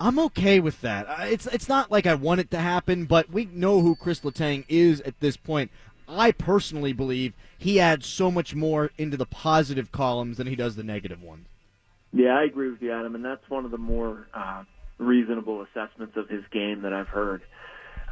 I'm 0.02 0.18
okay 0.18 0.60
with 0.60 0.80
that. 0.80 1.06
It's 1.30 1.44
it's 1.44 1.68
not 1.68 1.90
like 1.90 2.06
I 2.06 2.14
want 2.14 2.40
it 2.40 2.50
to 2.52 2.58
happen, 2.58 3.04
but 3.04 3.28
we 3.28 3.44
know 3.52 3.82
who 3.82 3.94
Chris 3.94 4.20
Letang 4.20 4.64
is 4.66 5.02
at 5.02 5.20
this 5.20 5.36
point. 5.36 5.70
I 6.08 6.32
personally 6.32 6.94
believe 6.94 7.34
he 7.58 7.78
adds 7.78 8.06
so 8.06 8.30
much 8.30 8.54
more 8.54 8.90
into 8.96 9.18
the 9.18 9.26
positive 9.26 9.92
columns 9.92 10.38
than 10.38 10.46
he 10.46 10.56
does 10.56 10.76
the 10.76 10.82
negative 10.82 11.22
ones. 11.22 11.46
Yeah, 12.12 12.38
I 12.38 12.44
agree 12.44 12.70
with 12.70 12.82
you, 12.82 12.92
Adam, 12.92 13.14
and 13.14 13.24
that's 13.24 13.48
one 13.50 13.64
of 13.64 13.70
the 13.70 13.78
more 13.78 14.26
uh, 14.34 14.64
reasonable 15.00 15.62
assessments 15.62 16.16
of 16.16 16.28
his 16.28 16.42
game 16.52 16.82
that 16.82 16.92
I've 16.92 17.08
heard. 17.08 17.42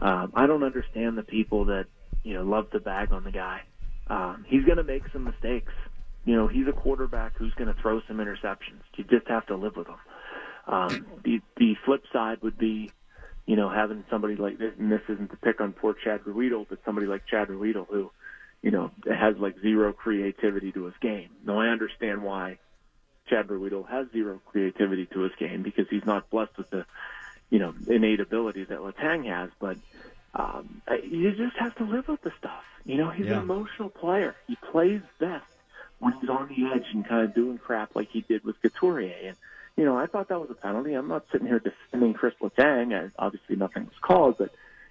Um, 0.00 0.32
I 0.34 0.46
don't 0.46 0.62
understand 0.62 1.18
the 1.18 1.22
people 1.22 1.66
that 1.66 1.86
you 2.24 2.34
know 2.34 2.42
love 2.42 2.70
to 2.70 2.80
bag 2.80 3.12
on 3.12 3.24
the 3.24 3.32
guy. 3.32 3.62
Um, 4.08 4.44
he's 4.48 4.64
going 4.64 4.78
to 4.78 4.84
make 4.84 5.02
some 5.12 5.24
mistakes. 5.24 5.72
You 6.24 6.34
know, 6.36 6.46
he's 6.46 6.66
a 6.66 6.72
quarterback 6.72 7.36
who's 7.36 7.54
going 7.54 7.72
to 7.72 7.80
throw 7.80 8.00
some 8.08 8.18
interceptions. 8.18 8.80
You 8.96 9.04
just 9.04 9.28
have 9.28 9.46
to 9.46 9.56
live 9.56 9.76
with 9.76 9.86
him. 9.86 9.96
Um, 10.66 11.06
the 11.24 11.40
the 11.56 11.74
flip 11.84 12.02
side 12.12 12.42
would 12.42 12.58
be, 12.58 12.90
you 13.46 13.56
know, 13.56 13.70
having 13.70 14.04
somebody 14.10 14.36
like 14.36 14.58
this, 14.58 14.72
and 14.78 14.90
this 14.90 15.00
isn't 15.08 15.30
to 15.30 15.36
pick 15.36 15.60
on 15.60 15.72
poor 15.72 15.94
Chad 15.94 16.22
Ruhwedel, 16.24 16.66
but 16.68 16.78
somebody 16.84 17.06
like 17.06 17.26
Chad 17.26 17.48
Ruhwedel 17.48 17.86
who, 17.88 18.10
you 18.62 18.70
know, 18.70 18.90
has 19.06 19.36
like 19.38 19.60
zero 19.60 19.92
creativity 19.92 20.72
to 20.72 20.84
his 20.84 20.94
game. 21.00 21.30
Now 21.44 21.60
I 21.60 21.68
understand 21.68 22.22
why 22.22 22.58
Chad 23.28 23.48
Ruhwedel 23.48 23.88
has 23.88 24.06
zero 24.12 24.40
creativity 24.46 25.06
to 25.06 25.20
his 25.20 25.32
game 25.38 25.62
because 25.62 25.86
he's 25.88 26.04
not 26.04 26.30
blessed 26.30 26.56
with 26.56 26.70
the, 26.70 26.84
you 27.50 27.58
know, 27.58 27.74
innate 27.86 28.20
ability 28.20 28.64
that 28.64 28.78
Letang 28.78 29.26
has. 29.26 29.50
But 29.60 29.76
um, 30.34 30.82
you 31.04 31.30
just 31.32 31.56
have 31.56 31.74
to 31.76 31.84
live 31.84 32.08
with 32.08 32.22
the 32.22 32.32
stuff. 32.38 32.64
You 32.84 32.96
know, 32.96 33.10
he's 33.10 33.26
Yeah. 33.26 33.34
an 33.36 33.42
emotional 33.42 33.90
player. 33.90 34.34
He 34.46 34.56
plays 34.70 35.00
best 35.18 35.44
when 35.98 36.12
he's 36.20 36.30
on 36.30 36.48
the 36.48 36.66
edge 36.74 36.86
and 36.92 37.06
kind 37.06 37.24
of 37.24 37.34
doing 37.34 37.58
crap 37.58 37.94
like 37.96 38.08
he 38.10 38.20
did 38.22 38.44
with 38.44 38.60
Couturier. 38.62 39.14
And 39.28 39.36
you 39.76 39.84
know, 39.84 39.96
I 39.96 40.06
thought 40.06 40.28
that 40.28 40.40
was 40.40 40.50
a 40.50 40.54
penalty. 40.54 40.94
I'm 40.94 41.06
not 41.08 41.24
sitting 41.30 41.46
here 41.46 41.60
defending 41.60 42.12
Chris 42.14 42.34
Letang. 42.42 43.12
Obviously, 43.18 43.54
nothing 43.56 43.84
was 43.84 43.94
called, 44.00 44.36
but 44.38 44.50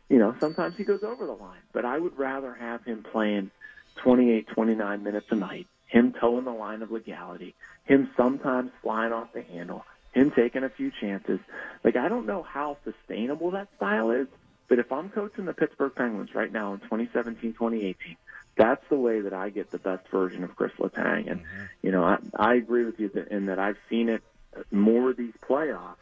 you 0.09 0.17
know, 0.17 0.33
sometimes 0.39 0.77
he 0.77 0.83
goes 0.85 1.03
over 1.03 1.25
the 1.25 1.33
line. 1.33 1.59
But 1.73 1.83
I 1.85 1.97
would 1.97 2.17
rather 2.17 2.53
have 2.53 2.85
him 2.85 3.03
playing 3.03 3.51
28, 3.97 4.47
29 4.47 5.03
minutes 5.03 5.25
a 5.31 5.35
night, 5.35 5.67
him 5.87 6.13
towing 6.13 6.45
the 6.45 6.51
line 6.51 6.81
of 6.81 6.91
legality, 6.91 7.55
him 7.85 8.09
sometimes 8.15 8.71
flying 8.81 9.13
off 9.13 9.33
the 9.33 9.41
handle, 9.41 9.85
him 10.13 10.31
taking 10.31 10.63
a 10.63 10.69
few 10.69 10.91
chances. 10.91 11.39
Like, 11.83 11.95
I 11.95 12.09
don't 12.09 12.25
know 12.25 12.43
how 12.43 12.77
sustainable 12.83 13.51
that 13.51 13.69
style 13.77 14.11
is, 14.11 14.27
but 14.67 14.79
if 14.79 14.91
I'm 14.91 15.09
coaching 15.09 15.45
the 15.45 15.53
Pittsburgh 15.53 15.95
Penguins 15.95 16.35
right 16.35 16.51
now 16.51 16.73
in 16.73 16.79
2017, 16.81 17.53
2018, 17.53 18.17
that's 18.57 18.83
the 18.89 18.97
way 18.97 19.21
that 19.21 19.33
I 19.33 19.49
get 19.49 19.71
the 19.71 19.77
best 19.77 20.07
version 20.09 20.43
of 20.43 20.55
Chris 20.55 20.73
Letang. 20.79 21.31
And, 21.31 21.41
mm-hmm. 21.41 21.63
you 21.83 21.91
know, 21.91 22.03
I, 22.03 22.17
I 22.35 22.55
agree 22.55 22.83
with 22.83 22.99
you 22.99 23.09
that, 23.09 23.29
in 23.29 23.45
that 23.45 23.59
I've 23.59 23.77
seen 23.89 24.09
it 24.09 24.23
more 24.71 25.13
these 25.13 25.33
playoffs 25.47 25.95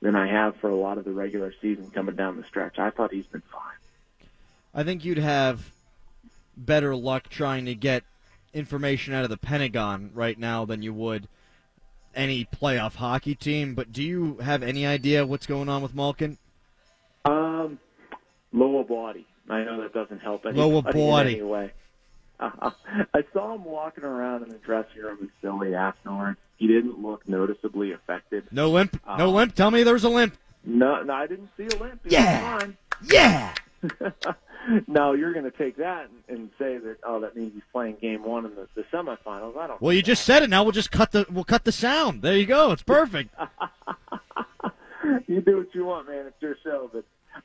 than 0.00 0.16
I 0.16 0.26
have 0.26 0.56
for 0.56 0.68
a 0.68 0.74
lot 0.74 0.98
of 0.98 1.04
the 1.04 1.12
regular 1.12 1.54
season 1.62 1.90
coming 1.90 2.16
down 2.16 2.36
the 2.36 2.44
stretch. 2.44 2.78
I 2.78 2.90
thought 2.90 3.12
he's 3.12 3.26
been 3.26 3.42
fine. 3.52 4.28
I 4.74 4.82
think 4.82 5.04
you'd 5.04 5.18
have 5.18 5.70
better 6.56 6.94
luck 6.96 7.28
trying 7.28 7.66
to 7.66 7.74
get 7.74 8.02
information 8.54 9.14
out 9.14 9.24
of 9.24 9.30
the 9.30 9.36
Pentagon 9.36 10.10
right 10.14 10.38
now 10.38 10.64
than 10.64 10.82
you 10.82 10.92
would 10.94 11.28
any 12.14 12.44
playoff 12.44 12.94
hockey 12.96 13.34
team. 13.34 13.74
But 13.74 13.92
do 13.92 14.02
you 14.02 14.36
have 14.38 14.62
any 14.62 14.86
idea 14.86 15.24
what's 15.26 15.46
going 15.46 15.68
on 15.68 15.82
with 15.82 15.94
Malkin? 15.94 16.38
Um, 17.24 17.78
lower 18.52 18.84
body. 18.84 19.26
I 19.48 19.64
know 19.64 19.80
that 19.82 19.92
doesn't 19.92 20.20
help 20.20 20.44
anybody 20.46 20.60
Lower 20.70 20.82
body. 20.82 21.32
any 21.34 21.42
way. 21.42 21.72
Uh, 22.38 22.70
I 23.14 23.24
saw 23.32 23.54
him 23.54 23.64
walking 23.64 24.04
around 24.04 24.42
in 24.44 24.48
the 24.50 24.58
dressing 24.58 25.02
room 25.02 25.18
with 25.20 25.30
Philly 25.40 25.74
afterwards. 25.74 26.38
He 26.56 26.66
didn't 26.68 27.00
look 27.02 27.28
noticeably 27.28 27.92
affected. 27.92 28.44
No 28.52 28.70
limp. 28.70 29.00
No 29.18 29.28
Uh, 29.28 29.30
limp. 29.32 29.54
Tell 29.54 29.70
me 29.70 29.82
there 29.82 29.94
was 29.94 30.04
a 30.04 30.08
limp. 30.08 30.36
No, 30.64 31.02
no, 31.02 31.12
I 31.12 31.26
didn't 31.26 31.48
see 31.56 31.64
a 31.64 31.82
limp. 31.82 32.00
He 32.04 32.10
Yeah. 32.10 32.68
Yeah. 33.10 33.54
now 34.86 35.12
you're 35.12 35.32
going 35.32 35.44
to 35.44 35.56
take 35.56 35.76
that 35.76 36.08
and, 36.28 36.38
and 36.38 36.50
say 36.58 36.78
that 36.78 36.98
oh 37.04 37.20
that 37.20 37.36
means 37.36 37.52
he's 37.54 37.62
playing 37.72 37.96
game 38.00 38.24
one 38.24 38.44
in 38.46 38.54
the, 38.54 38.68
the 38.74 38.82
semifinals. 38.92 39.56
I 39.56 39.66
don't. 39.66 39.80
Well, 39.80 39.92
you 39.92 40.02
just 40.02 40.24
said 40.24 40.42
it. 40.42 40.50
Now 40.50 40.62
we'll 40.62 40.72
just 40.72 40.90
cut 40.90 41.12
the 41.12 41.26
we'll 41.30 41.44
cut 41.44 41.64
the 41.64 41.72
sound. 41.72 42.22
There 42.22 42.36
you 42.36 42.46
go. 42.46 42.72
It's 42.72 42.82
perfect. 42.82 43.34
you 45.26 45.40
do 45.40 45.58
what 45.58 45.74
you 45.74 45.84
want, 45.84 46.08
man. 46.08 46.26
It's 46.26 46.40
your 46.40 46.56
show, 46.62 46.90
but 46.92 47.04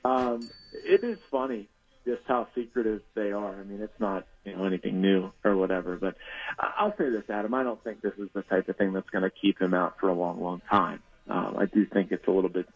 um, 0.10 0.50
it 0.86 1.04
is 1.04 1.18
funny 1.32 1.68
just 2.08 2.22
how 2.26 2.48
secretive 2.56 3.02
they 3.16 3.32
are. 3.32 3.60
I 3.60 3.64
mean, 3.64 3.82
it's 3.82 4.00
not 4.00 4.26
you 4.46 4.56
know 4.56 4.66
anything 4.66 5.02
new 5.02 5.32
or 5.44 5.56
whatever. 5.56 5.98
But 5.98 6.16
I'll 6.58 6.96
say 6.98 7.10
this, 7.10 7.30
Adam. 7.30 7.54
I 7.54 7.64
don't 7.64 7.84
think 7.84 8.02
this 8.02 8.14
is 8.18 8.30
the 8.34 8.44
type 8.44 8.70
of 8.70 8.78
thing 8.78 8.94
that's 8.94 9.10
going 9.10 9.24
to 9.24 9.30
keep 9.30 9.62
him 9.62 9.74
out 9.74 10.00
for 10.00 10.08
a 10.10 10.14
long, 10.14 10.42
long 10.42 10.62
time. 10.70 11.02
Um, 11.30 11.56
I 11.58 11.66
do 11.66 11.86
think 11.86 12.12
it's 12.12 12.28
a 12.28 12.32
little 12.32 12.50
bit 12.50 12.68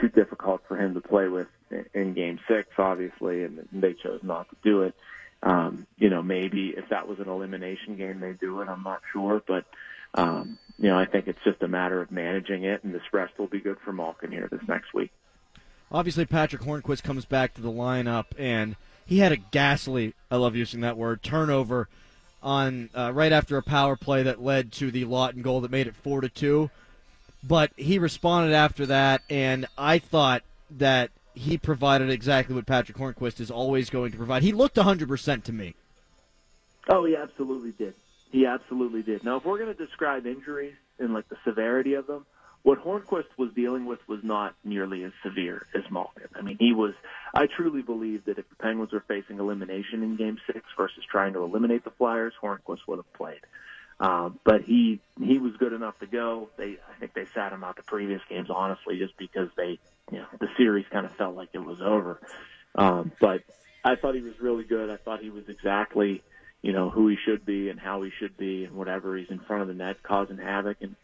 too 0.00 0.08
difficult 0.08 0.62
for 0.68 0.76
him 0.76 0.94
to 0.94 1.00
play 1.00 1.28
with 1.28 1.48
in, 1.94 2.14
Game 2.14 2.38
Six, 2.48 2.68
obviously, 2.78 3.44
and 3.44 3.68
they 3.72 3.94
chose 3.94 4.20
not 4.22 4.48
to 4.50 4.56
do 4.62 4.82
it. 4.82 4.94
Um, 5.42 5.86
you 5.98 6.08
know, 6.08 6.22
maybe 6.22 6.74
if 6.76 6.88
that 6.90 7.08
was 7.08 7.18
an 7.18 7.28
elimination 7.28 7.96
game, 7.96 8.20
they 8.20 8.32
do 8.32 8.60
it. 8.60 8.68
I'm 8.68 8.82
not 8.82 9.02
sure, 9.12 9.42
but 9.46 9.64
um, 10.14 10.58
you 10.78 10.88
know, 10.88 10.98
I 10.98 11.04
think 11.04 11.26
it's 11.26 11.42
just 11.44 11.62
a 11.62 11.68
matter 11.68 12.00
of 12.00 12.10
managing 12.10 12.64
it, 12.64 12.84
and 12.84 12.94
this 12.94 13.02
rest 13.12 13.38
will 13.38 13.46
be 13.46 13.60
good 13.60 13.78
for 13.84 13.92
Malkin 13.92 14.30
here 14.30 14.48
this 14.50 14.66
next 14.68 14.94
week. 14.94 15.10
Obviously, 15.90 16.24
Patrick 16.24 16.62
Hornqvist 16.62 17.02
comes 17.02 17.24
back 17.24 17.54
to 17.54 17.60
the 17.60 17.70
lineup, 17.70 18.26
and 18.38 18.76
he 19.04 19.18
had 19.18 19.32
a 19.32 19.36
ghastly, 19.36 20.14
I 20.30 20.36
love 20.36 20.56
using 20.56 20.80
that 20.80 20.96
word, 20.96 21.22
turnover 21.22 21.88
on 22.42 22.90
uh, 22.94 23.12
right 23.12 23.32
after 23.32 23.56
a 23.56 23.62
power 23.62 23.96
play 23.96 24.22
that 24.24 24.42
led 24.42 24.72
to 24.72 24.90
the 24.90 25.04
Laughton 25.04 25.42
goal 25.42 25.60
that 25.60 25.70
made 25.70 25.86
it 25.86 25.96
four 25.96 26.20
to 26.20 26.28
two. 26.28 26.70
But 27.46 27.70
he 27.76 27.98
responded 27.98 28.54
after 28.54 28.86
that, 28.86 29.22
and 29.30 29.66
I 29.78 29.98
thought 29.98 30.42
that 30.72 31.10
he 31.34 31.58
provided 31.58 32.10
exactly 32.10 32.54
what 32.54 32.66
Patrick 32.66 32.96
Hornqvist 32.96 33.40
is 33.40 33.50
always 33.50 33.90
going 33.90 34.10
to 34.12 34.16
provide. 34.16 34.42
He 34.42 34.52
looked 34.52 34.76
100% 34.76 35.44
to 35.44 35.52
me. 35.52 35.74
Oh, 36.88 37.04
he 37.04 37.14
absolutely 37.14 37.72
did. 37.72 37.94
He 38.32 38.46
absolutely 38.46 39.02
did. 39.02 39.22
Now, 39.22 39.36
if 39.36 39.44
we're 39.44 39.58
going 39.58 39.74
to 39.74 39.86
describe 39.86 40.26
injuries 40.26 40.74
and 40.98 41.14
like 41.14 41.28
the 41.28 41.36
severity 41.44 41.94
of 41.94 42.06
them, 42.06 42.26
what 42.62 42.82
Hornqvist 42.82 43.28
was 43.36 43.52
dealing 43.52 43.86
with 43.86 44.00
was 44.08 44.24
not 44.24 44.54
nearly 44.64 45.04
as 45.04 45.12
severe 45.22 45.66
as 45.72 45.84
Malkin. 45.88 46.26
I 46.34 46.42
mean, 46.42 46.56
he 46.58 46.72
was. 46.72 46.94
I 47.32 47.46
truly 47.46 47.82
believe 47.82 48.24
that 48.24 48.38
if 48.38 48.48
the 48.48 48.56
Penguins 48.56 48.92
were 48.92 49.04
facing 49.06 49.38
elimination 49.38 50.02
in 50.02 50.16
Game 50.16 50.38
Six 50.46 50.64
versus 50.76 51.04
trying 51.08 51.34
to 51.34 51.44
eliminate 51.44 51.84
the 51.84 51.90
Flyers, 51.90 52.32
Hornqvist 52.42 52.80
would 52.88 52.98
have 52.98 53.12
played. 53.12 53.40
Um, 53.98 54.38
but 54.44 54.62
he 54.62 55.00
he 55.20 55.38
was 55.38 55.56
good 55.56 55.72
enough 55.72 55.98
to 56.00 56.06
go. 56.06 56.50
They 56.56 56.76
I 56.88 57.00
think 57.00 57.14
they 57.14 57.26
sat 57.34 57.52
him 57.52 57.64
out 57.64 57.76
the 57.76 57.82
previous 57.82 58.20
games, 58.28 58.48
honestly, 58.50 58.98
just 58.98 59.16
because 59.16 59.48
they 59.56 59.78
you 60.10 60.18
know 60.18 60.26
the 60.38 60.48
series 60.56 60.84
kind 60.90 61.06
of 61.06 61.12
felt 61.12 61.34
like 61.34 61.50
it 61.54 61.64
was 61.64 61.80
over. 61.80 62.20
Um, 62.74 63.12
but 63.20 63.42
I 63.82 63.96
thought 63.96 64.14
he 64.14 64.20
was 64.20 64.38
really 64.40 64.64
good. 64.64 64.90
I 64.90 64.96
thought 64.96 65.20
he 65.20 65.30
was 65.30 65.48
exactly 65.48 66.22
you 66.60 66.72
know 66.72 66.90
who 66.90 67.08
he 67.08 67.16
should 67.16 67.46
be 67.46 67.70
and 67.70 67.80
how 67.80 68.02
he 68.02 68.10
should 68.18 68.36
be 68.36 68.64
and 68.64 68.74
whatever. 68.74 69.16
He's 69.16 69.30
in 69.30 69.38
front 69.38 69.62
of 69.62 69.68
the 69.68 69.74
net 69.74 70.02
causing 70.02 70.36
havoc. 70.36 70.78
And 70.82 70.94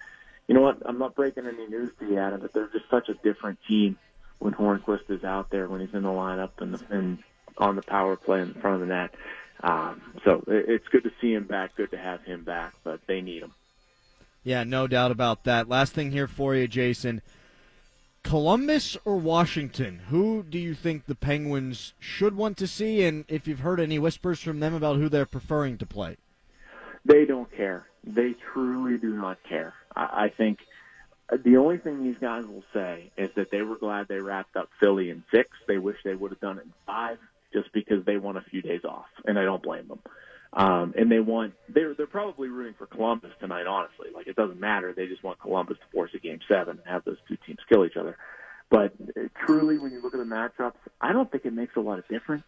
you 0.47 0.55
know 0.55 0.61
what? 0.61 0.83
I'm 0.85 0.99
not 0.99 1.15
breaking 1.15 1.47
any 1.47 1.67
news 1.67 1.93
to 1.99 2.07
you, 2.07 2.19
Adam, 2.19 2.41
but 2.41 2.53
they're 2.53 2.69
just 2.69 2.91
such 2.91 3.09
a 3.09 3.15
different 3.15 3.59
team 3.67 3.97
when 4.39 4.53
Hornqvist 4.53 5.09
is 5.09 5.25
out 5.25 5.51
there 5.51 5.69
when 5.69 5.81
he's 5.81 5.95
in 5.95 6.03
the 6.03 6.09
lineup 6.09 6.51
and, 6.59 6.79
and 6.91 7.19
on 7.57 7.77
the 7.77 7.83
power 7.83 8.17
play 8.17 8.41
in 8.41 8.55
front 8.55 8.75
of 8.75 8.81
the 8.81 8.95
net. 8.95 9.15
Um, 9.63 10.03
so 10.25 10.43
it's 10.47 10.87
good 10.89 11.05
to 11.05 11.13
see 11.21 11.33
him 11.33 11.45
back. 11.45 11.77
Good 11.77 11.93
to 11.93 11.99
have 11.99 12.23
him 12.25 12.45
back, 12.45 12.75
but 12.83 13.01
they 13.07 13.21
need 13.21 13.43
him. 13.43 13.55
Yeah, 14.45 14.65
no 14.65 14.87
doubt 14.87 15.13
about 15.13 15.45
that. 15.45 15.69
Last 15.69 15.93
thing 15.93 16.11
here 16.11 16.27
for 16.27 16.55
you, 16.55 16.67
Jason. 16.67 17.23
Columbus 18.25 18.97
or 19.05 19.17
Washington? 19.17 20.01
Who 20.09 20.43
do 20.43 20.59
you 20.59 20.75
think 20.75 21.07
the 21.07 21.15
Penguins 21.15 21.93
should 21.99 22.37
want 22.37 22.57
to 22.59 22.67
see? 22.67 23.05
And 23.05 23.25
if 23.29 23.47
you've 23.47 23.61
heard 23.61 23.81
any 23.81 23.99
whispers 23.99 24.41
from 24.41 24.61
them 24.61 24.75
about 24.75 24.97
who 24.97 25.09
they're 25.09 25.27
preferring 25.27 25.79
to 25.79 25.87
play? 25.87 26.17
They 27.05 27.25
don't 27.25 27.51
care. 27.57 27.87
They 28.05 28.35
truly 28.53 28.99
do 28.99 29.15
not 29.15 29.39
care. 29.49 29.75
I, 29.95 30.25
I 30.25 30.29
think 30.29 30.61
the 31.45 31.57
only 31.57 31.79
thing 31.79 32.05
these 32.05 32.19
guys 32.19 32.45
will 32.45 32.65
say 32.73 33.11
is 33.17 33.31
that 33.37 33.51
they 33.51 33.63
were 33.63 33.77
glad 33.77 34.09
they 34.09 34.19
wrapped 34.19 34.57
up 34.57 34.71
Philly 34.79 35.11
in 35.11 35.25
six. 35.31 35.51
They 35.67 35.79
wish 35.79 35.97
they 36.05 36.15
would 36.15 36.31
have 36.31 36.41
done 36.41 36.59
it 36.59 36.65
in 36.65 36.73
five, 36.87 37.19
just 37.53 37.73
because 37.73 38.05
they 38.05 38.17
want 38.17 38.39
a 38.39 38.43
few 38.43 38.63
days 38.63 38.83
off, 38.85 39.07
and 39.25 39.39
I 39.39 39.45
don't 39.45 39.63
blame 39.63 39.89
them. 39.89 40.01
Um, 40.55 40.93
and 40.99 41.11
they 41.11 41.21
want 41.21 41.55
they're 41.69 41.95
they're 41.95 42.07
probably 42.07 42.49
rooting 42.49 42.75
for 42.77 42.87
Columbus 42.87 43.31
tonight. 43.41 43.67
Honestly, 43.67 44.09
like 44.15 44.27
it 44.27 44.37
doesn't 44.37 44.61
matter. 44.61 44.93
They 44.95 45.07
just 45.07 45.25
want 45.25 45.41
Columbus 45.41 45.79
to 45.79 45.85
force 45.93 46.11
a 46.15 46.19
game 46.19 46.41
seven 46.47 46.79
and 46.79 46.87
have 46.87 47.05
those 47.05 47.17
two 47.27 47.39
teams 47.47 47.59
kill 47.69 47.87
each 47.87 47.97
other. 47.97 48.19
But 48.71 48.93
uh, 49.17 49.29
truly, 49.47 49.79
when 49.79 49.93
you 49.93 50.03
look 50.03 50.15
at 50.15 50.19
the 50.19 50.25
matchups, 50.25 50.77
I 51.01 51.13
don't 51.13 51.31
think 51.31 51.47
it 51.47 51.55
makes 51.55 51.77
a 51.77 51.81
lot 51.81 51.99
of 51.99 52.09
difference. 52.09 52.45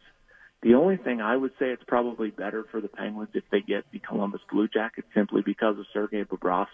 The 0.62 0.74
only 0.74 0.96
thing 0.98 1.20
I 1.20 1.36
would 1.36 1.52
say 1.58 1.70
it's 1.70 1.82
probably 1.86 2.30
better 2.30 2.64
for 2.70 2.80
the 2.80 2.88
Penguins 2.88 3.30
if 3.34 3.44
they 3.50 3.60
get 3.60 3.84
the 3.90 3.98
Columbus 3.98 4.40
Blue 4.50 4.68
Jackets 4.68 5.06
simply 5.14 5.42
because 5.42 5.78
of 5.78 5.86
Sergei 5.92 6.24
Bobrovsky. 6.24 6.66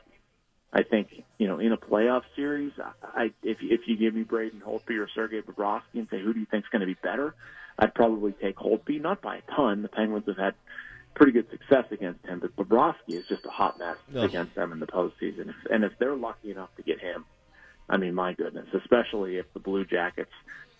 I 0.72 0.82
think 0.82 1.24
you 1.38 1.48
know 1.48 1.58
in 1.58 1.72
a 1.72 1.76
playoff 1.76 2.22
series, 2.34 2.72
I 3.02 3.32
if 3.42 3.58
if 3.60 3.80
you 3.86 3.96
give 3.96 4.14
me 4.14 4.22
Braden 4.22 4.62
Holtby 4.64 4.98
or 4.98 5.08
Sergei 5.14 5.40
Bobrovsky 5.42 5.94
and 5.94 6.08
say 6.10 6.20
who 6.20 6.32
do 6.32 6.40
you 6.40 6.46
think's 6.46 6.68
going 6.68 6.80
to 6.80 6.86
be 6.86 6.96
better, 7.02 7.34
I'd 7.80 7.94
probably 7.94 8.32
take 8.32 8.56
Holtby, 8.56 9.00
not 9.00 9.22
by 9.22 9.38
a 9.38 9.42
ton. 9.56 9.82
The 9.82 9.88
Penguins 9.88 10.26
have 10.26 10.36
had 10.36 10.54
pretty 11.14 11.32
good 11.32 11.50
success 11.50 11.86
against 11.90 12.24
him, 12.26 12.40
but 12.40 12.54
Bobrovsky 12.54 13.14
is 13.14 13.26
just 13.26 13.44
a 13.46 13.50
hot 13.50 13.78
mess 13.78 13.96
Ugh. 14.14 14.24
against 14.24 14.54
them 14.54 14.70
in 14.72 14.80
the 14.80 14.86
postseason. 14.86 15.48
If, 15.48 15.56
and 15.70 15.82
if 15.82 15.92
they're 15.98 16.14
lucky 16.14 16.50
enough 16.50 16.68
to 16.76 16.82
get 16.82 17.00
him, 17.00 17.24
I 17.88 17.96
mean, 17.96 18.14
my 18.14 18.34
goodness, 18.34 18.66
especially 18.74 19.38
if 19.38 19.52
the 19.54 19.60
Blue 19.60 19.84
Jackets, 19.84 20.30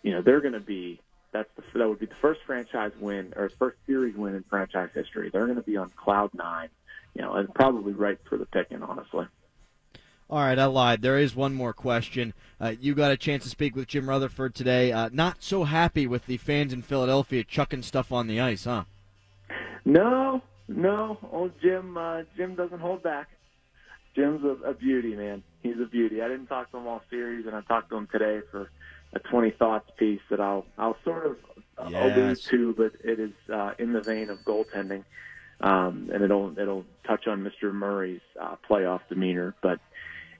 you 0.02 0.12
know, 0.12 0.22
they're 0.22 0.40
going 0.40 0.52
to 0.52 0.60
be 0.60 1.00
that's 1.32 1.48
the, 1.56 1.78
that 1.78 1.88
would 1.88 2.00
be 2.00 2.06
the 2.06 2.14
first 2.16 2.40
franchise 2.44 2.92
win 3.00 3.32
or 3.36 3.48
first 3.50 3.76
series 3.86 4.16
win 4.16 4.34
in 4.34 4.42
franchise 4.44 4.90
history. 4.94 5.30
They're 5.30 5.46
going 5.46 5.58
to 5.58 5.62
be 5.62 5.76
on 5.76 5.90
cloud 5.90 6.30
nine, 6.34 6.68
you 7.14 7.22
know, 7.22 7.34
and 7.34 7.52
probably 7.54 7.92
right 7.92 8.18
for 8.28 8.36
the 8.36 8.46
picking, 8.46 8.82
honestly. 8.82 9.26
All 10.31 10.38
right, 10.38 10.61
I 10.61 10.66
lied. 10.66 11.03
There 11.03 11.19
is 11.19 11.35
one 11.35 11.55
more 11.55 11.73
question. 11.73 12.35
Uh, 12.61 12.75
you 12.81 12.95
got 12.95 13.11
a 13.11 13.16
chance 13.16 13.43
to 13.43 13.49
speak 13.49 13.75
with 13.75 13.88
Jim 13.88 14.09
Rutherford 14.09 14.55
today. 14.55 14.93
Uh, 14.93 15.11
not 15.12 15.43
so 15.43 15.64
happy 15.64 16.07
with 16.07 16.27
the 16.27 16.37
fans 16.37 16.73
in 16.73 16.83
Philadelphia 16.83 17.43
chucking 17.43 17.83
stuff 17.83 18.12
on 18.12 18.29
the 18.29 18.38
ice, 18.38 18.62
huh? 18.62 18.85
No, 19.85 20.40
no, 20.69 21.19
old 21.33 21.51
Jim. 21.61 21.97
Uh, 21.97 22.23
Jim 22.37 22.55
doesn't 22.55 22.79
hold 22.79 23.03
back. 23.03 23.29
Jim's 24.14 24.45
a, 24.45 24.69
a 24.69 24.73
beauty, 24.73 25.16
man. 25.16 25.43
He's 25.64 25.81
a 25.83 25.87
beauty. 25.87 26.23
I 26.23 26.29
didn't 26.29 26.47
talk 26.47 26.71
to 26.71 26.77
him 26.77 26.87
all 26.87 27.03
series, 27.11 27.47
and 27.47 27.57
I 27.57 27.62
talked 27.62 27.90
to 27.90 27.97
him 27.97 28.07
today 28.07 28.40
for 28.53 28.71
a 29.12 29.19
20 29.19 29.51
thoughts 29.51 29.90
piece 29.99 30.21
that 30.31 30.40
I'll 30.40 30.64
I'll 30.79 30.97
sort 31.03 31.27
of 31.27 31.37
uh, 31.77 31.90
allude 31.93 32.40
to, 32.51 32.73
but 32.75 32.93
it 33.03 33.19
is 33.19 33.33
uh, 33.53 33.73
in 33.81 33.93
the 33.93 34.01
vein 34.01 34.31
of 34.31 34.38
goaltending, 34.45 35.03
um, 35.61 36.09
and 36.14 36.23
it'll 36.23 36.57
it'll 36.57 36.85
touch 37.05 37.27
on 37.27 37.43
Mr. 37.43 37.75
Murray's 37.75 38.21
uh, 38.40 38.55
playoff 38.69 39.01
demeanor. 39.09 39.57
But 39.61 39.81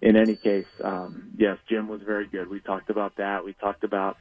in 0.03 0.17
any 0.17 0.37
case, 0.37 0.67
um, 0.83 1.33
yes, 1.37 1.59
Jim 1.69 1.89
was 1.89 2.01
very 2.03 2.27
good. 2.27 2.49
We 2.49 2.61
talked 2.61 2.91
about 2.91 3.17
that. 3.17 3.45
We 3.45 3.53
talked 3.55 3.85
about 3.85 4.17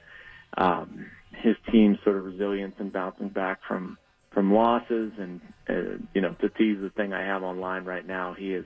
um, 0.57 1.05
his 1.31 1.55
team's 1.71 1.97
sort 2.03 2.17
of 2.17 2.25
resilience 2.25 2.75
and 2.79 2.91
bouncing 2.91 3.29
back 3.29 3.59
from 3.67 3.97
from 4.33 4.53
losses, 4.53 5.11
and 5.17 5.41
uh, 5.67 5.97
you 6.13 6.21
know, 6.21 6.35
to 6.41 6.49
tease 6.49 6.77
the 6.81 6.91
thing 6.95 7.13
I 7.13 7.25
have 7.25 7.43
online 7.43 7.85
right 7.85 8.05
now, 8.05 8.35
he 8.37 8.53
is 8.53 8.65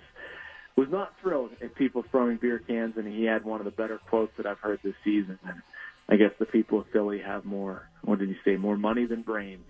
was 0.75 0.87
not 0.89 1.13
thrilled 1.21 1.51
at 1.61 1.75
people 1.75 2.03
throwing 2.09 2.37
beer 2.37 2.59
cans, 2.59 2.95
and 2.97 3.07
he 3.07 3.23
had 3.23 3.45
one 3.45 3.61
of 3.61 3.65
the 3.65 3.71
better 3.71 3.99
quotes 4.09 4.33
that 4.37 4.45
I've 4.45 4.57
heard 4.59 4.79
this 4.83 4.95
season. 5.03 5.37
And 5.45 5.61
I 6.09 6.15
guess 6.15 6.31
the 6.39 6.45
people 6.45 6.79
of 6.79 6.87
Philly 6.91 7.19
have 7.19 7.45
more. 7.45 7.87
What 8.03 8.19
did 8.19 8.29
he 8.29 8.35
say? 8.43 8.57
More 8.57 8.77
money 8.77 9.05
than 9.05 9.21
brains. 9.21 9.65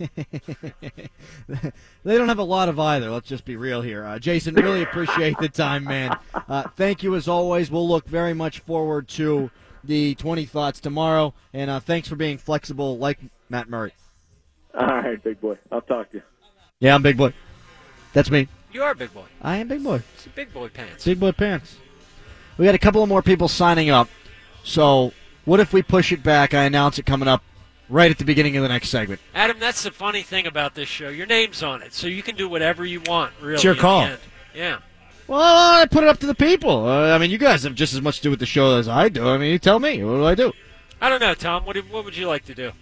they 1.48 2.16
don't 2.16 2.28
have 2.28 2.38
a 2.38 2.44
lot 2.44 2.68
of 2.68 2.78
either. 2.78 3.10
Let's 3.10 3.28
just 3.28 3.44
be 3.44 3.56
real 3.56 3.82
here. 3.82 4.04
Uh, 4.04 4.18
Jason, 4.18 4.54
really 4.54 4.82
appreciate 4.82 5.36
the 5.38 5.48
time, 5.48 5.84
man. 5.84 6.16
Uh, 6.48 6.62
thank 6.76 7.02
you 7.02 7.14
as 7.16 7.28
always. 7.28 7.70
We'll 7.70 7.88
look 7.88 8.06
very 8.06 8.32
much 8.32 8.60
forward 8.60 9.08
to 9.08 9.50
the 9.84 10.14
20 10.14 10.46
thoughts 10.46 10.80
tomorrow, 10.80 11.34
and 11.52 11.70
uh, 11.70 11.80
thanks 11.80 12.08
for 12.08 12.16
being 12.16 12.38
flexible 12.38 12.96
like 12.98 13.18
Matt 13.48 13.68
Murray. 13.68 13.92
All 14.78 14.86
right, 14.86 15.22
big 15.22 15.40
boy. 15.40 15.58
I'll 15.70 15.82
talk 15.82 16.10
to 16.12 16.18
you. 16.18 16.22
Yeah, 16.78 16.94
I'm 16.94 17.02
big 17.02 17.16
boy. 17.16 17.34
That's 18.12 18.30
me. 18.30 18.48
You 18.72 18.82
are 18.84 18.92
a 18.92 18.94
big 18.94 19.12
boy. 19.12 19.24
I 19.42 19.56
am 19.56 19.68
big 19.68 19.82
boy. 19.82 20.02
It's 20.14 20.26
big 20.28 20.52
boy 20.52 20.68
pants. 20.68 21.04
Big 21.04 21.20
boy 21.20 21.32
pants. 21.32 21.76
We 22.56 22.64
got 22.64 22.74
a 22.74 22.78
couple 22.78 23.02
of 23.02 23.08
more 23.08 23.22
people 23.22 23.48
signing 23.48 23.90
up. 23.90 24.08
So, 24.64 25.12
what 25.44 25.60
if 25.60 25.72
we 25.72 25.82
push 25.82 26.12
it 26.12 26.22
back? 26.22 26.54
I 26.54 26.64
announce 26.64 26.98
it 26.98 27.06
coming 27.06 27.28
up 27.28 27.42
right 27.90 28.10
at 28.10 28.16
the 28.18 28.24
beginning 28.24 28.56
of 28.56 28.62
the 28.62 28.68
next 28.68 28.88
segment. 28.88 29.20
Adam, 29.34 29.58
that's 29.58 29.82
the 29.82 29.90
funny 29.90 30.22
thing 30.22 30.46
about 30.46 30.74
this 30.74 30.88
show. 30.88 31.08
Your 31.10 31.26
name's 31.26 31.62
on 31.62 31.82
it, 31.82 31.92
so 31.92 32.06
you 32.06 32.22
can 32.22 32.36
do 32.36 32.48
whatever 32.48 32.84
you 32.86 33.00
want. 33.06 33.32
Really, 33.40 33.54
It's 33.54 33.64
your 33.64 33.74
call. 33.74 34.08
Yeah. 34.54 34.78
Well, 35.26 35.40
I 35.40 35.86
put 35.86 36.02
it 36.02 36.08
up 36.08 36.18
to 36.20 36.26
the 36.26 36.34
people. 36.34 36.86
Uh, 36.88 37.14
I 37.14 37.18
mean, 37.18 37.30
you 37.30 37.38
guys 37.38 37.62
have 37.64 37.74
just 37.74 37.92
as 37.94 38.00
much 38.00 38.16
to 38.18 38.22
do 38.22 38.30
with 38.30 38.40
the 38.40 38.46
show 38.46 38.76
as 38.78 38.88
I 38.88 39.08
do. 39.08 39.28
I 39.28 39.38
mean, 39.38 39.52
you 39.52 39.58
tell 39.58 39.78
me. 39.78 40.02
What 40.02 40.12
do 40.16 40.24
I 40.24 40.34
do? 40.34 40.52
I 41.00 41.08
don't 41.08 41.20
know, 41.20 41.34
Tom. 41.34 41.64
What, 41.64 41.74
do- 41.74 41.82
what 41.82 42.04
would 42.04 42.16
you 42.16 42.26
like 42.26 42.44
to 42.46 42.54
do? 42.54 42.72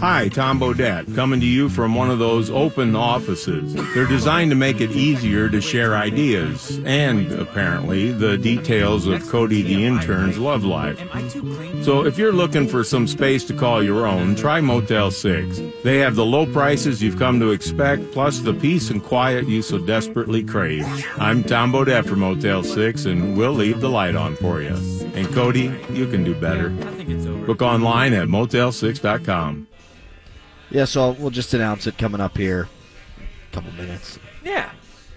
Hi, 0.00 0.28
Tom 0.28 0.60
Bodett, 0.60 1.14
coming 1.14 1.40
to 1.40 1.46
you 1.46 1.70
from 1.70 1.94
one 1.94 2.10
of 2.10 2.18
those 2.18 2.50
open 2.50 2.94
offices. 2.94 3.72
They're 3.94 4.06
designed 4.06 4.50
to 4.50 4.54
make 4.54 4.82
it 4.82 4.90
easier 4.90 5.48
to 5.48 5.60
share 5.62 5.96
ideas 5.96 6.78
and, 6.84 7.32
apparently, 7.32 8.12
the 8.12 8.36
details 8.36 9.06
of 9.06 9.26
Cody 9.28 9.62
the 9.62 9.86
intern's 9.86 10.36
love 10.36 10.64
life. 10.64 10.98
So 11.82 12.04
if 12.04 12.18
you're 12.18 12.32
looking 12.32 12.68
for 12.68 12.84
some 12.84 13.06
space 13.06 13.44
to 13.46 13.54
call 13.54 13.82
your 13.82 14.06
own, 14.06 14.36
try 14.36 14.60
Motel 14.60 15.10
6. 15.10 15.60
They 15.82 15.98
have 16.00 16.14
the 16.14 16.26
low 16.26 16.44
prices 16.44 17.02
you've 17.02 17.18
come 17.18 17.40
to 17.40 17.52
expect, 17.52 18.12
plus 18.12 18.40
the 18.40 18.52
peace 18.52 18.90
and 18.90 19.02
quiet 19.02 19.48
you 19.48 19.62
so 19.62 19.78
desperately 19.78 20.44
crave. 20.44 20.86
I'm 21.18 21.42
Tom 21.42 21.72
Bodett 21.72 22.06
from 22.06 22.20
Motel 22.20 22.62
6, 22.62 23.06
and 23.06 23.34
we'll 23.36 23.52
leave 23.52 23.80
the 23.80 23.88
light 23.88 24.14
on 24.14 24.36
for 24.36 24.60
you. 24.60 24.76
And 25.14 25.26
Cody, 25.32 25.72
you 25.90 26.06
can 26.06 26.22
do 26.22 26.34
better. 26.34 26.68
Book 27.46 27.62
online 27.62 28.12
at 28.12 28.28
motel6.com. 28.28 29.68
Yeah, 30.70 30.84
so 30.84 31.12
we'll 31.12 31.30
just 31.30 31.54
announce 31.54 31.86
it 31.86 31.96
coming 31.96 32.20
up 32.20 32.36
here. 32.36 32.68
A 33.18 33.54
couple 33.54 33.72
minutes. 33.72 34.18
Yeah. 34.44 34.70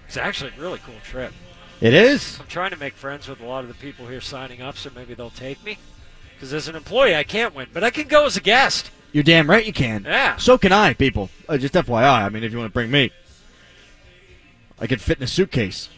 It's 0.07 0.17
actually 0.17 0.51
a 0.57 0.61
really 0.61 0.79
cool 0.85 0.95
trip. 1.03 1.33
It 1.81 1.93
is. 1.93 2.39
I'm 2.39 2.47
trying 2.47 2.71
to 2.71 2.77
make 2.77 2.93
friends 2.93 3.27
with 3.27 3.39
a 3.41 3.45
lot 3.45 3.63
of 3.63 3.67
the 3.67 3.75
people 3.75 4.07
here 4.07 4.21
signing 4.21 4.61
up, 4.61 4.77
so 4.77 4.89
maybe 4.95 5.13
they'll 5.13 5.29
take 5.29 5.63
me. 5.63 5.77
Because 6.35 6.53
as 6.53 6.67
an 6.67 6.75
employee, 6.75 7.15
I 7.15 7.23
can't 7.23 7.55
win, 7.55 7.67
but 7.73 7.83
I 7.83 7.89
can 7.89 8.07
go 8.07 8.25
as 8.25 8.37
a 8.37 8.41
guest. 8.41 8.91
You're 9.11 9.23
damn 9.23 9.49
right 9.49 9.65
you 9.65 9.73
can. 9.73 10.03
Yeah. 10.03 10.37
So 10.37 10.57
can 10.57 10.71
I, 10.71 10.93
people. 10.93 11.29
Uh, 11.47 11.57
just 11.57 11.73
FYI. 11.73 12.23
I 12.23 12.29
mean, 12.29 12.43
if 12.43 12.51
you 12.51 12.57
want 12.57 12.69
to 12.69 12.73
bring 12.73 12.91
me, 12.91 13.11
I 14.79 14.87
could 14.87 15.01
fit 15.01 15.17
in 15.17 15.23
a 15.23 15.27
suitcase. 15.27 15.89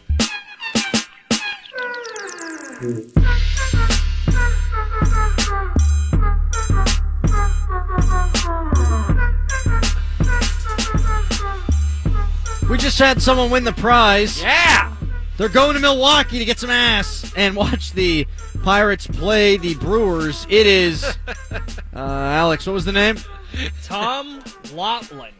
We 12.72 12.78
just 12.78 12.98
had 12.98 13.20
someone 13.20 13.50
win 13.50 13.64
the 13.64 13.72
prize. 13.74 14.40
Yeah. 14.40 14.96
They're 15.36 15.50
going 15.50 15.74
to 15.74 15.80
Milwaukee 15.80 16.38
to 16.38 16.44
get 16.46 16.58
some 16.58 16.70
ass 16.70 17.30
and 17.36 17.54
watch 17.54 17.92
the 17.92 18.26
Pirates 18.64 19.06
play 19.06 19.58
the 19.58 19.74
Brewers. 19.74 20.46
It 20.48 20.66
is 20.66 21.04
uh, 21.52 21.58
Alex. 21.94 22.66
What 22.66 22.72
was 22.72 22.86
the 22.86 22.92
name? 22.92 23.16
Tom 23.84 24.40
Lotlin. 24.72 25.32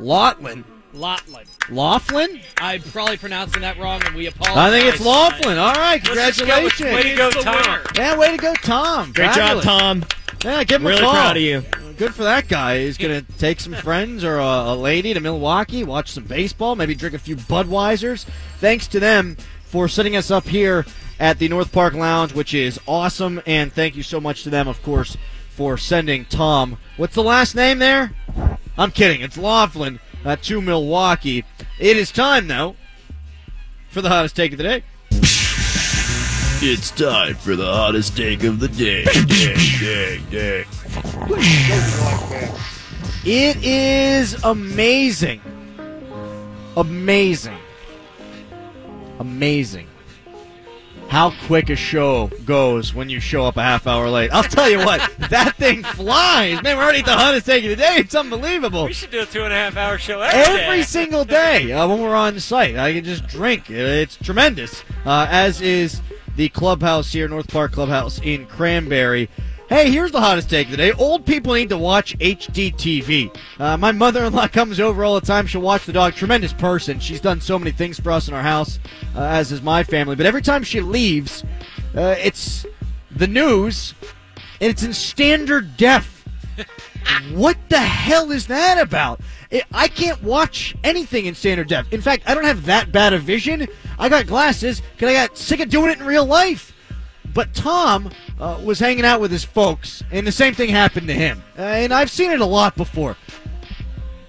Lotlin. 0.00 0.64
Lotlin. 0.94 1.46
Laughlin? 1.68 2.40
I'm 2.56 2.80
probably 2.80 3.18
pronouncing 3.18 3.60
that 3.60 3.78
wrong, 3.78 4.00
and 4.06 4.14
we 4.14 4.28
apologize. 4.28 4.56
I 4.56 4.70
think 4.70 4.94
it's 4.94 5.04
Laughlin. 5.04 5.58
All 5.58 5.74
right, 5.74 6.02
Let's 6.08 6.38
go 6.40 6.46
congratulations. 6.46 6.94
way 6.94 7.02
to 7.02 7.16
go, 7.16 7.30
Tom. 7.30 7.80
Yeah, 7.94 8.16
way 8.16 8.30
to 8.30 8.38
go, 8.38 8.54
Tom. 8.54 9.12
Great 9.12 9.32
job, 9.32 9.62
Tom. 9.62 10.04
Yeah, 10.44 10.64
give 10.64 10.80
him 10.80 10.88
Really 10.88 11.00
a 11.00 11.04
call. 11.04 11.12
proud 11.14 11.36
of 11.36 11.42
you. 11.42 11.62
Good 11.96 12.14
for 12.14 12.24
that 12.24 12.48
guy. 12.48 12.80
He's 12.80 12.98
going 12.98 13.24
to 13.24 13.32
take 13.38 13.60
some 13.60 13.74
friends 13.74 14.24
or 14.24 14.38
a, 14.38 14.44
a 14.44 14.74
lady 14.76 15.14
to 15.14 15.20
Milwaukee, 15.20 15.84
watch 15.84 16.10
some 16.10 16.24
baseball, 16.24 16.74
maybe 16.74 16.94
drink 16.94 17.14
a 17.14 17.18
few 17.18 17.36
Budweisers. 17.36 18.24
Thanks 18.58 18.88
to 18.88 18.98
them 19.00 19.36
for 19.66 19.86
setting 19.88 20.16
us 20.16 20.30
up 20.30 20.46
here 20.48 20.84
at 21.20 21.38
the 21.38 21.48
North 21.48 21.70
Park 21.70 21.94
Lounge, 21.94 22.34
which 22.34 22.54
is 22.54 22.80
awesome. 22.88 23.40
And 23.46 23.72
thank 23.72 23.94
you 23.94 24.02
so 24.02 24.20
much 24.20 24.42
to 24.42 24.50
them, 24.50 24.66
of 24.66 24.82
course, 24.82 25.16
for 25.50 25.76
sending 25.78 26.24
Tom. 26.24 26.78
What's 26.96 27.14
the 27.14 27.22
last 27.22 27.54
name 27.54 27.78
there? 27.78 28.12
I'm 28.76 28.90
kidding. 28.90 29.20
It's 29.20 29.38
Laughlin 29.38 30.00
uh, 30.24 30.36
to 30.42 30.60
Milwaukee. 30.60 31.44
It 31.78 31.96
is 31.96 32.10
time, 32.10 32.48
though, 32.48 32.74
for 33.90 34.00
the 34.02 34.08
hottest 34.08 34.34
take 34.34 34.52
of 34.52 34.58
the 34.58 34.64
day. 34.64 34.82
It's 36.64 36.92
time 36.92 37.34
for 37.34 37.56
the 37.56 37.66
hottest 37.66 38.16
take 38.16 38.44
of 38.44 38.60
the 38.60 38.68
day. 38.68 39.02
day, 39.02 39.56
day, 39.80 40.20
day. 40.30 40.64
It 43.24 43.56
is 43.64 44.40
amazing. 44.44 45.40
Amazing. 46.76 47.58
Amazing. 49.18 49.88
How 51.08 51.32
quick 51.48 51.68
a 51.68 51.74
show 51.74 52.30
goes 52.44 52.94
when 52.94 53.08
you 53.08 53.18
show 53.18 53.44
up 53.44 53.56
a 53.56 53.62
half 53.62 53.88
hour 53.88 54.08
late. 54.08 54.30
I'll 54.32 54.44
tell 54.44 54.70
you 54.70 54.78
what, 54.78 55.00
that 55.30 55.56
thing 55.56 55.82
flies. 55.82 56.62
Man, 56.62 56.76
we're 56.76 56.84
already 56.84 57.00
at 57.00 57.06
the 57.06 57.12
hottest 57.12 57.44
take 57.44 57.64
of 57.64 57.70
the 57.70 57.76
day. 57.76 57.96
It's 57.96 58.14
unbelievable. 58.14 58.84
We 58.84 58.92
should 58.92 59.10
do 59.10 59.22
a 59.22 59.26
two 59.26 59.42
and 59.42 59.52
a 59.52 59.56
half 59.56 59.76
hour 59.76 59.98
show 59.98 60.20
every 60.20 60.56
day. 60.56 60.64
Every 60.64 60.82
single 60.84 61.24
day 61.24 61.72
uh, 61.72 61.88
when 61.88 62.00
we're 62.00 62.14
on 62.14 62.38
site, 62.38 62.76
I 62.76 62.92
can 62.92 63.02
just 63.02 63.26
drink. 63.26 63.68
It's 63.68 64.14
tremendous. 64.14 64.84
Uh, 65.04 65.26
as 65.28 65.60
is 65.60 66.00
the 66.36 66.48
clubhouse 66.48 67.12
here, 67.12 67.28
North 67.28 67.48
Park 67.48 67.72
Clubhouse 67.72 68.18
in 68.20 68.46
Cranberry. 68.46 69.28
Hey, 69.68 69.90
here's 69.90 70.12
the 70.12 70.20
hottest 70.20 70.50
take 70.50 70.66
of 70.66 70.72
the 70.72 70.76
day. 70.76 70.92
Old 70.92 71.24
people 71.24 71.54
need 71.54 71.70
to 71.70 71.78
watch 71.78 72.18
HDTV. 72.18 73.34
Uh, 73.58 73.76
my 73.78 73.90
mother-in-law 73.90 74.48
comes 74.52 74.78
over 74.80 75.02
all 75.04 75.18
the 75.18 75.26
time. 75.26 75.46
She'll 75.46 75.62
watch 75.62 75.86
the 75.86 75.92
dog. 75.92 76.14
Tremendous 76.14 76.52
person. 76.52 77.00
She's 77.00 77.20
done 77.20 77.40
so 77.40 77.58
many 77.58 77.70
things 77.70 77.98
for 77.98 78.10
us 78.12 78.28
in 78.28 78.34
our 78.34 78.42
house, 78.42 78.78
uh, 79.16 79.22
as 79.22 79.50
is 79.50 79.62
my 79.62 79.82
family. 79.82 80.14
But 80.14 80.26
every 80.26 80.42
time 80.42 80.62
she 80.62 80.80
leaves, 80.80 81.42
uh, 81.96 82.16
it's 82.18 82.66
the 83.10 83.26
news, 83.26 83.94
and 84.60 84.70
it's 84.70 84.82
in 84.82 84.92
standard 84.92 85.76
def. 85.76 86.28
what 87.32 87.56
the 87.68 87.78
hell 87.78 88.30
is 88.30 88.46
that 88.48 88.78
about? 88.80 89.20
I- 89.72 89.88
can't 89.88 90.22
watch 90.22 90.74
anything 90.82 91.26
in 91.26 91.34
standard 91.34 91.68
def. 91.68 91.92
In 91.92 92.00
fact, 92.00 92.22
I 92.26 92.34
don't 92.34 92.44
have 92.44 92.64
that 92.66 92.90
bad 92.92 93.12
of 93.12 93.22
vision. 93.22 93.68
I 93.98 94.08
got 94.08 94.26
glasses 94.26 94.82
because 94.92 95.10
I 95.10 95.12
got 95.12 95.36
sick 95.36 95.60
of 95.60 95.68
doing 95.68 95.90
it 95.90 96.00
in 96.00 96.06
real 96.06 96.24
life. 96.24 96.72
But 97.34 97.54
Tom 97.54 98.10
uh, 98.40 98.60
was 98.64 98.78
hanging 98.78 99.04
out 99.04 99.20
with 99.20 99.30
his 99.30 99.44
folks, 99.44 100.02
and 100.10 100.26
the 100.26 100.32
same 100.32 100.54
thing 100.54 100.68
happened 100.70 101.06
to 101.08 101.14
him. 101.14 101.42
Uh, 101.58 101.62
and 101.62 101.92
I've 101.92 102.10
seen 102.10 102.30
it 102.30 102.40
a 102.40 102.46
lot 102.46 102.76
before. 102.76 103.16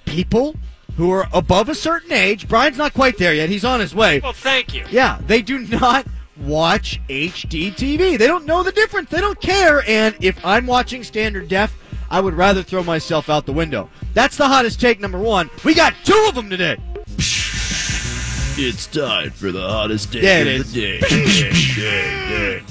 People 0.05 0.55
who 0.95 1.11
are 1.11 1.27
above 1.33 1.69
a 1.69 1.75
certain 1.75 2.11
age, 2.11 2.47
Brian's 2.47 2.77
not 2.77 2.93
quite 2.93 3.17
there 3.17 3.33
yet, 3.33 3.49
he's 3.49 3.65
on 3.65 3.79
his 3.79 3.95
way. 3.95 4.19
Well, 4.19 4.33
thank 4.33 4.73
you. 4.73 4.85
Yeah, 4.89 5.19
they 5.25 5.41
do 5.41 5.59
not 5.59 6.05
watch 6.37 7.01
HD 7.09 7.73
TV. 7.73 8.17
They 8.17 8.27
don't 8.27 8.45
know 8.45 8.63
the 8.63 8.71
difference. 8.71 9.09
They 9.09 9.21
don't 9.21 9.39
care. 9.41 9.83
And 9.87 10.15
if 10.19 10.43
I'm 10.45 10.65
watching 10.65 11.03
standard 11.03 11.47
def, 11.47 11.75
I 12.09 12.19
would 12.21 12.33
rather 12.35 12.61
throw 12.63 12.83
myself 12.83 13.29
out 13.29 13.45
the 13.45 13.53
window. 13.53 13.89
That's 14.13 14.37
the 14.37 14.47
hottest 14.47 14.79
take 14.79 14.99
number 14.99 15.17
one. 15.19 15.49
We 15.63 15.73
got 15.73 15.93
two 16.03 16.25
of 16.29 16.35
them 16.35 16.49
today. 16.49 16.77
It's 18.55 18.85
time 18.87 19.31
for 19.31 19.51
the 19.51 19.61
hottest 19.67 20.13
take 20.13 20.23
Yeah, 20.23 20.37
of 20.39 20.47
is. 20.47 20.73
the 20.73 20.81
day. 20.81 20.99
Day, 20.99 21.51
day, 21.75 22.61
day. 22.61 22.63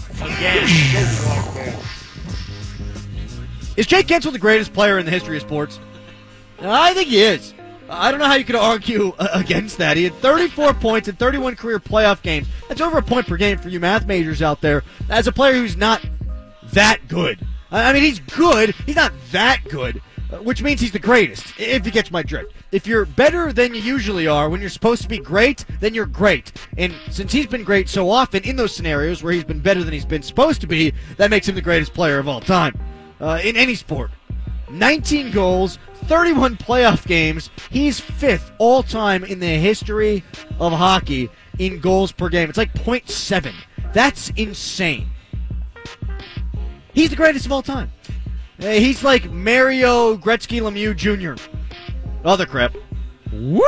Is 3.77 3.87
Jake 3.87 4.07
Guentzel 4.07 4.33
the 4.33 4.39
greatest 4.39 4.73
player 4.73 4.99
in 4.99 5.05
the 5.07 5.11
history 5.11 5.37
of 5.37 5.43
sports? 5.43 5.81
I 6.61 6.93
think 6.95 7.09
he 7.09 7.23
is. 7.23 7.55
I 7.89 8.11
don't 8.11 8.21
know 8.21 8.27
how 8.27 8.35
you 8.35 8.45
could 8.45 8.55
argue 8.55 9.13
uh, 9.19 9.29
against 9.33 9.79
that. 9.79 9.97
He 9.97 10.05
had 10.05 10.15
34 10.15 10.75
points 10.75 11.09
in 11.09 11.17
31 11.17 11.57
career 11.57 11.81
playoff 11.81 12.23
games. 12.23 12.47
That's 12.69 12.81
over 12.81 12.99
a 12.99 13.03
point 13.03 13.27
per 13.27 13.37
game 13.37 13.59
for 13.59 13.69
you 13.69 13.81
math 13.81 14.07
majors 14.07 14.41
out 14.43 14.61
there. 14.61 14.83
As 15.11 15.27
a 15.27 15.33
player 15.33 15.55
who's 15.55 15.77
not 15.77 16.05
that 16.73 17.07
good. 17.09 17.45
I 17.73 17.93
mean, 17.93 18.03
he's 18.03 18.21
good. 18.21 18.75
He's 18.87 18.97
not 18.97 19.13
that 19.31 19.61
good, 19.69 20.03
uh, 20.31 20.37
which 20.39 20.63
means 20.63 20.81
he's 20.81 20.93
the 20.93 20.99
greatest, 20.99 21.59
if 21.59 21.87
you 21.87 21.93
catch 21.93 22.11
my 22.11 22.23
drift. 22.23 22.53
If 22.71 22.87
you're 22.87 23.07
better 23.07 23.53
than 23.53 23.75
you 23.75 23.81
usually 23.81 24.27
are 24.27 24.51
when 24.51 24.61
you're 24.61 24.71
supposed 24.71 25.03
to 25.03 25.09
be 25.09 25.19
great, 25.19 25.65
then 25.81 25.95
you're 25.95 26.07
great. 26.07 26.53
And 26.77 26.95
since 27.11 27.33
he's 27.33 27.47
been 27.47 27.65
great 27.65 27.89
so 27.89 28.11
often 28.11 28.45
in 28.45 28.57
those 28.57 28.77
scenarios 28.77 29.23
where 29.23 29.33
he's 29.33 29.45
been 29.45 29.61
better 29.61 29.83
than 29.83 29.93
he's 29.93 30.05
been 30.05 30.23
supposed 30.23 30.61
to 30.61 30.67
be, 30.67 30.93
that 31.17 31.31
makes 31.31 31.49
him 31.49 31.55
the 31.55 31.63
greatest 31.63 31.95
player 31.95 32.19
of 32.19 32.29
all 32.29 32.41
time 32.41 32.79
uh, 33.21 33.41
in 33.43 33.57
any 33.57 33.75
sport. 33.75 34.11
19 34.71 35.31
goals, 35.31 35.79
31 36.05 36.57
playoff 36.57 37.07
games. 37.07 37.51
He's 37.71 38.01
fifth 38.01 38.53
all 38.59 38.83
time 38.83 39.25
in 39.25 39.39
the 39.39 39.47
history 39.47 40.25
of 40.61 40.73
hockey 40.73 41.31
in 41.59 41.81
goals 41.81 42.13
per 42.13 42.29
game. 42.29 42.49
It's 42.49 42.59
like 42.59 42.73
0.7. 42.75 43.53
That's 43.93 44.31
insane. 44.37 45.11
He's 46.95 47.11
the 47.11 47.17
greatest 47.17 47.47
of 47.47 47.53
all 47.53 47.63
time. 47.63 47.91
He's 48.59 49.03
like 49.03 49.31
Mario 49.31 50.17
Gretzky 50.17 50.61
Lemieux 50.61 50.95
Jr. 50.95 51.35
Other 52.25 52.47
crap. 52.47 52.75
Woo! 53.33 53.63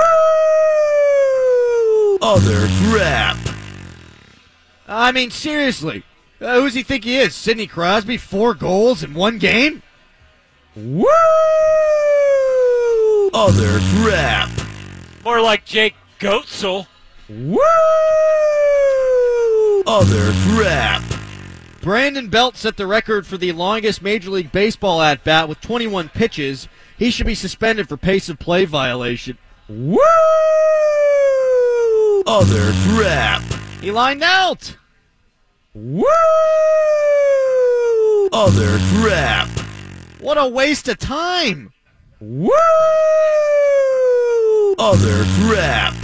Other 2.22 2.66
crap. 2.90 3.36
I 4.86 5.10
mean, 5.12 5.30
seriously. 5.30 6.04
Uh, 6.40 6.56
who 6.56 6.64
does 6.64 6.74
he 6.74 6.82
think 6.82 7.04
he 7.04 7.16
is? 7.16 7.34
Sidney 7.34 7.66
Crosby? 7.66 8.16
Four 8.18 8.54
goals 8.54 9.02
in 9.02 9.14
one 9.14 9.38
game? 9.38 9.82
Woo! 10.76 11.06
Other 13.32 13.80
crap. 13.96 14.50
More 15.24 15.40
like 15.40 15.64
Jake 15.64 15.94
Goetzel. 16.18 16.86
Woo! 17.28 17.58
Other 19.86 20.32
crap. 20.48 21.02
Brandon 21.84 22.28
Belt 22.28 22.56
set 22.56 22.78
the 22.78 22.86
record 22.86 23.26
for 23.26 23.36
the 23.36 23.52
longest 23.52 24.00
Major 24.00 24.30
League 24.30 24.50
Baseball 24.50 25.02
at 25.02 25.22
bat 25.22 25.50
with 25.50 25.60
21 25.60 26.08
pitches. 26.08 26.66
He 26.96 27.10
should 27.10 27.26
be 27.26 27.34
suspended 27.34 27.90
for 27.90 27.98
pace 27.98 28.30
of 28.30 28.38
play 28.38 28.64
violation. 28.64 29.36
Woo! 29.68 30.00
Other 32.26 32.72
crap. 32.88 33.42
He 33.82 33.90
lined 33.90 34.22
out. 34.22 34.78
Woo! 35.74 36.06
Other 38.32 38.78
crap. 38.94 39.50
What 40.20 40.38
a 40.38 40.48
waste 40.48 40.88
of 40.88 40.98
time. 40.98 41.70
Woo! 42.18 42.50
Other 44.78 45.24
crap. 45.42 45.94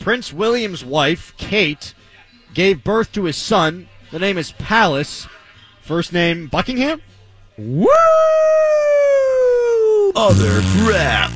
Prince 0.00 0.32
William's 0.32 0.82
wife, 0.82 1.34
Kate, 1.36 1.92
gave 2.54 2.84
birth 2.84 3.12
to 3.12 3.24
his 3.24 3.36
son. 3.36 3.88
The 4.10 4.18
name 4.18 4.38
is 4.38 4.52
Palace. 4.52 5.26
First 5.82 6.12
name 6.12 6.46
Buckingham? 6.46 7.02
Woo! 7.58 7.86
Other 10.16 10.62
crap. 10.78 11.32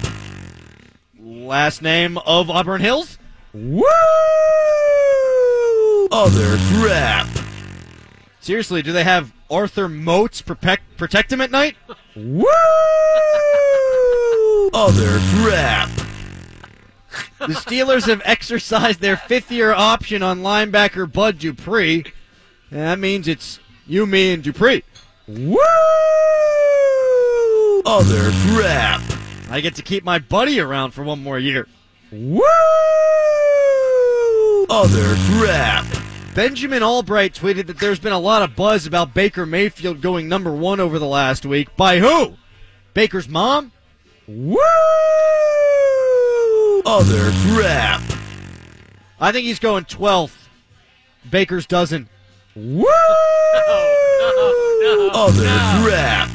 Last 1.20 1.82
name 1.82 2.16
of 2.18 2.48
Auburn 2.48 2.80
Hills? 2.80 3.18
Woo! 3.52 3.84
Other 6.10 6.56
crap. 6.72 7.26
Seriously, 8.40 8.82
do 8.82 8.92
they 8.92 9.04
have 9.04 9.32
Arthur 9.50 9.88
Moats 9.88 10.40
protect, 10.40 10.96
protect 10.96 11.32
him 11.32 11.40
at 11.40 11.50
night? 11.50 11.76
Woo! 12.16 12.46
Other 14.72 15.18
crap. 15.34 15.90
The 17.38 17.54
Steelers 17.54 18.06
have 18.06 18.22
exercised 18.24 19.00
their 19.00 19.16
fifth 19.16 19.50
year 19.50 19.72
option 19.72 20.22
on 20.22 20.40
linebacker 20.40 21.10
Bud 21.10 21.38
Dupree. 21.38 22.04
And 22.70 22.80
that 22.80 22.98
means 22.98 23.28
it's 23.28 23.58
you, 23.86 24.06
me, 24.06 24.32
and 24.32 24.42
Dupree. 24.42 24.82
Woo! 25.26 25.58
Other 27.86 28.30
crap. 28.48 29.02
I 29.50 29.60
get 29.60 29.74
to 29.76 29.82
keep 29.82 30.04
my 30.04 30.18
buddy 30.18 30.60
around 30.60 30.90
for 30.90 31.02
one 31.02 31.22
more 31.22 31.38
year. 31.38 31.66
Woo! 32.12 32.42
Other 34.68 35.14
crap. 35.30 35.86
Benjamin 36.34 36.82
Albright 36.82 37.34
tweeted 37.34 37.66
that 37.66 37.80
there's 37.80 37.98
been 37.98 38.12
a 38.12 38.18
lot 38.18 38.42
of 38.42 38.54
buzz 38.54 38.86
about 38.86 39.14
Baker 39.14 39.46
Mayfield 39.46 40.00
going 40.00 40.28
number 40.28 40.52
one 40.52 40.80
over 40.80 40.98
the 40.98 41.06
last 41.06 41.46
week. 41.46 41.74
By 41.76 41.98
who? 41.98 42.34
Baker's 42.94 43.28
mom? 43.28 43.72
Woo! 44.26 44.58
Other 46.90 47.30
crap. 47.42 48.00
I 49.20 49.30
think 49.30 49.44
he's 49.44 49.58
going 49.58 49.84
12th. 49.84 50.48
Baker's 51.30 51.66
dozen. 51.66 52.08
Woo! 52.56 52.86
Other 55.12 55.44
crap. 55.82 56.30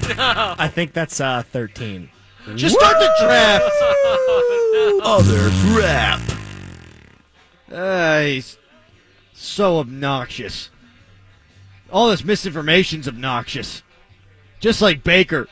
I 0.59 0.67
think 0.71 0.93
that's 0.93 1.19
uh, 1.19 1.41
13. 1.41 2.07
Just 2.53 2.75
start 2.75 2.99
the 2.99 3.11
draft. 3.19 3.65
Other 5.03 5.49
crap. 5.71 6.21
Uh, 7.71 8.21
he's 8.21 8.59
so 9.33 9.79
obnoxious. 9.79 10.69
All 11.91 12.09
this 12.09 12.21
misinformation's 12.21 13.07
obnoxious. 13.07 13.81
Just 14.59 14.83
like 14.83 15.03
Baker, 15.03 15.47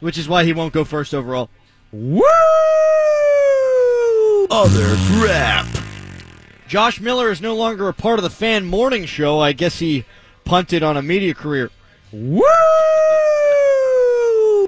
which 0.00 0.18
is 0.18 0.28
why 0.28 0.44
he 0.44 0.52
won't 0.52 0.74
go 0.74 0.84
first 0.84 1.14
overall. 1.14 1.48
Woo! 1.92 2.20
Other 4.56 4.94
crap. 5.08 5.66
Josh 6.68 7.00
Miller 7.00 7.28
is 7.28 7.40
no 7.40 7.56
longer 7.56 7.88
a 7.88 7.92
part 7.92 8.20
of 8.20 8.22
the 8.22 8.30
fan 8.30 8.64
morning 8.64 9.04
show. 9.04 9.40
I 9.40 9.50
guess 9.50 9.80
he 9.80 10.04
punted 10.44 10.80
on 10.80 10.96
a 10.96 11.02
media 11.02 11.34
career. 11.34 11.72
Woo! 12.12 12.44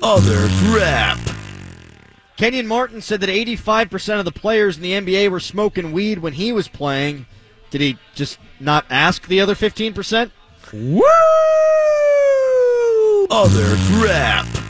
Other 0.02 0.48
crap. 0.64 1.20
Kenyon 2.36 2.66
Martin 2.66 3.00
said 3.00 3.20
that 3.20 3.30
85% 3.30 4.18
of 4.18 4.24
the 4.24 4.32
players 4.32 4.76
in 4.76 4.82
the 4.82 4.90
NBA 4.90 5.30
were 5.30 5.38
smoking 5.38 5.92
weed 5.92 6.18
when 6.18 6.32
he 6.32 6.52
was 6.52 6.66
playing. 6.66 7.26
Did 7.70 7.80
he 7.80 7.96
just 8.16 8.40
not 8.58 8.86
ask 8.90 9.28
the 9.28 9.40
other 9.40 9.54
15%? 9.54 10.32
Woo! 10.72 11.06
Other 13.30 13.76
crap. 13.92 14.65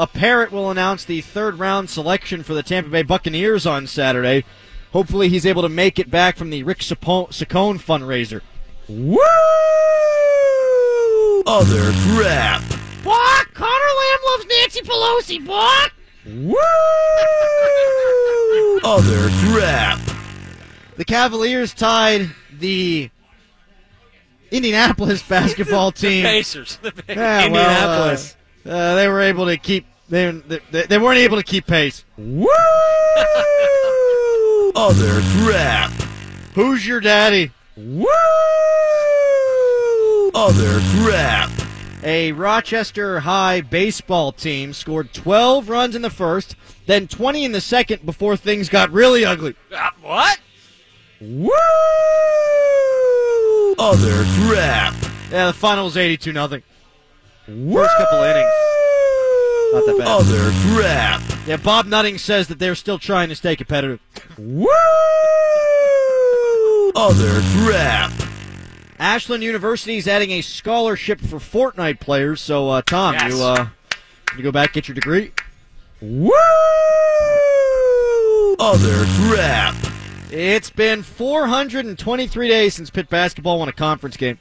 A 0.00 0.06
parrot 0.06 0.50
will 0.50 0.70
announce 0.70 1.04
the 1.04 1.20
third 1.20 1.58
round 1.58 1.90
selection 1.90 2.42
for 2.42 2.54
the 2.54 2.62
Tampa 2.62 2.88
Bay 2.88 3.02
Buccaneers 3.02 3.66
on 3.66 3.86
Saturday. 3.86 4.44
Hopefully, 4.92 5.28
he's 5.28 5.44
able 5.44 5.60
to 5.60 5.68
make 5.68 5.98
it 5.98 6.10
back 6.10 6.36
from 6.38 6.48
the 6.48 6.62
Rick 6.62 6.78
Sapo- 6.78 7.28
Saccone 7.28 7.78
fundraiser. 7.78 8.40
Woo! 8.88 9.18
Other 11.46 11.92
crap. 12.14 12.62
Boy, 13.04 13.42
Conor 13.52 13.70
Lamb 13.70 14.20
loves 14.30 14.46
Nancy 14.46 14.80
Pelosi, 14.80 15.44
boy. 15.46 15.86
Woo! 16.26 16.56
Other 18.84 19.28
crap. 19.52 20.00
The 20.96 21.04
Cavaliers 21.04 21.74
tied 21.74 22.30
the 22.58 23.10
Indianapolis 24.50 25.22
basketball 25.28 25.92
team. 25.92 26.24
Pacers. 26.24 26.78
The 26.82 26.92
Yeah, 27.06 27.14
well, 27.16 27.46
Indianapolis. 27.46 28.36
uh, 28.64 28.68
uh, 28.70 28.94
they 28.96 29.08
were 29.08 29.20
able 29.20 29.44
to 29.46 29.56
keep. 29.58 29.86
They, 30.10 30.30
they, 30.72 30.82
they 30.86 30.98
weren't 30.98 31.18
able 31.18 31.36
to 31.36 31.42
keep 31.44 31.66
pace. 31.66 32.04
Woo! 32.18 32.48
Other 34.74 35.20
crap. 35.38 35.92
Who's 36.54 36.84
your 36.84 36.98
daddy? 36.98 37.52
Woo! 37.76 38.06
Other 40.34 40.80
crap. 40.98 41.50
A 42.02 42.32
Rochester 42.32 43.20
High 43.20 43.60
baseball 43.60 44.32
team 44.32 44.72
scored 44.72 45.12
12 45.12 45.68
runs 45.68 45.94
in 45.94 46.02
the 46.02 46.10
first, 46.10 46.56
then 46.86 47.06
20 47.06 47.44
in 47.44 47.52
the 47.52 47.60
second 47.60 48.04
before 48.04 48.36
things 48.36 48.68
got 48.68 48.90
really 48.90 49.24
ugly. 49.24 49.54
Uh, 49.72 49.90
what? 50.00 50.40
Woo! 51.20 51.50
Other 53.78 54.24
crap. 54.40 54.94
Yeah, 55.30 55.46
the 55.46 55.52
final 55.52 55.84
was 55.84 55.96
82 55.96 56.32
nothing. 56.32 56.64
First 57.46 57.96
couple 57.98 58.22
innings. 58.24 58.50
Not 59.72 59.86
that 59.86 59.96
bad. 59.98 60.08
Other 60.08 60.50
crap. 60.74 61.22
Yeah, 61.46 61.56
Bob 61.56 61.86
Nutting 61.86 62.18
says 62.18 62.48
that 62.48 62.58
they're 62.58 62.74
still 62.74 62.98
trying 62.98 63.28
to 63.28 63.36
stay 63.36 63.54
competitive. 63.56 64.00
Woo! 64.38 64.66
Other 66.96 67.40
crap. 67.58 68.10
Ashland 68.98 69.42
University 69.42 69.96
is 69.96 70.08
adding 70.08 70.32
a 70.32 70.40
scholarship 70.42 71.20
for 71.20 71.38
Fortnite 71.38 72.00
players. 72.00 72.40
So, 72.40 72.68
uh, 72.68 72.82
Tom, 72.82 73.14
Yes. 73.14 73.32
you 73.32 73.42
uh, 73.42 73.68
you 74.36 74.42
go 74.42 74.52
back 74.52 74.72
get 74.72 74.88
your 74.88 74.94
degree. 74.94 75.32
Woo! 76.00 76.30
Other 78.58 79.04
crap. 79.28 79.74
It's 80.30 80.70
been 80.70 81.02
423 81.02 82.48
days 82.48 82.74
since 82.74 82.90
Pitt 82.90 83.08
basketball 83.08 83.58
won 83.58 83.68
a 83.68 83.72
conference 83.72 84.16
game. 84.16 84.38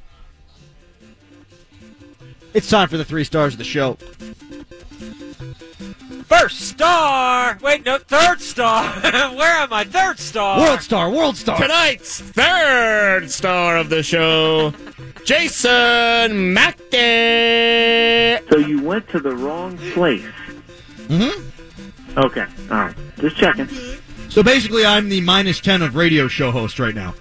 It's 2.54 2.70
time 2.70 2.90
for 2.90 2.98
the 2.98 3.06
three 3.06 3.24
stars 3.24 3.54
of 3.54 3.60
the 3.60 3.64
show. 3.64 3.98
First 6.30 6.60
star. 6.62 7.58
Wait, 7.60 7.84
no, 7.86 7.98
third 7.98 8.40
star. 8.40 8.84
Where 9.36 9.58
am 9.58 9.74
I? 9.74 9.84
Third 9.84 10.20
star. 10.20 10.60
World 10.60 10.82
star, 10.82 11.10
world 11.10 11.36
star. 11.36 11.58
Tonight's 11.58 12.22
third 12.22 13.32
star 13.32 13.78
of 13.78 13.90
the 13.90 14.04
show, 14.04 14.72
Jason 15.26 16.54
Mackey. 16.54 18.46
So 18.52 18.60
you 18.60 18.80
went 18.84 19.10
to 19.10 19.20
the 19.20 19.36
wrong 19.36 19.76
place. 19.94 20.24
Mm-hmm. 21.08 22.20
Okay, 22.20 22.46
all 22.70 22.78
right. 22.78 22.96
Just 23.18 23.38
checking. 23.38 23.68
So 24.30 24.44
basically, 24.44 24.86
I'm 24.86 25.10
the 25.10 25.22
minus 25.22 25.60
10 25.60 25.82
of 25.82 25.96
radio 25.96 26.28
show 26.28 26.52
host 26.52 26.78
right 26.78 26.94
now. 26.94 27.16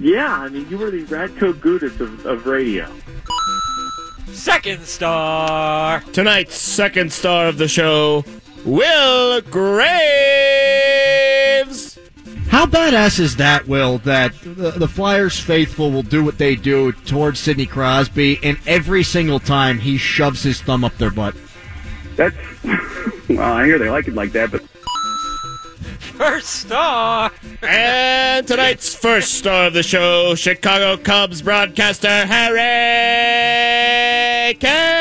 Yeah, 0.00 0.34
I 0.34 0.48
mean, 0.48 0.66
you 0.70 0.78
were 0.78 0.90
the 0.90 1.04
Radko 1.04 1.52
Gudas 1.52 2.00
of, 2.00 2.24
of 2.24 2.46
radio. 2.46 2.90
Second 4.40 4.86
star. 4.86 6.00
Tonight's 6.14 6.56
second 6.56 7.12
star 7.12 7.48
of 7.48 7.58
the 7.58 7.68
show, 7.68 8.24
Will 8.64 9.42
Graves. 9.42 9.68
How 12.48 12.64
badass 12.64 13.20
is 13.20 13.36
that, 13.36 13.68
Will, 13.68 13.98
that 13.98 14.32
the, 14.42 14.70
the 14.70 14.88
Flyers 14.88 15.38
faithful 15.38 15.90
will 15.90 16.02
do 16.02 16.24
what 16.24 16.38
they 16.38 16.56
do 16.56 16.92
towards 16.92 17.38
Sidney 17.38 17.66
Crosby, 17.66 18.40
and 18.42 18.56
every 18.66 19.02
single 19.02 19.40
time 19.40 19.78
he 19.78 19.98
shoves 19.98 20.42
his 20.42 20.62
thumb 20.62 20.84
up 20.84 20.96
their 20.96 21.10
butt? 21.10 21.34
That's 22.16 22.34
well, 23.28 23.42
I 23.42 23.66
hear 23.66 23.78
they 23.78 23.90
like 23.90 24.08
it 24.08 24.14
like 24.14 24.32
that, 24.32 24.50
but 24.50 24.62
First 26.20 26.66
star. 26.66 27.32
And 27.62 28.46
tonight's 28.46 28.94
first 28.94 29.32
star 29.36 29.68
of 29.68 29.72
the 29.72 29.82
show, 29.82 30.34
Chicago 30.34 30.98
Cubs 31.02 31.40
broadcaster 31.40 32.26
Harry 32.26 32.58
Caray. 34.56 35.00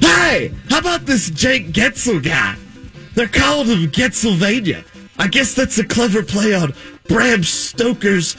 Hey, 0.00 0.52
how 0.70 0.78
about 0.78 1.04
this 1.04 1.30
Jake 1.30 1.72
Getzel 1.72 2.22
guy? 2.22 2.54
They're 3.16 3.26
calling 3.26 3.66
him 3.66 3.90
Getzylvania. 3.90 4.84
I 5.18 5.26
guess 5.26 5.52
that's 5.52 5.78
a 5.78 5.84
clever 5.84 6.22
play 6.22 6.54
on 6.54 6.74
Bram 7.08 7.42
Stoker's 7.42 8.36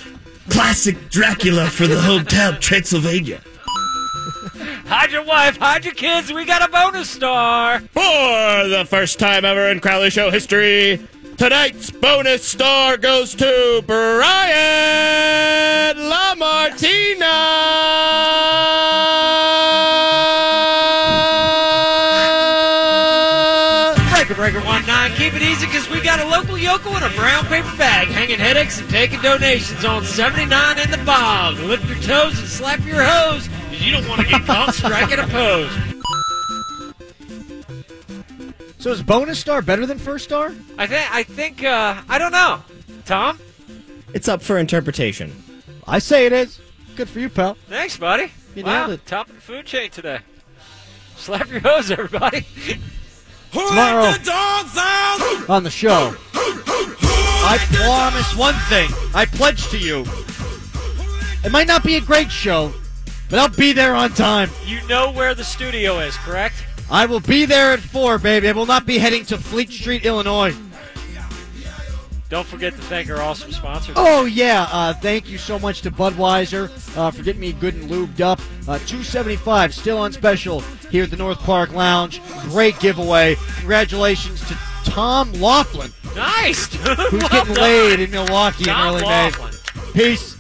classic 0.48 1.10
Dracula 1.10 1.68
for 1.68 1.88
the 1.88 1.96
hometown 2.00 2.62
Transylvania. 2.62 3.42
Hide 4.88 5.12
your 5.12 5.24
wife, 5.24 5.58
hide 5.58 5.84
your 5.84 5.96
kids. 5.96 6.32
We 6.32 6.46
got 6.46 6.62
a 6.62 6.72
bonus 6.72 7.10
star. 7.10 7.80
For 7.80 8.68
the 8.70 8.86
first 8.88 9.18
time 9.18 9.44
ever 9.44 9.72
in 9.72 9.80
Crowley 9.80 10.12
Show 10.12 10.30
history, 10.30 11.00
tonight's 11.38 11.90
bonus 11.90 12.46
star 12.46 12.96
goes 12.98 13.34
to 13.34 13.84
Brian 13.88 14.38
LaMartina. 15.98 17.26
Breaker 24.12 24.36
Breaker 24.36 24.60
One 24.68 24.86
Nine. 24.86 25.12
Keep 25.14 25.34
it 25.34 25.42
easy 25.42 25.66
because 25.66 25.90
we 25.90 26.00
got 26.00 26.20
a 26.20 26.28
local 26.28 26.60
yokel 26.60 26.96
in 26.96 27.02
a 27.02 27.10
brown 27.16 27.46
paper 27.46 27.76
bag, 27.76 28.08
hanging 28.10 28.38
headaches 28.38 28.80
and 28.80 28.88
taking 28.92 29.20
donations 29.22 29.84
on 29.84 30.06
79 30.06 30.78
in 30.78 30.92
the 30.92 30.98
bog. 31.06 31.58
Lift 31.58 31.88
your 31.88 31.98
toes 31.98 32.38
and 32.38 32.48
slap 32.48 32.86
your 32.86 33.04
hose 33.04 33.50
you 33.86 33.92
don't 33.92 34.08
want 34.08 34.22
to 34.22 34.28
get 34.28 34.42
caught 34.46 34.74
striking 34.74 35.20
a 35.20 35.28
pose. 35.28 35.72
So 38.80 38.92
is 38.92 39.04
bonus 39.04 39.40
star 39.40 39.62
better 39.62 39.86
than 39.86 39.98
first 39.98 40.26
star? 40.26 40.54
I 40.78 40.88
think. 40.88 41.16
I 41.16 41.24
think. 41.24 41.64
Uh, 41.64 42.02
I 42.10 42.18
don't 42.18 42.32
know. 42.32 42.62
Tom. 43.06 43.40
It's 44.14 44.28
up 44.28 44.42
for 44.42 44.58
interpretation. 44.58 45.32
I 45.88 46.00
say 46.00 46.26
it 46.26 46.34
is. 46.34 46.60
Good 46.96 47.10
for 47.10 47.20
you, 47.20 47.30
pal. 47.30 47.58
Thanks, 47.68 47.98
buddy. 47.98 48.32
You 48.56 48.64
wow, 48.64 48.88
nailed 48.88 49.00
it. 49.00 49.06
top 49.06 49.28
of 49.30 49.36
the 49.36 49.42
food 49.42 49.66
chain 49.66 49.92
today. 49.92 50.20
Slap 51.18 51.50
your 51.50 51.60
hose, 51.60 51.92
everybody. 51.92 52.46
Tomorrow 53.52 54.14
on 55.48 55.64
the 55.64 55.70
show, 55.70 56.16
I 56.34 57.58
promise 57.72 58.36
one 58.36 58.56
thing. 58.70 58.90
I 59.14 59.26
pledge 59.26 59.68
to 59.70 59.78
you. 59.78 60.06
It 61.44 61.52
might 61.52 61.68
not 61.68 61.84
be 61.84 61.96
a 61.96 62.02
great 62.02 62.32
show, 62.32 62.74
but 63.30 63.40
I'll 63.40 63.50
be 63.50 63.74
there 63.74 63.96
on 63.96 64.12
time. 64.12 64.50
You 64.66 64.86
know 64.88 65.12
where 65.12 65.34
the 65.34 65.44
studio 65.44 66.00
is, 66.00 66.16
correct? 66.18 66.64
I 66.90 67.06
will 67.06 67.20
be 67.20 67.46
there 67.46 67.74
at 67.74 67.80
4, 67.80 68.20
baby. 68.20 68.48
I 68.48 68.52
will 68.52 68.66
not 68.68 68.86
be 68.86 68.98
heading 69.00 69.26
to 69.26 69.38
Fleet 69.38 69.70
Street, 69.72 70.06
Illinois. 70.06 70.56
Don't 72.28 72.46
forget 72.48 72.74
to 72.74 72.82
thank 72.84 73.10
our 73.12 73.22
awesome 73.22 73.52
sponsors. 73.52 73.94
Oh, 73.98 74.26
yeah. 74.26 74.68
Uh, 74.72 74.94
thank 74.94 75.30
you 75.30 75.38
so 75.38 75.60
much 75.60 75.82
to 75.82 75.92
Budweiser 75.92 76.70
uh, 76.98 77.12
for 77.12 77.22
getting 77.22 77.40
me 77.42 77.54
good 77.54 77.76
and 77.76 77.90
lubed 77.90 78.20
up. 78.20 78.40
Uh, 78.68 78.80
275 78.80 79.74
still 79.76 80.00
on 80.00 80.12
special 80.12 80.62
here 80.90 81.04
at 81.04 81.12
the 81.12 81.18
North 81.18 81.38
Park 81.40 81.72
Lounge. 81.74 82.20
Great 82.50 82.78
giveaway. 82.80 83.36
Congratulations 83.60 84.42
to 84.48 84.58
Tom 84.86 85.32
Laughlin, 85.34 85.92
Nice, 86.16 86.68
dude. 86.70 86.82
who's 86.98 87.12
Well 87.22 87.30
getting 87.30 87.54
done. 87.54 87.64
laid 87.64 88.00
in 88.00 88.12
Milwaukee 88.12 88.64
Tom 88.66 88.88
in 88.88 88.94
early 88.96 89.04
Laughlin. 89.06 89.54
May. 89.76 89.92
Peace. 89.94 90.35